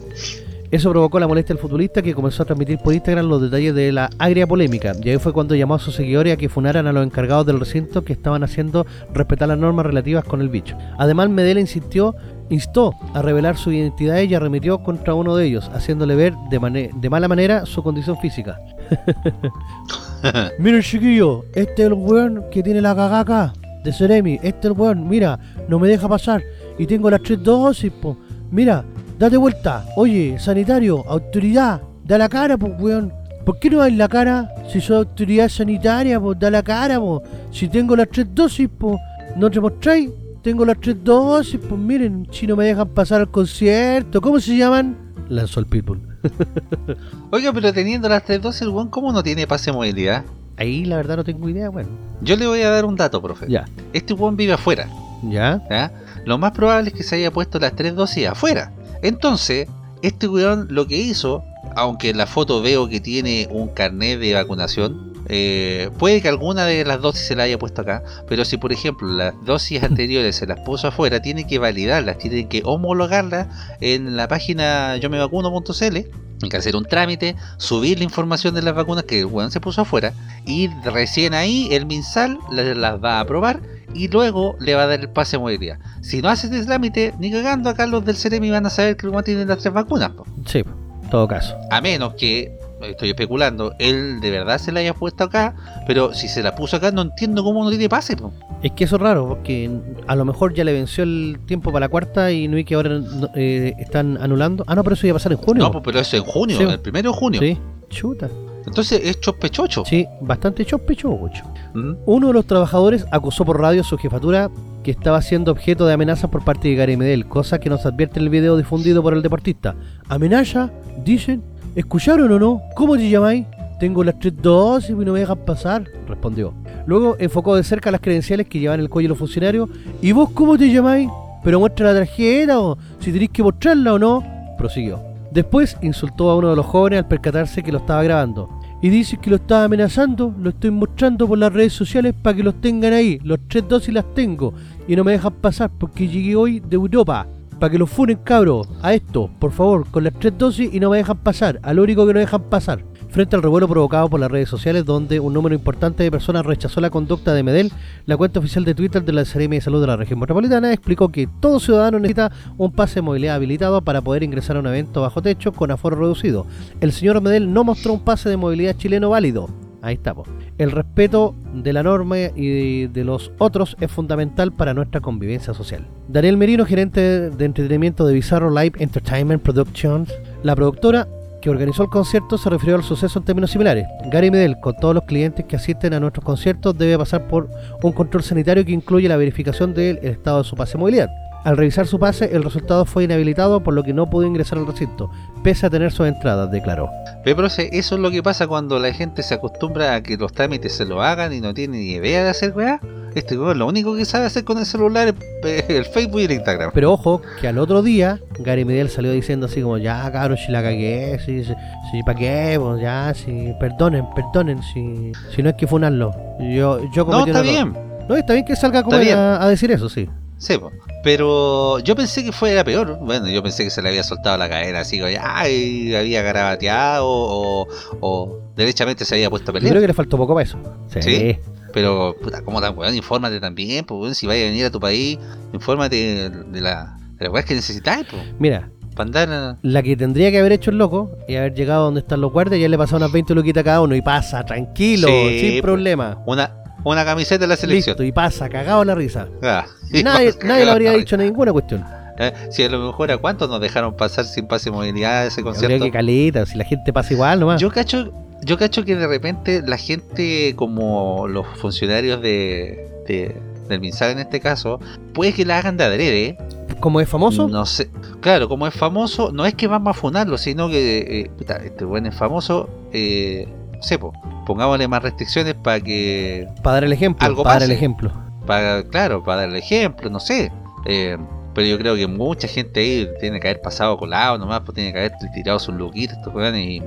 [0.70, 3.92] Eso provocó la molestia del futbolista que comenzó a transmitir por Instagram los detalles de
[3.92, 4.92] la agria polémica.
[5.02, 7.60] Y ahí fue cuando llamó a sus seguidores a que funaran a los encargados del
[7.60, 10.76] recinto que estaban haciendo respetar las normas relativas con el bicho.
[10.98, 12.16] Además, Medela insistió,
[12.50, 17.10] instó a revelar su identidad y arremetió contra uno de ellos, haciéndole ver de, de
[17.10, 18.58] mala manera su condición física.
[20.58, 23.52] Miren chiquillo, este es el weón que tiene la cagada acá,
[23.84, 25.38] de Ceremi, este es el weón, mira,
[25.68, 26.42] no me deja pasar
[26.78, 28.16] y tengo las tres dosis, po.
[28.50, 28.84] Mira,
[29.18, 33.12] date vuelta, oye, sanitario, autoridad, da la cara, pues weón.
[33.44, 34.50] ¿Por qué no dais la cara?
[34.72, 37.22] Si soy autoridad sanitaria, pues da la cara, pues.
[37.50, 38.96] Si tengo las tres dosis, pues,
[39.36, 40.10] ¿no te mostráis?
[40.42, 44.56] Tengo las tres dosis, pues miren, si no me dejan pasar al concierto, ¿cómo se
[44.56, 44.96] llaman?
[45.28, 46.00] Lanzó el Pitbull.
[47.30, 50.24] Oiga, pero teniendo las 312, el weón, ¿cómo no tiene pase de movilidad?
[50.56, 51.88] Ahí la verdad no tengo idea, bueno.
[52.20, 53.46] Yo le voy a dar un dato, profe.
[53.48, 53.64] Ya.
[53.92, 54.88] Este weón vive afuera.
[55.22, 55.62] ¿Ya?
[55.70, 55.92] ¿ya?
[56.24, 58.70] Lo más probable es que se haya puesto las tres dosis afuera.
[59.05, 59.68] Entonces,
[60.02, 61.44] este weón lo que hizo,
[61.76, 66.66] aunque en la foto veo que tiene un carnet de vacunación, eh, puede que alguna
[66.66, 70.36] de las dosis se la haya puesto acá, pero si por ejemplo las dosis anteriores
[70.36, 73.46] se las puso afuera, tiene que validarlas, tiene que homologarlas
[73.80, 75.96] en la página yo me vacuno.cl.
[76.42, 79.61] Hay que hacer un trámite, subir la información de las vacunas que el weón se
[79.61, 80.12] puso afuera
[80.44, 83.61] y recién ahí el MinSal la- las va a aprobar
[83.95, 85.78] y luego le va a dar el pase de movilidad.
[86.03, 89.07] Si no haces el trámite, ni cagando acá los del Ceremi van a saber que
[89.07, 90.11] el weón tiene las tres vacunas.
[90.11, 90.24] po.
[90.47, 91.55] Sí, en todo caso.
[91.70, 95.55] A menos que, estoy especulando, él de verdad se la haya puesto acá,
[95.86, 98.16] pero si se la puso acá no entiendo cómo no tiene pase.
[98.16, 98.32] po.
[98.62, 99.70] Es que eso es raro, porque
[100.07, 102.74] a lo mejor ya le venció el tiempo para la cuarta y no hay que
[102.74, 103.01] ahora
[103.34, 104.64] eh, están anulando.
[104.66, 105.70] Ah, no, pero eso iba a pasar en junio.
[105.72, 106.62] No, pero eso en junio, Sí.
[106.64, 107.40] el primero de junio.
[107.40, 107.59] Sí,
[107.90, 108.28] chuta.
[108.66, 109.84] Entonces es chospechocho.
[109.84, 111.44] Sí, bastante chospechocho.
[111.74, 111.94] ¿Mm?
[112.06, 114.50] Uno de los trabajadores acusó por radio a su jefatura
[114.82, 118.20] que estaba siendo objeto de amenazas por parte de Gary Medel, cosa que nos advierte
[118.20, 119.74] el video difundido por el deportista.
[120.08, 120.70] ¿Amenaza?
[121.04, 121.42] Dicen.
[121.74, 122.62] ¿Escucharon o no?
[122.76, 123.46] ¿Cómo te llamáis?
[123.80, 126.54] Tengo las tres dosis y no me dejan pasar, respondió.
[126.86, 129.68] Luego enfocó de cerca las credenciales que llevan el cuello los funcionarios.
[130.00, 131.08] ¿Y vos cómo te llamáis?
[131.42, 134.24] ¿Pero muestra la tarjeta o si tenéis que mostrarla o no?
[134.56, 135.13] Prosiguió.
[135.35, 138.49] Después insultó a uno de los jóvenes al percatarse que lo estaba grabando.
[138.80, 142.45] Y dice que lo estaba amenazando, lo estoy mostrando por las redes sociales para que
[142.45, 143.18] los tengan ahí.
[143.24, 144.55] Los tres dosis las tengo
[144.87, 147.26] y no me dejan pasar porque llegué hoy de Europa.
[147.59, 150.91] Para que los funen cabros, a esto, por favor, con las tres dosis y no
[150.91, 152.85] me dejan pasar, al único que no dejan pasar.
[153.14, 156.80] Frente al revuelo provocado por las redes sociales donde un número importante de personas rechazó
[156.80, 157.70] la conducta de Medel,
[158.06, 161.10] la cuenta oficial de Twitter de la Seremi de Salud de la región metropolitana explicó
[161.10, 165.02] que todo ciudadano necesita un pase de movilidad habilitado para poder ingresar a un evento
[165.02, 166.44] bajo techo con aforo reducido.
[166.80, 169.48] El señor Medel no mostró un pase de movilidad chileno válido.
[169.80, 170.26] Ahí estamos.
[170.58, 175.86] El respeto de la norma y de los otros es fundamental para nuestra convivencia social.
[176.08, 180.12] Daniel Merino, gerente de entretenimiento de Bizarro Live Entertainment Productions,
[180.42, 181.06] la productora
[181.45, 183.86] que organizó el concierto se refirió al suceso en términos similares.
[184.11, 187.51] Gary Medel, con todos los clientes que asisten a nuestros conciertos, debe pasar por
[187.82, 191.11] un control sanitario que incluye la verificación del estado de su pase de.
[191.45, 194.66] Al revisar su pase, el resultado fue inhabilitado, por lo que no pudo ingresar al
[194.66, 195.11] recinto,
[195.42, 196.88] pese a tener sus entradas, declaró.
[197.22, 200.72] Profe, eso es lo que pasa cuando la gente se acostumbra a que los trámites
[200.72, 202.80] se lo hagan y no tiene ni idea de hacer weá.
[203.14, 205.14] Este weón lo único que sabe hacer con el celular
[205.45, 206.70] es el Facebook y el Instagram.
[206.72, 210.51] Pero ojo, que al otro día, Gary Medel salió diciendo así como, ya cabrón, si
[210.51, 211.53] la cagué, si, si,
[211.90, 216.11] si pa' qué, pues ya, si, perdonen, perdonen, si, si no es que funarlo.
[216.40, 217.72] Yo, yo no, cometí está un error".
[217.72, 217.84] bien.
[218.09, 220.09] No, está bien que salga como Está a, a decir eso, sí.
[220.47, 220.59] Sí,
[221.03, 222.99] pero yo pensé que fuera peor.
[223.01, 227.07] Bueno, yo pensé que se le había soltado la cadena, así que ay, había garabateado
[227.07, 227.66] o,
[228.01, 229.72] o derechamente se había puesto a Yo pelear.
[229.72, 230.59] creo que le faltó poco para eso.
[230.88, 231.03] Sí.
[231.03, 231.38] ¿Sí?
[231.72, 232.95] Pero, puta, ¿cómo tan weón?
[232.95, 234.16] Infórmate también, pues.
[234.16, 235.18] Si vayas a venir a tu país,
[235.53, 238.22] infórmate de la, de las que necesitáis, pues.
[238.38, 239.28] Mira, Para andar.
[239.32, 242.32] a- la que tendría que haber hecho el loco y haber llegado donde están los
[242.32, 245.62] guardias, ya le pasaba unas 20 luquitas a cada uno y pasa, tranquilo, Sí, sin
[245.62, 246.22] problema.
[246.26, 247.95] Una, una camiseta de la selección.
[247.95, 249.26] Listo, y pasa, cagado la risa.
[249.42, 251.84] Ah, y Nadie, nadie le habría dicho ninguna cuestión.
[252.18, 255.42] Eh, Si a lo mejor a cuántos nos dejaron pasar sin pase de movilidad ese
[255.42, 255.84] concierto.
[255.84, 257.61] que caleta, si la gente pasa igual nomás.
[257.61, 263.36] Yo cacho, yo cacho que de repente la gente, como los funcionarios de, de-
[263.68, 264.78] del MinSal en este caso,
[265.14, 266.36] puede que la hagan de adrede.
[266.80, 267.88] Como es famoso, No sé.
[268.20, 271.84] Claro, como es famoso, no es que vamos a funarlo, sino que, eh, puta, este
[271.86, 274.12] buen es famoso, eh, no sé, po,
[274.47, 278.12] pongámosle más restricciones para que, para dar el ejemplo, algo para dar el ejemplo.
[278.47, 280.51] Para, claro, para darle ejemplo, no sé.
[280.86, 281.16] Eh,
[281.55, 284.92] pero yo creo que mucha gente ahí tiene que haber pasado colado nomás, pues tiene
[284.92, 286.82] que haber tirado sus luquitas estos weones y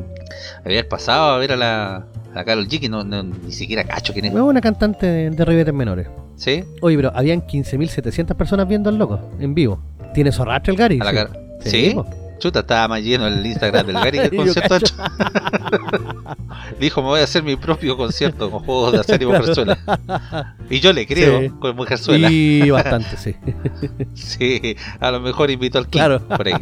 [0.66, 2.06] haber pasado a ver a la, a
[2.36, 4.34] la Carol G que no, no- ni siquiera cacho quién es.
[4.34, 5.30] Es una cantante de,
[5.66, 6.08] de menores.
[6.36, 6.64] ¿Sí?
[6.82, 9.80] Oye, pero habían 15.700 personas viendo al loco en vivo.
[10.14, 11.00] ¿Tiene su arrastre el Gary?
[11.02, 11.16] A la Sí.
[11.16, 11.30] cara.
[11.62, 11.96] Sí, ¿Sí?
[12.40, 14.78] Chuta, estaba más lleno el Instagram del Gary que el concierto.
[16.80, 20.56] Dijo, me voy a hacer mi propio concierto con juegos de azar y mujerzuela.
[20.70, 21.50] Y yo le creo, Sí.
[21.60, 22.30] con mujerzuela.
[22.32, 23.36] Y bastante, sí.
[24.14, 26.20] Sí, a lo mejor invitó al King Claro.
[26.28, 26.54] por ahí.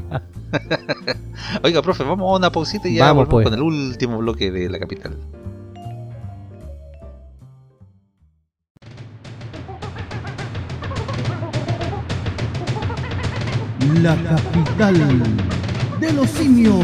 [1.64, 3.46] Oiga, profe, vamos a una pausita y ya Vamos, volvemos pues.
[3.46, 5.18] con el último bloque de la capital.
[14.02, 14.96] La capital
[16.00, 16.76] de los simios.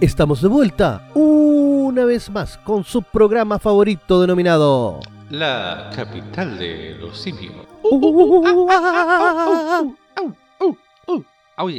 [0.00, 5.00] Estamos de vuelta una vez más con su programa favorito denominado
[5.30, 7.54] La capital de los simios.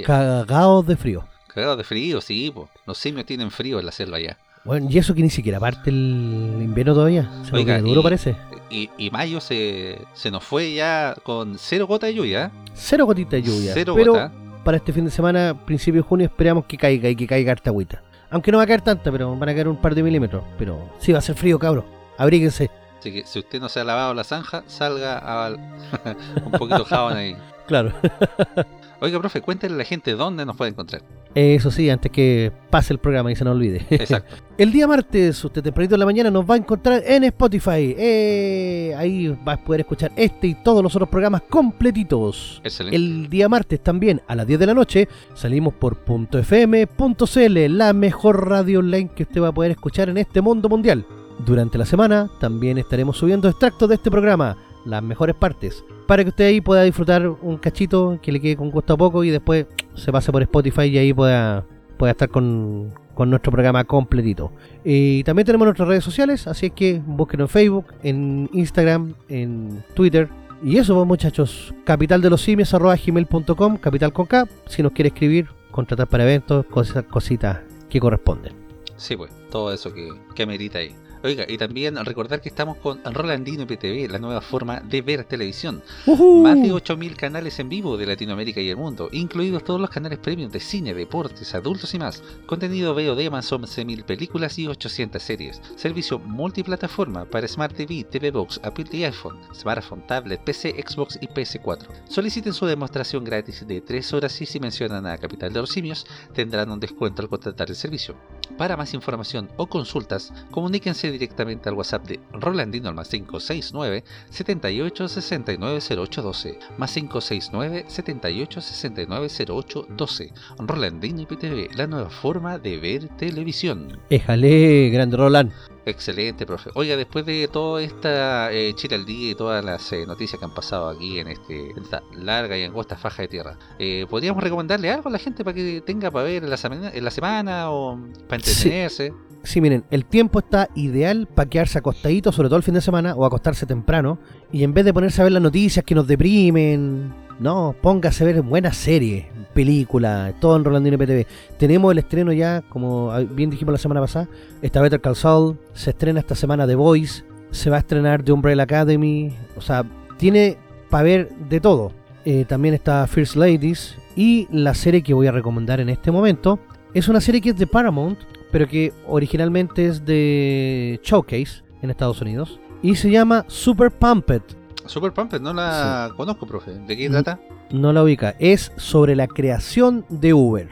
[0.05, 1.23] Cagados de frío.
[1.53, 2.69] cagado de frío, sí, po.
[2.85, 4.37] los simios tienen frío en la selva ya.
[4.65, 7.29] Bueno, y eso que ni siquiera parte el invierno todavía.
[7.43, 8.35] Se Oiga, duro y- parece.
[8.69, 12.45] Y, y mayo se, se nos fue ya con cero gota de lluvia.
[12.45, 12.69] ¿eh?
[12.73, 13.71] Cero gotitas de lluvia.
[13.75, 14.31] Cero pero gota.
[14.63, 17.69] para este fin de semana, principio de junio, esperamos que caiga y que caiga harta
[17.69, 18.01] agüita.
[18.31, 20.43] Aunque no va a caer tanta, pero van a caer un par de milímetros.
[20.57, 21.85] Pero sí va a ser frío, cabros.
[22.17, 22.71] Abríguense.
[22.99, 25.59] Así que si usted no se ha lavado la zanja, salga al-
[26.43, 27.37] un poquito jabón ahí.
[27.67, 27.93] Claro.
[29.01, 31.01] Oiga, profe, cuéntenle a la gente dónde nos puede encontrar.
[31.35, 33.85] Eso sí, antes que pase el programa y se nos olvide.
[33.89, 34.35] Exacto.
[34.57, 37.93] El día martes, usted tempranito en la mañana, nos va a encontrar en Spotify.
[37.97, 42.61] Eh, ahí va a poder escuchar este y todos los otros programas completitos.
[42.63, 42.95] Excelente.
[42.95, 48.49] El día martes también, a las 10 de la noche, salimos por .fm.cl, la mejor
[48.49, 51.05] radio online que usted va a poder escuchar en este mundo mundial.
[51.39, 54.55] Durante la semana también estaremos subiendo extractos de este programa,
[54.85, 58.71] las mejores partes, para que usted ahí pueda disfrutar un cachito que le quede con
[58.71, 59.65] gusto a poco y después
[59.95, 61.65] se pase por Spotify y ahí pueda,
[61.97, 64.51] pueda estar con, con nuestro programa completito.
[64.83, 69.83] Y también tenemos nuestras redes sociales, así es que búsquenos en Facebook, en Instagram, en
[69.95, 70.29] Twitter.
[70.63, 74.91] Y eso, pues, muchachos, capital de los simios arroba gmail.com, capital con K, si nos
[74.91, 77.59] quiere escribir, contratar para eventos, cosas, cositas
[77.89, 78.53] que corresponden.
[78.97, 80.95] Sí, pues, todo eso que, que amerita ahí.
[81.25, 85.81] Oiga, y también recordar que estamos con Rolandino IPTV, la nueva forma de ver televisión.
[86.05, 90.19] Más de 8.000 canales en vivo de Latinoamérica y el mundo, incluidos todos los canales
[90.19, 92.21] premium de cine, deportes, adultos y más.
[92.45, 95.61] Contenido VOD más 11.000 películas y 800 series.
[95.75, 101.25] Servicio multiplataforma para Smart TV, TV Box, Apple y iPhone, smartphone, tablet, PC, Xbox y
[101.25, 101.87] PS4.
[102.07, 106.05] Soliciten su demostración gratis de 3 horas y si mencionan a Capital de los Simios
[106.35, 108.15] tendrán un descuento al contratar el servicio.
[108.59, 115.07] Para más información o consultas, comuníquense directamente al WhatsApp de Rolandino al más 569 78
[115.07, 122.77] 69 08 12 más 569 78 69 08 12 Rolandino IPTV, la nueva forma de
[122.77, 123.99] ver televisión.
[124.09, 125.51] Éjale, grande Roland.
[125.85, 126.71] Excelente, profe.
[126.73, 130.45] Oiga, después de toda esta eh, Chile al día y todas las eh, noticias que
[130.45, 134.89] han pasado aquí en, este, esta larga y angosta faja de tierra, eh, ¿podríamos recomendarle
[134.89, 137.69] algo a la gente para que tenga para ver en la, semana, en la semana
[137.69, 139.09] o para entretenerse?
[139.09, 143.15] Sí, miren, el tiempo está ideal para quedarse acostadito, sobre todo el fin de semana,
[143.15, 144.17] o acostarse temprano,
[144.51, 148.27] y en vez de ponerse a ver las noticias que nos deprimen, no, póngase a
[148.27, 151.27] ver buenas series, películas, todo en Rolandino PTV.
[151.57, 154.27] Tenemos el estreno ya, como bien dijimos la semana pasada,
[154.61, 158.31] está Better Call Saul, se estrena esta semana The Voice, se va a estrenar The
[158.31, 159.83] Umbrella Academy, o sea,
[160.17, 160.57] tiene
[160.89, 161.91] para ver de todo.
[162.23, 166.59] Eh, también está First Ladies, y la serie que voy a recomendar en este momento
[166.93, 168.17] es una serie que es de Paramount,
[168.51, 174.41] pero que originalmente es de Showcase en Estados Unidos, y se llama Super Pumped.
[174.85, 176.71] Super Pumped, no la conozco, profe.
[176.73, 177.39] ¿De qué trata?
[177.71, 180.69] No la ubica, es sobre la creación de Uber.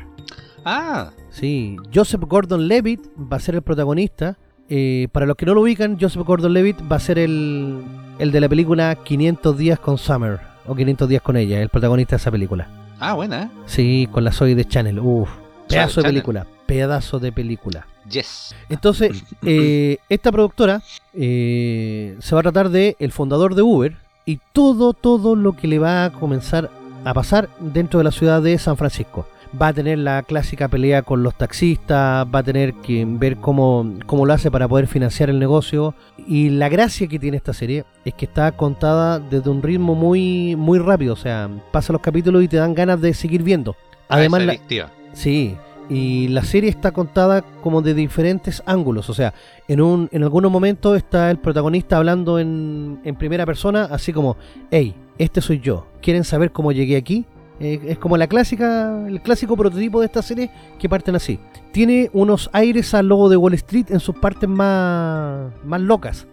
[0.66, 4.38] Ah, Sí, Joseph Gordon-Levitt va a ser el protagonista.
[4.70, 7.82] Eh, para los que no lo ubican, Joseph Gordon-Levitt va a ser el,
[8.20, 12.16] el de la película 500 días con Summer, o 500 días con ella, el protagonista
[12.16, 12.68] de esa película.
[13.00, 13.50] ah, buena, ¿eh?
[13.66, 15.00] Sí, con la Zoe de Channel.
[15.00, 15.28] Uf,
[15.68, 17.88] pedazo de película, pedazo de película.
[18.10, 18.54] Yes.
[18.70, 20.82] Entonces, eh, esta productora
[21.14, 23.96] eh, se va a tratar de el fundador de Uber
[24.26, 26.70] y todo, todo lo que le va a comenzar
[27.06, 29.28] a pasar dentro de la ciudad de San Francisco.
[29.62, 33.94] Va a tener la clásica pelea con los taxistas, va a tener que ver cómo,
[34.08, 35.94] cómo lo hace para poder financiar el negocio.
[36.28, 40.56] Y la gracia que tiene esta serie es que está contada desde un ritmo muy,
[40.56, 41.14] muy rápido.
[41.14, 43.76] O sea, pasa los capítulos y te dan ganas de seguir viendo.
[44.10, 44.92] Además, ah, es la- adictiva.
[45.14, 45.56] Sí,
[45.90, 49.10] y la serie está contada como de diferentes ángulos.
[49.10, 49.34] O sea,
[49.68, 54.38] en, un, en algunos momentos está el protagonista hablando en, en primera persona, así como,
[54.72, 55.88] hey, este soy yo.
[56.02, 57.26] ¿Quieren saber cómo llegué aquí?
[57.60, 60.50] Eh, es como la clásica, el clásico prototipo de esta serie
[60.80, 61.40] que parten así.
[61.72, 66.28] Tiene unos aires al logo de Wall Street en sus partes más, más locas.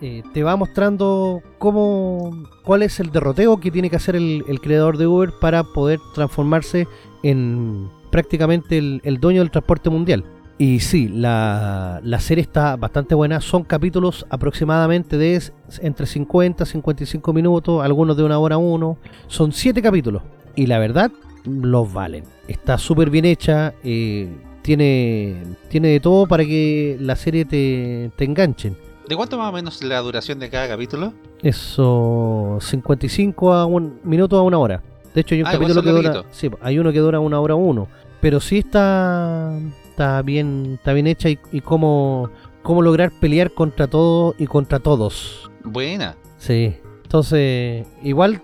[0.00, 2.30] Eh, te va mostrando cómo
[2.64, 6.00] cuál es el derroteo que tiene que hacer el, el creador de Uber para poder
[6.14, 6.86] transformarse
[7.22, 10.24] en prácticamente el, el dueño del transporte mundial.
[10.58, 13.40] Y sí, la, la serie está bastante buena.
[13.40, 15.42] Son capítulos aproximadamente de
[15.80, 18.96] entre 50 y 55 minutos, algunos de una hora uno.
[19.26, 20.22] Son 7 capítulos.
[20.54, 21.10] Y la verdad,
[21.44, 22.22] los valen.
[22.46, 23.74] Está súper bien hecha.
[23.82, 24.28] eh,
[24.62, 28.76] tiene, tiene de todo para que la serie te, te enganchen.
[29.08, 31.12] ¿De cuánto más o menos la duración de cada capítulo?
[31.42, 34.82] Eso, 55 a un minuto a una hora.
[35.14, 36.24] De hecho, hay un Ah, capítulo que dura.
[36.30, 37.88] Sí, hay uno que dura una hora uno.
[38.20, 39.58] Pero sí está,
[39.90, 42.30] está bien, está bien hecha y, y cómo,
[42.62, 45.50] cómo lograr pelear contra todo y contra todos.
[45.64, 46.16] Buena.
[46.38, 46.74] Sí.
[47.02, 48.40] Entonces, igual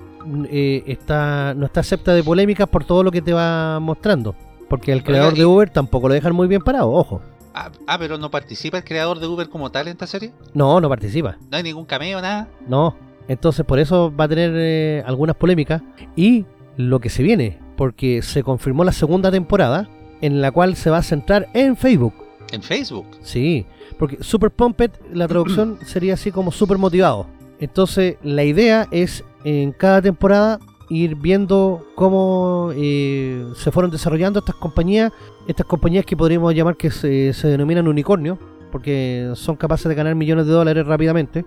[0.50, 4.34] eh, está, no está acepta de polémicas por todo lo que te va mostrando.
[4.68, 7.22] Porque el creador y- de Uber tampoco lo dejan muy bien parado, ojo.
[7.54, 10.32] Ah, ah, pero no participa el creador de Uber como tal en esta serie.
[10.54, 11.38] No, no participa.
[11.50, 12.46] No hay ningún cameo, nada.
[12.66, 12.94] No,
[13.26, 15.80] entonces por eso va a tener eh, algunas polémicas
[16.14, 16.44] y
[16.78, 19.88] lo que se viene, porque se confirmó la segunda temporada
[20.22, 22.14] en la cual se va a centrar en Facebook.
[22.52, 23.06] En Facebook.
[23.20, 23.66] Sí,
[23.98, 27.26] porque Super Pumped, la traducción sería así como super motivado.
[27.60, 34.54] Entonces la idea es en cada temporada ir viendo cómo eh, se fueron desarrollando estas
[34.54, 35.12] compañías,
[35.48, 38.38] estas compañías que podríamos llamar que se, se denominan unicornio,
[38.70, 41.44] porque son capaces de ganar millones de dólares rápidamente.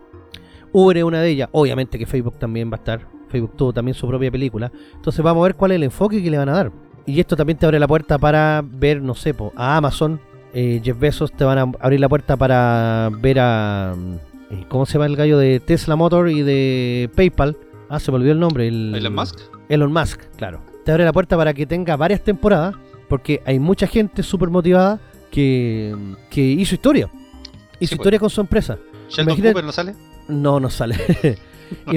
[0.73, 3.95] Uber es una de ellas, obviamente que Facebook también va a estar, Facebook tuvo también
[3.95, 6.53] su propia película, entonces vamos a ver cuál es el enfoque que le van a
[6.53, 6.71] dar.
[7.05, 10.19] Y esto también te abre la puerta para ver, no sé, po, a Amazon,
[10.53, 13.95] eh, Jeff Bezos te van a abrir la puerta para ver a...
[14.51, 17.57] eh, ¿Cómo se llama el gallo de Tesla Motor y de PayPal?
[17.89, 18.67] Ah, se me olvidó el nombre.
[18.67, 19.39] El, Elon Musk.
[19.69, 20.61] Elon Musk, claro.
[20.85, 22.75] Te abre la puerta para que tenga varias temporadas,
[23.09, 24.99] porque hay mucha gente súper motivada
[25.31, 25.95] que,
[26.29, 27.07] que hizo historia.
[27.07, 27.91] Hizo Sí, pues.
[27.93, 28.77] historia con su empresa.
[29.09, 29.95] Sheldon Imagina- Cooper no sale.
[30.27, 30.95] No, no sale.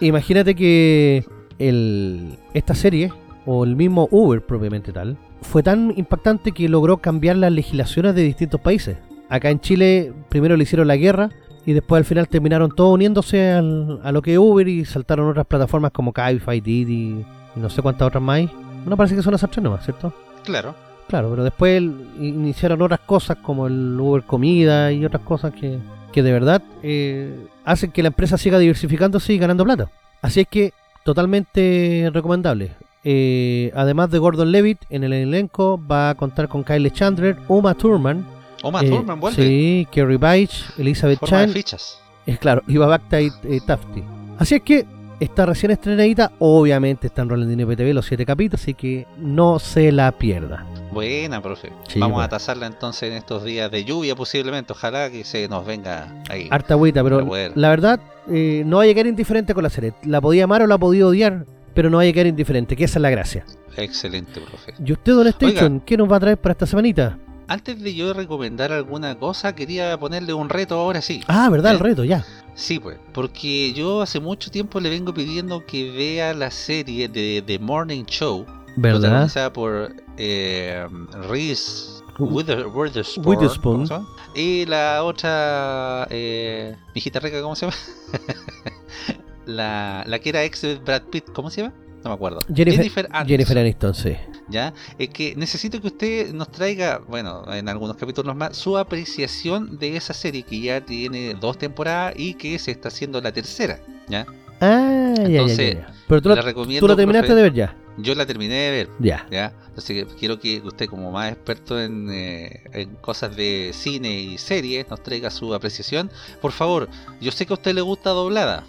[0.00, 1.24] Im- Imagínate que
[1.58, 3.12] el, esta serie,
[3.46, 8.22] o el mismo Uber propiamente tal, fue tan impactante que logró cambiar las legislaciones de
[8.22, 8.98] distintos países.
[9.28, 11.30] Acá en Chile primero le hicieron la guerra
[11.66, 15.28] y después al final terminaron todos uniéndose al- a lo que es Uber y saltaron
[15.28, 17.24] otras plataformas como Cabify, Didi
[17.56, 18.42] y no sé cuántas otras más.
[18.86, 20.12] No parece que son tres nomás, ¿cierto?
[20.44, 20.74] Claro.
[21.08, 21.82] Claro, pero después
[22.20, 25.78] iniciaron otras cosas como el Uber Comida y otras cosas que,
[26.18, 29.88] que de verdad eh, hacen que la empresa siga diversificándose y ganando plata.
[30.20, 30.72] Así es que
[31.04, 32.72] totalmente recomendable.
[33.04, 37.74] Eh, además de Gordon Levitt, en el elenco va a contar con Kyle Chandler, Uma
[37.74, 38.26] Thurman,
[38.64, 39.40] Oma eh, Thurman vuelve.
[39.40, 42.00] sí, Kerry Baich, Elizabeth Forma de Chan, fichas.
[42.26, 44.02] es claro, y Babakta y eh, Tafti.
[44.38, 44.86] Así es que
[45.20, 49.92] está recién estrenadita, obviamente está en Rolandino PTV los siete capítulos, así que no se
[49.92, 50.66] la pierda.
[50.98, 51.70] Buena, profe.
[51.86, 52.24] Sí, Vamos bueno.
[52.24, 54.72] a tasarla entonces en estos días de lluvia posiblemente.
[54.72, 56.48] Ojalá que se nos venga ahí.
[56.50, 59.94] Harta agüita, pero la verdad, eh, no vaya a quedar indiferente con la serie.
[60.02, 62.98] La podía amar o la podía odiar, pero no vaya a quedar indiferente, que esa
[62.98, 63.46] es la gracia.
[63.76, 64.74] Excelente, profe.
[64.84, 67.16] ¿Y usted, Don Station, qué nos va a traer para esta semanita?
[67.46, 71.22] Antes de yo recomendar alguna cosa, quería ponerle un reto ahora sí.
[71.28, 71.74] Ah, ¿verdad?
[71.74, 72.24] El reto, ya.
[72.56, 77.40] Sí, pues, porque yo hace mucho tiempo le vengo pidiendo que vea la serie de
[77.46, 78.44] The Morning Show,
[78.80, 79.00] ¿Verdad?
[79.00, 80.86] protagonizada por eh,
[81.28, 83.74] Reese Wither- Witherspoon, Witherspoon.
[83.74, 84.08] ¿cómo se llama?
[84.34, 87.76] y la otra, eh, mi hijita rica, ¿cómo se llama?
[89.46, 91.74] la, la que era ex de Brad Pitt, ¿cómo se llama?
[92.04, 92.40] No me acuerdo.
[92.54, 93.26] Jennifer, Aniston.
[93.26, 94.16] Jennifer Aniston, sí.
[94.48, 94.72] ¿ya?
[94.98, 99.96] Es que necesito que usted nos traiga, bueno, en algunos capítulos más, su apreciación de
[99.96, 104.26] esa serie que ya tiene dos temporadas y que se está haciendo la tercera, ¿ya?
[104.60, 105.94] Ah, ya, ya, ya, ya.
[106.06, 107.76] Pero tú, la, recomiendo, tú la terminaste profe, de ver ya.
[108.00, 109.26] Yo la terminé de ver, Ya.
[109.30, 109.52] ¿ya?
[109.68, 114.88] Entonces quiero que usted, como más experto en, eh, en cosas de cine y series,
[114.88, 116.10] nos traiga su apreciación.
[116.40, 116.88] Por favor,
[117.20, 118.64] yo sé que a usted le gusta doblada,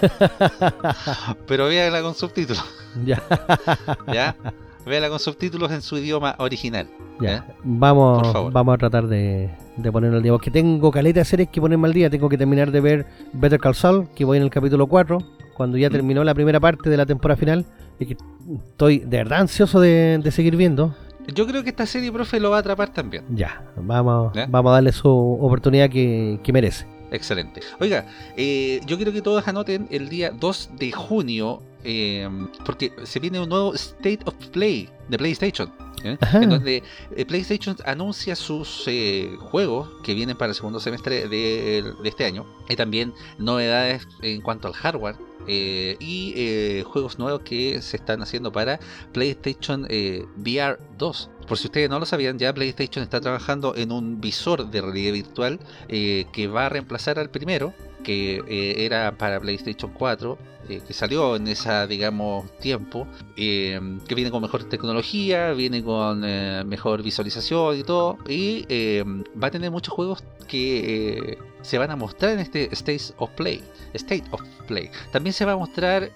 [1.46, 2.64] pero véala con subtítulos,
[3.04, 3.22] Ya.
[4.12, 4.36] ¿ya?
[4.86, 6.88] Véala con subtítulos en su idioma original.
[7.20, 7.42] Ya, ¿Eh?
[7.62, 8.52] vamos, Por favor.
[8.52, 10.32] vamos a tratar de, de ponerlo al día.
[10.32, 12.08] Porque tengo caleta de series que ponerme al día.
[12.08, 15.18] Tengo que terminar de ver Better Call Saul, que voy en el capítulo 4,
[15.60, 15.92] cuando ya Mm.
[15.92, 17.66] terminó la primera parte de la temporada final.
[17.98, 18.16] Y que
[18.70, 20.94] estoy de verdad ansioso de, de seguir viendo.
[21.34, 23.24] Yo creo que esta serie, profe, lo va a atrapar también.
[23.28, 26.86] Ya, vamos, vamos a darle su oportunidad que, que merece.
[27.10, 27.60] Excelente.
[27.78, 28.06] Oiga,
[28.38, 32.26] eh, yo quiero que todos anoten el día 2 de junio, eh,
[32.64, 35.70] porque se viene un nuevo State of Play de PlayStation.
[36.04, 36.16] ¿eh?
[36.32, 36.82] En donde
[37.14, 42.24] eh, PlayStation anuncia sus eh, juegos que vienen para el segundo semestre de, de este
[42.24, 42.46] año.
[42.70, 45.16] Y también novedades en cuanto al hardware.
[45.46, 48.80] Eh, y eh, juegos nuevos que se están haciendo para
[49.12, 51.30] PlayStation eh, VR 2.
[51.48, 55.12] Por si ustedes no lo sabían, ya PlayStation está trabajando en un visor de realidad
[55.12, 55.58] virtual
[55.88, 58.40] que va a reemplazar al primero, que
[58.86, 60.38] era para PlayStation 4,
[60.68, 66.20] eh, que salió en esa, digamos, tiempo, que viene con mejor tecnología, viene con
[66.68, 68.64] mejor visualización y todo, y
[69.36, 73.30] va a tener muchos juegos que eh, se van a mostrar en este State of
[73.30, 73.62] Play.
[73.94, 74.90] State of Play.
[75.12, 76.10] También se va a mostrar,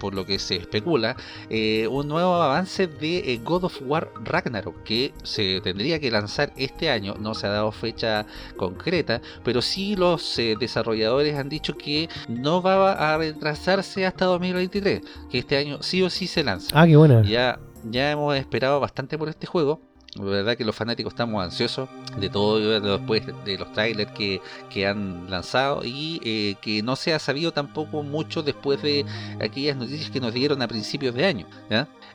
[0.00, 1.16] por lo que se especula,
[1.50, 6.52] eh, un nuevo avance de eh, God of War Ragnarok, que se tendría que lanzar
[6.56, 8.26] este año, no se ha dado fecha
[8.56, 15.00] concreta, pero sí los desarrolladores han dicho que no va a retrasarse hasta 2023,
[15.30, 16.68] que este año sí o sí se lanza.
[16.74, 17.22] Ah, qué buena.
[17.22, 19.80] Ya, ya hemos esperado bastante por este juego.
[20.18, 21.88] La verdad que los fanáticos estamos ansiosos
[22.18, 24.40] de todo de- después de los trailers que,
[24.70, 29.04] que han lanzado y eh, que no se ha sabido tampoco mucho después de
[29.40, 31.46] aquellas noticias que nos dieron a principios de año.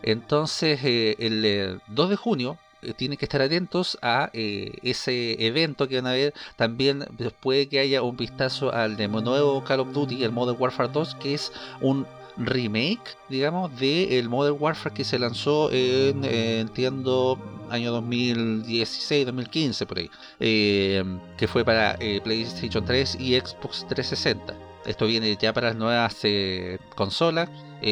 [0.04, 5.46] Entonces, eh, el eh, 2 de junio eh, tienen que estar atentos a eh, ese
[5.46, 6.34] evento que van a ver.
[6.56, 7.06] También
[7.40, 11.36] puede que haya un vistazo al nuevo Call of Duty, el Modern Warfare 2, que
[11.36, 11.52] es
[11.82, 17.38] un remake, digamos, de el Modern Warfare que se lanzó en, eh, entiendo,
[17.72, 20.10] año 2016, 2015, por ahí,
[20.40, 21.04] eh,
[21.38, 24.54] que fue para eh, PlayStation 3 y Xbox 360.
[24.86, 27.50] Esto viene ya para las nuevas eh, consolas,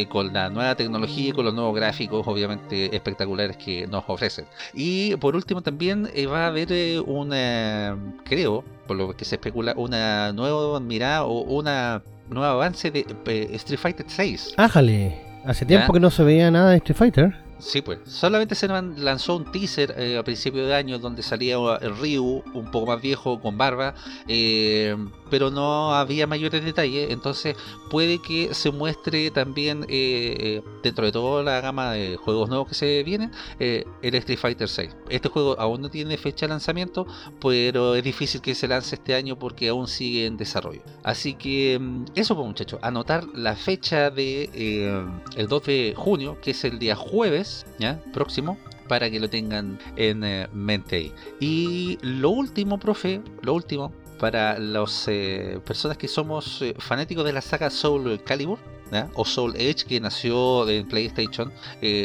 [0.10, 4.46] con la nueva tecnología y con los nuevos gráficos, obviamente espectaculares que nos ofrecen.
[4.72, 10.32] Y por último también va a haber una, creo, por lo que se especula, una
[10.32, 14.54] nueva mirada o una nuevo avance de eh, Street Fighter 6.
[14.58, 15.18] Ájale.
[15.46, 15.94] Hace tiempo ¿Ya?
[15.94, 17.49] que no se veía nada de Street Fighter.
[17.60, 18.00] Sí, pues.
[18.06, 22.72] Solamente se lanzó un teaser eh, a principio de año donde salía el Ryu, un
[22.72, 23.94] poco más viejo, con barba,
[24.28, 24.96] eh,
[25.30, 27.12] pero no había mayores detalles.
[27.12, 27.58] Entonces
[27.90, 32.76] puede que se muestre también, eh, dentro de toda la gama de juegos nuevos que
[32.76, 34.96] se vienen, el Street Fighter 6.
[35.10, 37.06] Este juego aún no tiene fecha de lanzamiento,
[37.42, 40.82] pero es difícil que se lance este año porque aún sigue en desarrollo.
[41.04, 44.50] Así que mm, eso, pues muchachos, anotar la fecha de
[45.36, 48.58] el 2 de junio, que es el día jueves, ya próximo,
[48.90, 51.14] para que lo tengan en eh, mente ahí.
[51.40, 57.32] Y lo último, profe, lo último, para las eh, personas que somos eh, fanáticos de
[57.32, 58.60] la saga Soul Calibur
[59.14, 61.54] o Soul Edge que nació en PlayStation,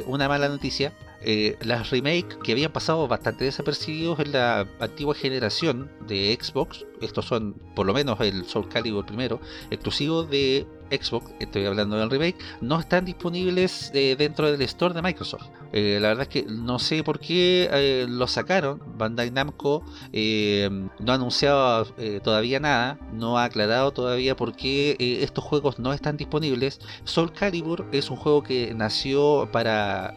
[0.06, 0.92] una mala noticia.
[1.24, 7.24] Eh, las remakes que habían pasado bastante desapercibidos en la antigua generación de Xbox, estos
[7.26, 9.40] son por lo menos el Soul Calibur primero,
[9.70, 15.02] exclusivo de Xbox, estoy hablando del remake, no están disponibles eh, dentro del store de
[15.02, 15.46] Microsoft.
[15.72, 18.80] Eh, la verdad es que no sé por qué eh, lo sacaron.
[18.96, 21.86] Bandai Namco no ha anunciado
[22.22, 26.80] todavía nada, no ha aclarado todavía por qué estos juegos no están disponibles.
[27.04, 30.14] Soul Calibur es un juego que nació para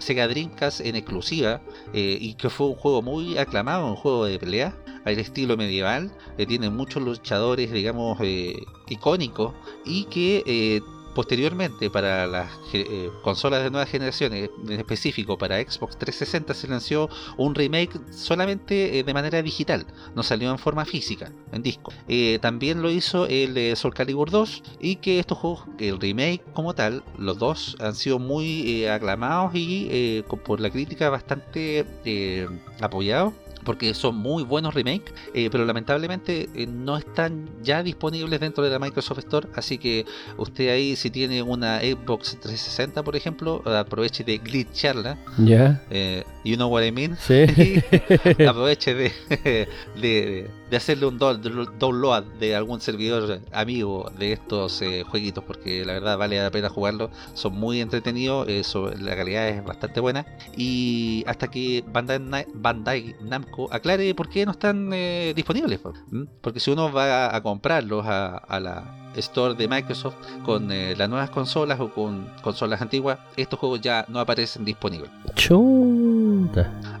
[0.00, 1.60] Sega Dreamcast en exclusiva
[1.92, 4.74] eh, y que fue un juego muy aclamado, un juego de pelea
[5.04, 8.56] al estilo medieval, que tiene muchos luchadores, digamos, eh,
[8.88, 9.54] icónicos
[9.84, 10.80] y que eh,
[11.14, 16.68] posteriormente para las eh, consolas de nueva generación, eh, en específico para Xbox 360, se
[16.68, 21.92] lanzó un remake solamente eh, de manera digital, no salió en forma física, en disco.
[22.40, 27.02] También lo hizo el Soul Calibur 2 y que estos juegos, el remake como tal,
[27.18, 31.86] los dos han sido muy aclamados y por la crítica bastante
[32.80, 33.34] apoyados
[33.64, 38.70] porque son muy buenos remakes, eh, pero lamentablemente eh, no están ya disponibles dentro de
[38.70, 40.06] la Microsoft Store, así que
[40.36, 46.56] usted ahí si tiene una Xbox 360 por ejemplo, aproveche de glitcharla, Ya, eh, you
[46.56, 47.44] know what I mean, sí.
[48.48, 49.68] aproveche de, de,
[50.00, 51.40] de hacerle un down-
[51.78, 56.68] download de algún servidor amigo de estos eh, jueguitos, porque la verdad vale la pena
[56.68, 58.62] jugarlo, son muy entretenidos, eh,
[59.00, 60.26] la calidad es bastante buena,
[60.56, 65.92] y hasta que Bandai, Na- Bandai Namco aclare por qué no están eh, disponibles, po.
[66.10, 66.24] ¿Mm?
[66.40, 70.14] porque si uno va a, comprarlos a, a la store de Microsoft
[70.44, 75.10] con eh, las nuevas consolas o con consolas antiguas, estos juegos ya no aparecen disponibles.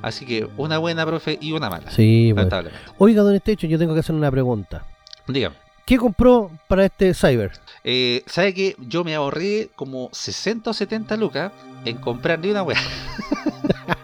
[0.02, 1.90] Así que una buena, profe, y una mala.
[1.90, 2.84] Sí, lamentablemente.
[2.98, 4.84] Oiga, don Estecho, yo tengo que hacer una pregunta.
[5.26, 5.56] Dígame.
[5.86, 7.52] ¿Qué compró para este Cyber?
[7.82, 11.52] Eh, ¿Sabe que yo me ahorré como 60 o 70 lucas
[11.84, 12.78] en comprarle una weá?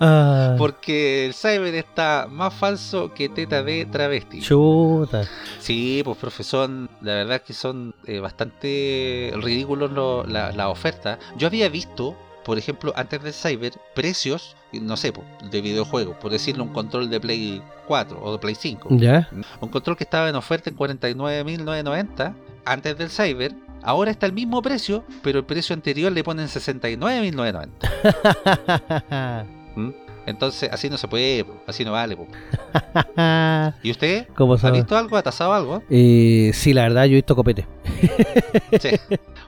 [0.00, 4.40] Ah, Porque el Cyber está más falso que teta de travesti.
[4.40, 5.22] chuta.
[5.60, 6.68] Sí, pues profesor,
[7.00, 11.18] la verdad es que son eh, bastante ridículos lo- la, la oferta.
[11.38, 15.12] Yo había visto, por ejemplo, antes del Cyber, precios, no sé,
[15.50, 18.88] de videojuegos, por decirlo, un control de Play 4 o de Play 5.
[18.92, 19.28] ¿Ya?
[19.60, 22.34] Un control que estaba en oferta en 49.990
[22.64, 23.54] antes del Cyber.
[23.82, 29.44] Ahora está el mismo precio, pero el precio anterior le ponen 69.990.
[29.76, 29.90] ¿Mm?
[30.26, 32.16] Entonces, así no se puede, así no vale.
[33.82, 34.26] ¿Y usted?
[34.34, 35.18] ¿Cómo ¿Ha visto algo?
[35.18, 35.82] ¿Ha tasado algo?
[35.90, 37.66] Eh, sí, la verdad, yo he visto copete.
[38.80, 38.88] Sí.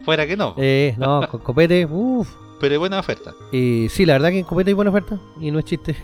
[0.04, 2.28] Fuera que no, Eh, no, con copete, uff.
[2.60, 3.34] Pero es buena oferta.
[3.52, 5.96] Eh, sí, la verdad que en copete hay buena oferta y no es chiste.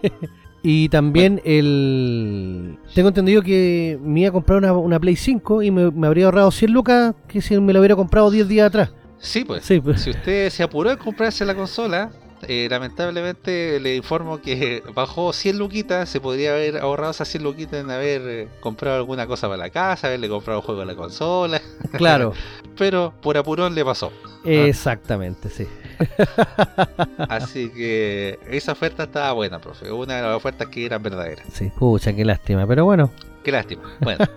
[0.62, 2.78] y también el...
[2.94, 6.26] Tengo entendido que me iba a comprar una, una Play 5 y me, me habría
[6.26, 8.92] ahorrado 100 lucas que si me lo hubiera comprado 10 días atrás.
[9.18, 9.64] Sí, pues.
[9.64, 10.00] Sí, pues.
[10.02, 12.10] Si usted se apuró en comprarse la consola,
[12.48, 17.84] eh, lamentablemente le informo que bajó 100 luquitas, se podría haber ahorrado esas 100 luquitas
[17.84, 20.94] en haber eh, comprado alguna cosa para la casa, haberle comprado un juego a la
[20.94, 21.60] consola,
[21.98, 22.32] Claro,
[22.78, 24.10] pero por apurón le pasó.
[24.44, 25.66] exactamente, sí.
[27.28, 29.90] Así que esa oferta estaba buena, profe.
[29.90, 31.46] Una de las ofertas que eran verdaderas.
[31.52, 33.10] Sí, pucha, qué lástima, pero bueno.
[33.44, 33.82] Qué lástima.
[34.00, 34.24] Bueno.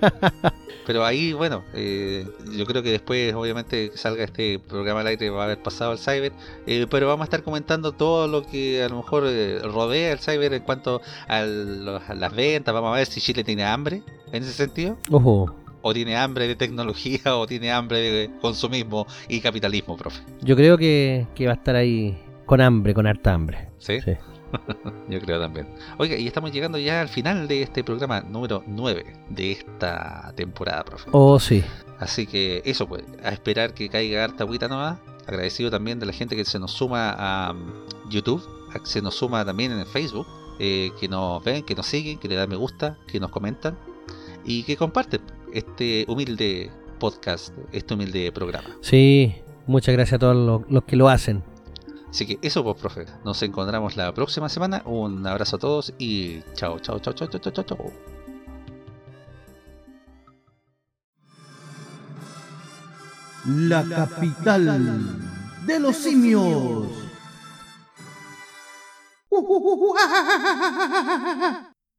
[0.85, 5.29] Pero ahí, bueno, eh, yo creo que después, obviamente, que salga este programa al aire,
[5.29, 6.33] va a haber pasado el Cyber.
[6.67, 10.19] eh, pero vamos a estar comentando todo lo que a lo mejor eh, rodea el
[10.19, 12.73] Cyber en cuanto a, los- a las ventas.
[12.73, 14.03] Vamos a ver si Chile tiene hambre
[14.33, 14.97] en ese sentido.
[15.09, 20.23] Ojo, O tiene hambre de tecnología, o tiene hambre de consumismo y capitalismo, profe.
[20.41, 23.69] yo creo que, que va a estar ahí con hambre, con harta hambre.
[23.77, 24.01] ¿Sí?
[24.01, 24.13] Sí.
[25.09, 25.67] Yo creo también.
[25.97, 30.83] Oiga, y estamos llegando ya al final de este programa número 9 de esta temporada,
[30.83, 31.09] profe.
[31.11, 31.63] Oh, sí.
[31.99, 34.99] Así que eso pues, a esperar que caiga harta agüita nueva.
[35.25, 38.43] Agradecido también de la gente que se nos suma a mm, YouTube,
[38.73, 40.27] que se nos suma también en Facebook,
[40.59, 43.77] eh, que nos ven, que nos siguen, que le dan me gusta, que nos comentan
[44.43, 45.21] y que comparten
[45.53, 48.69] este humilde podcast, este humilde programa.
[48.81, 49.35] Sí,
[49.67, 51.43] muchas gracias a todos los, los que lo hacen.
[52.13, 53.07] Así que eso pues, profe.
[53.25, 54.83] Nos encontramos la próxima semana.
[54.85, 57.91] Un abrazo a todos y chao, chao, chao, chao, chao, chao, chao.
[63.45, 66.87] La capital de los simios.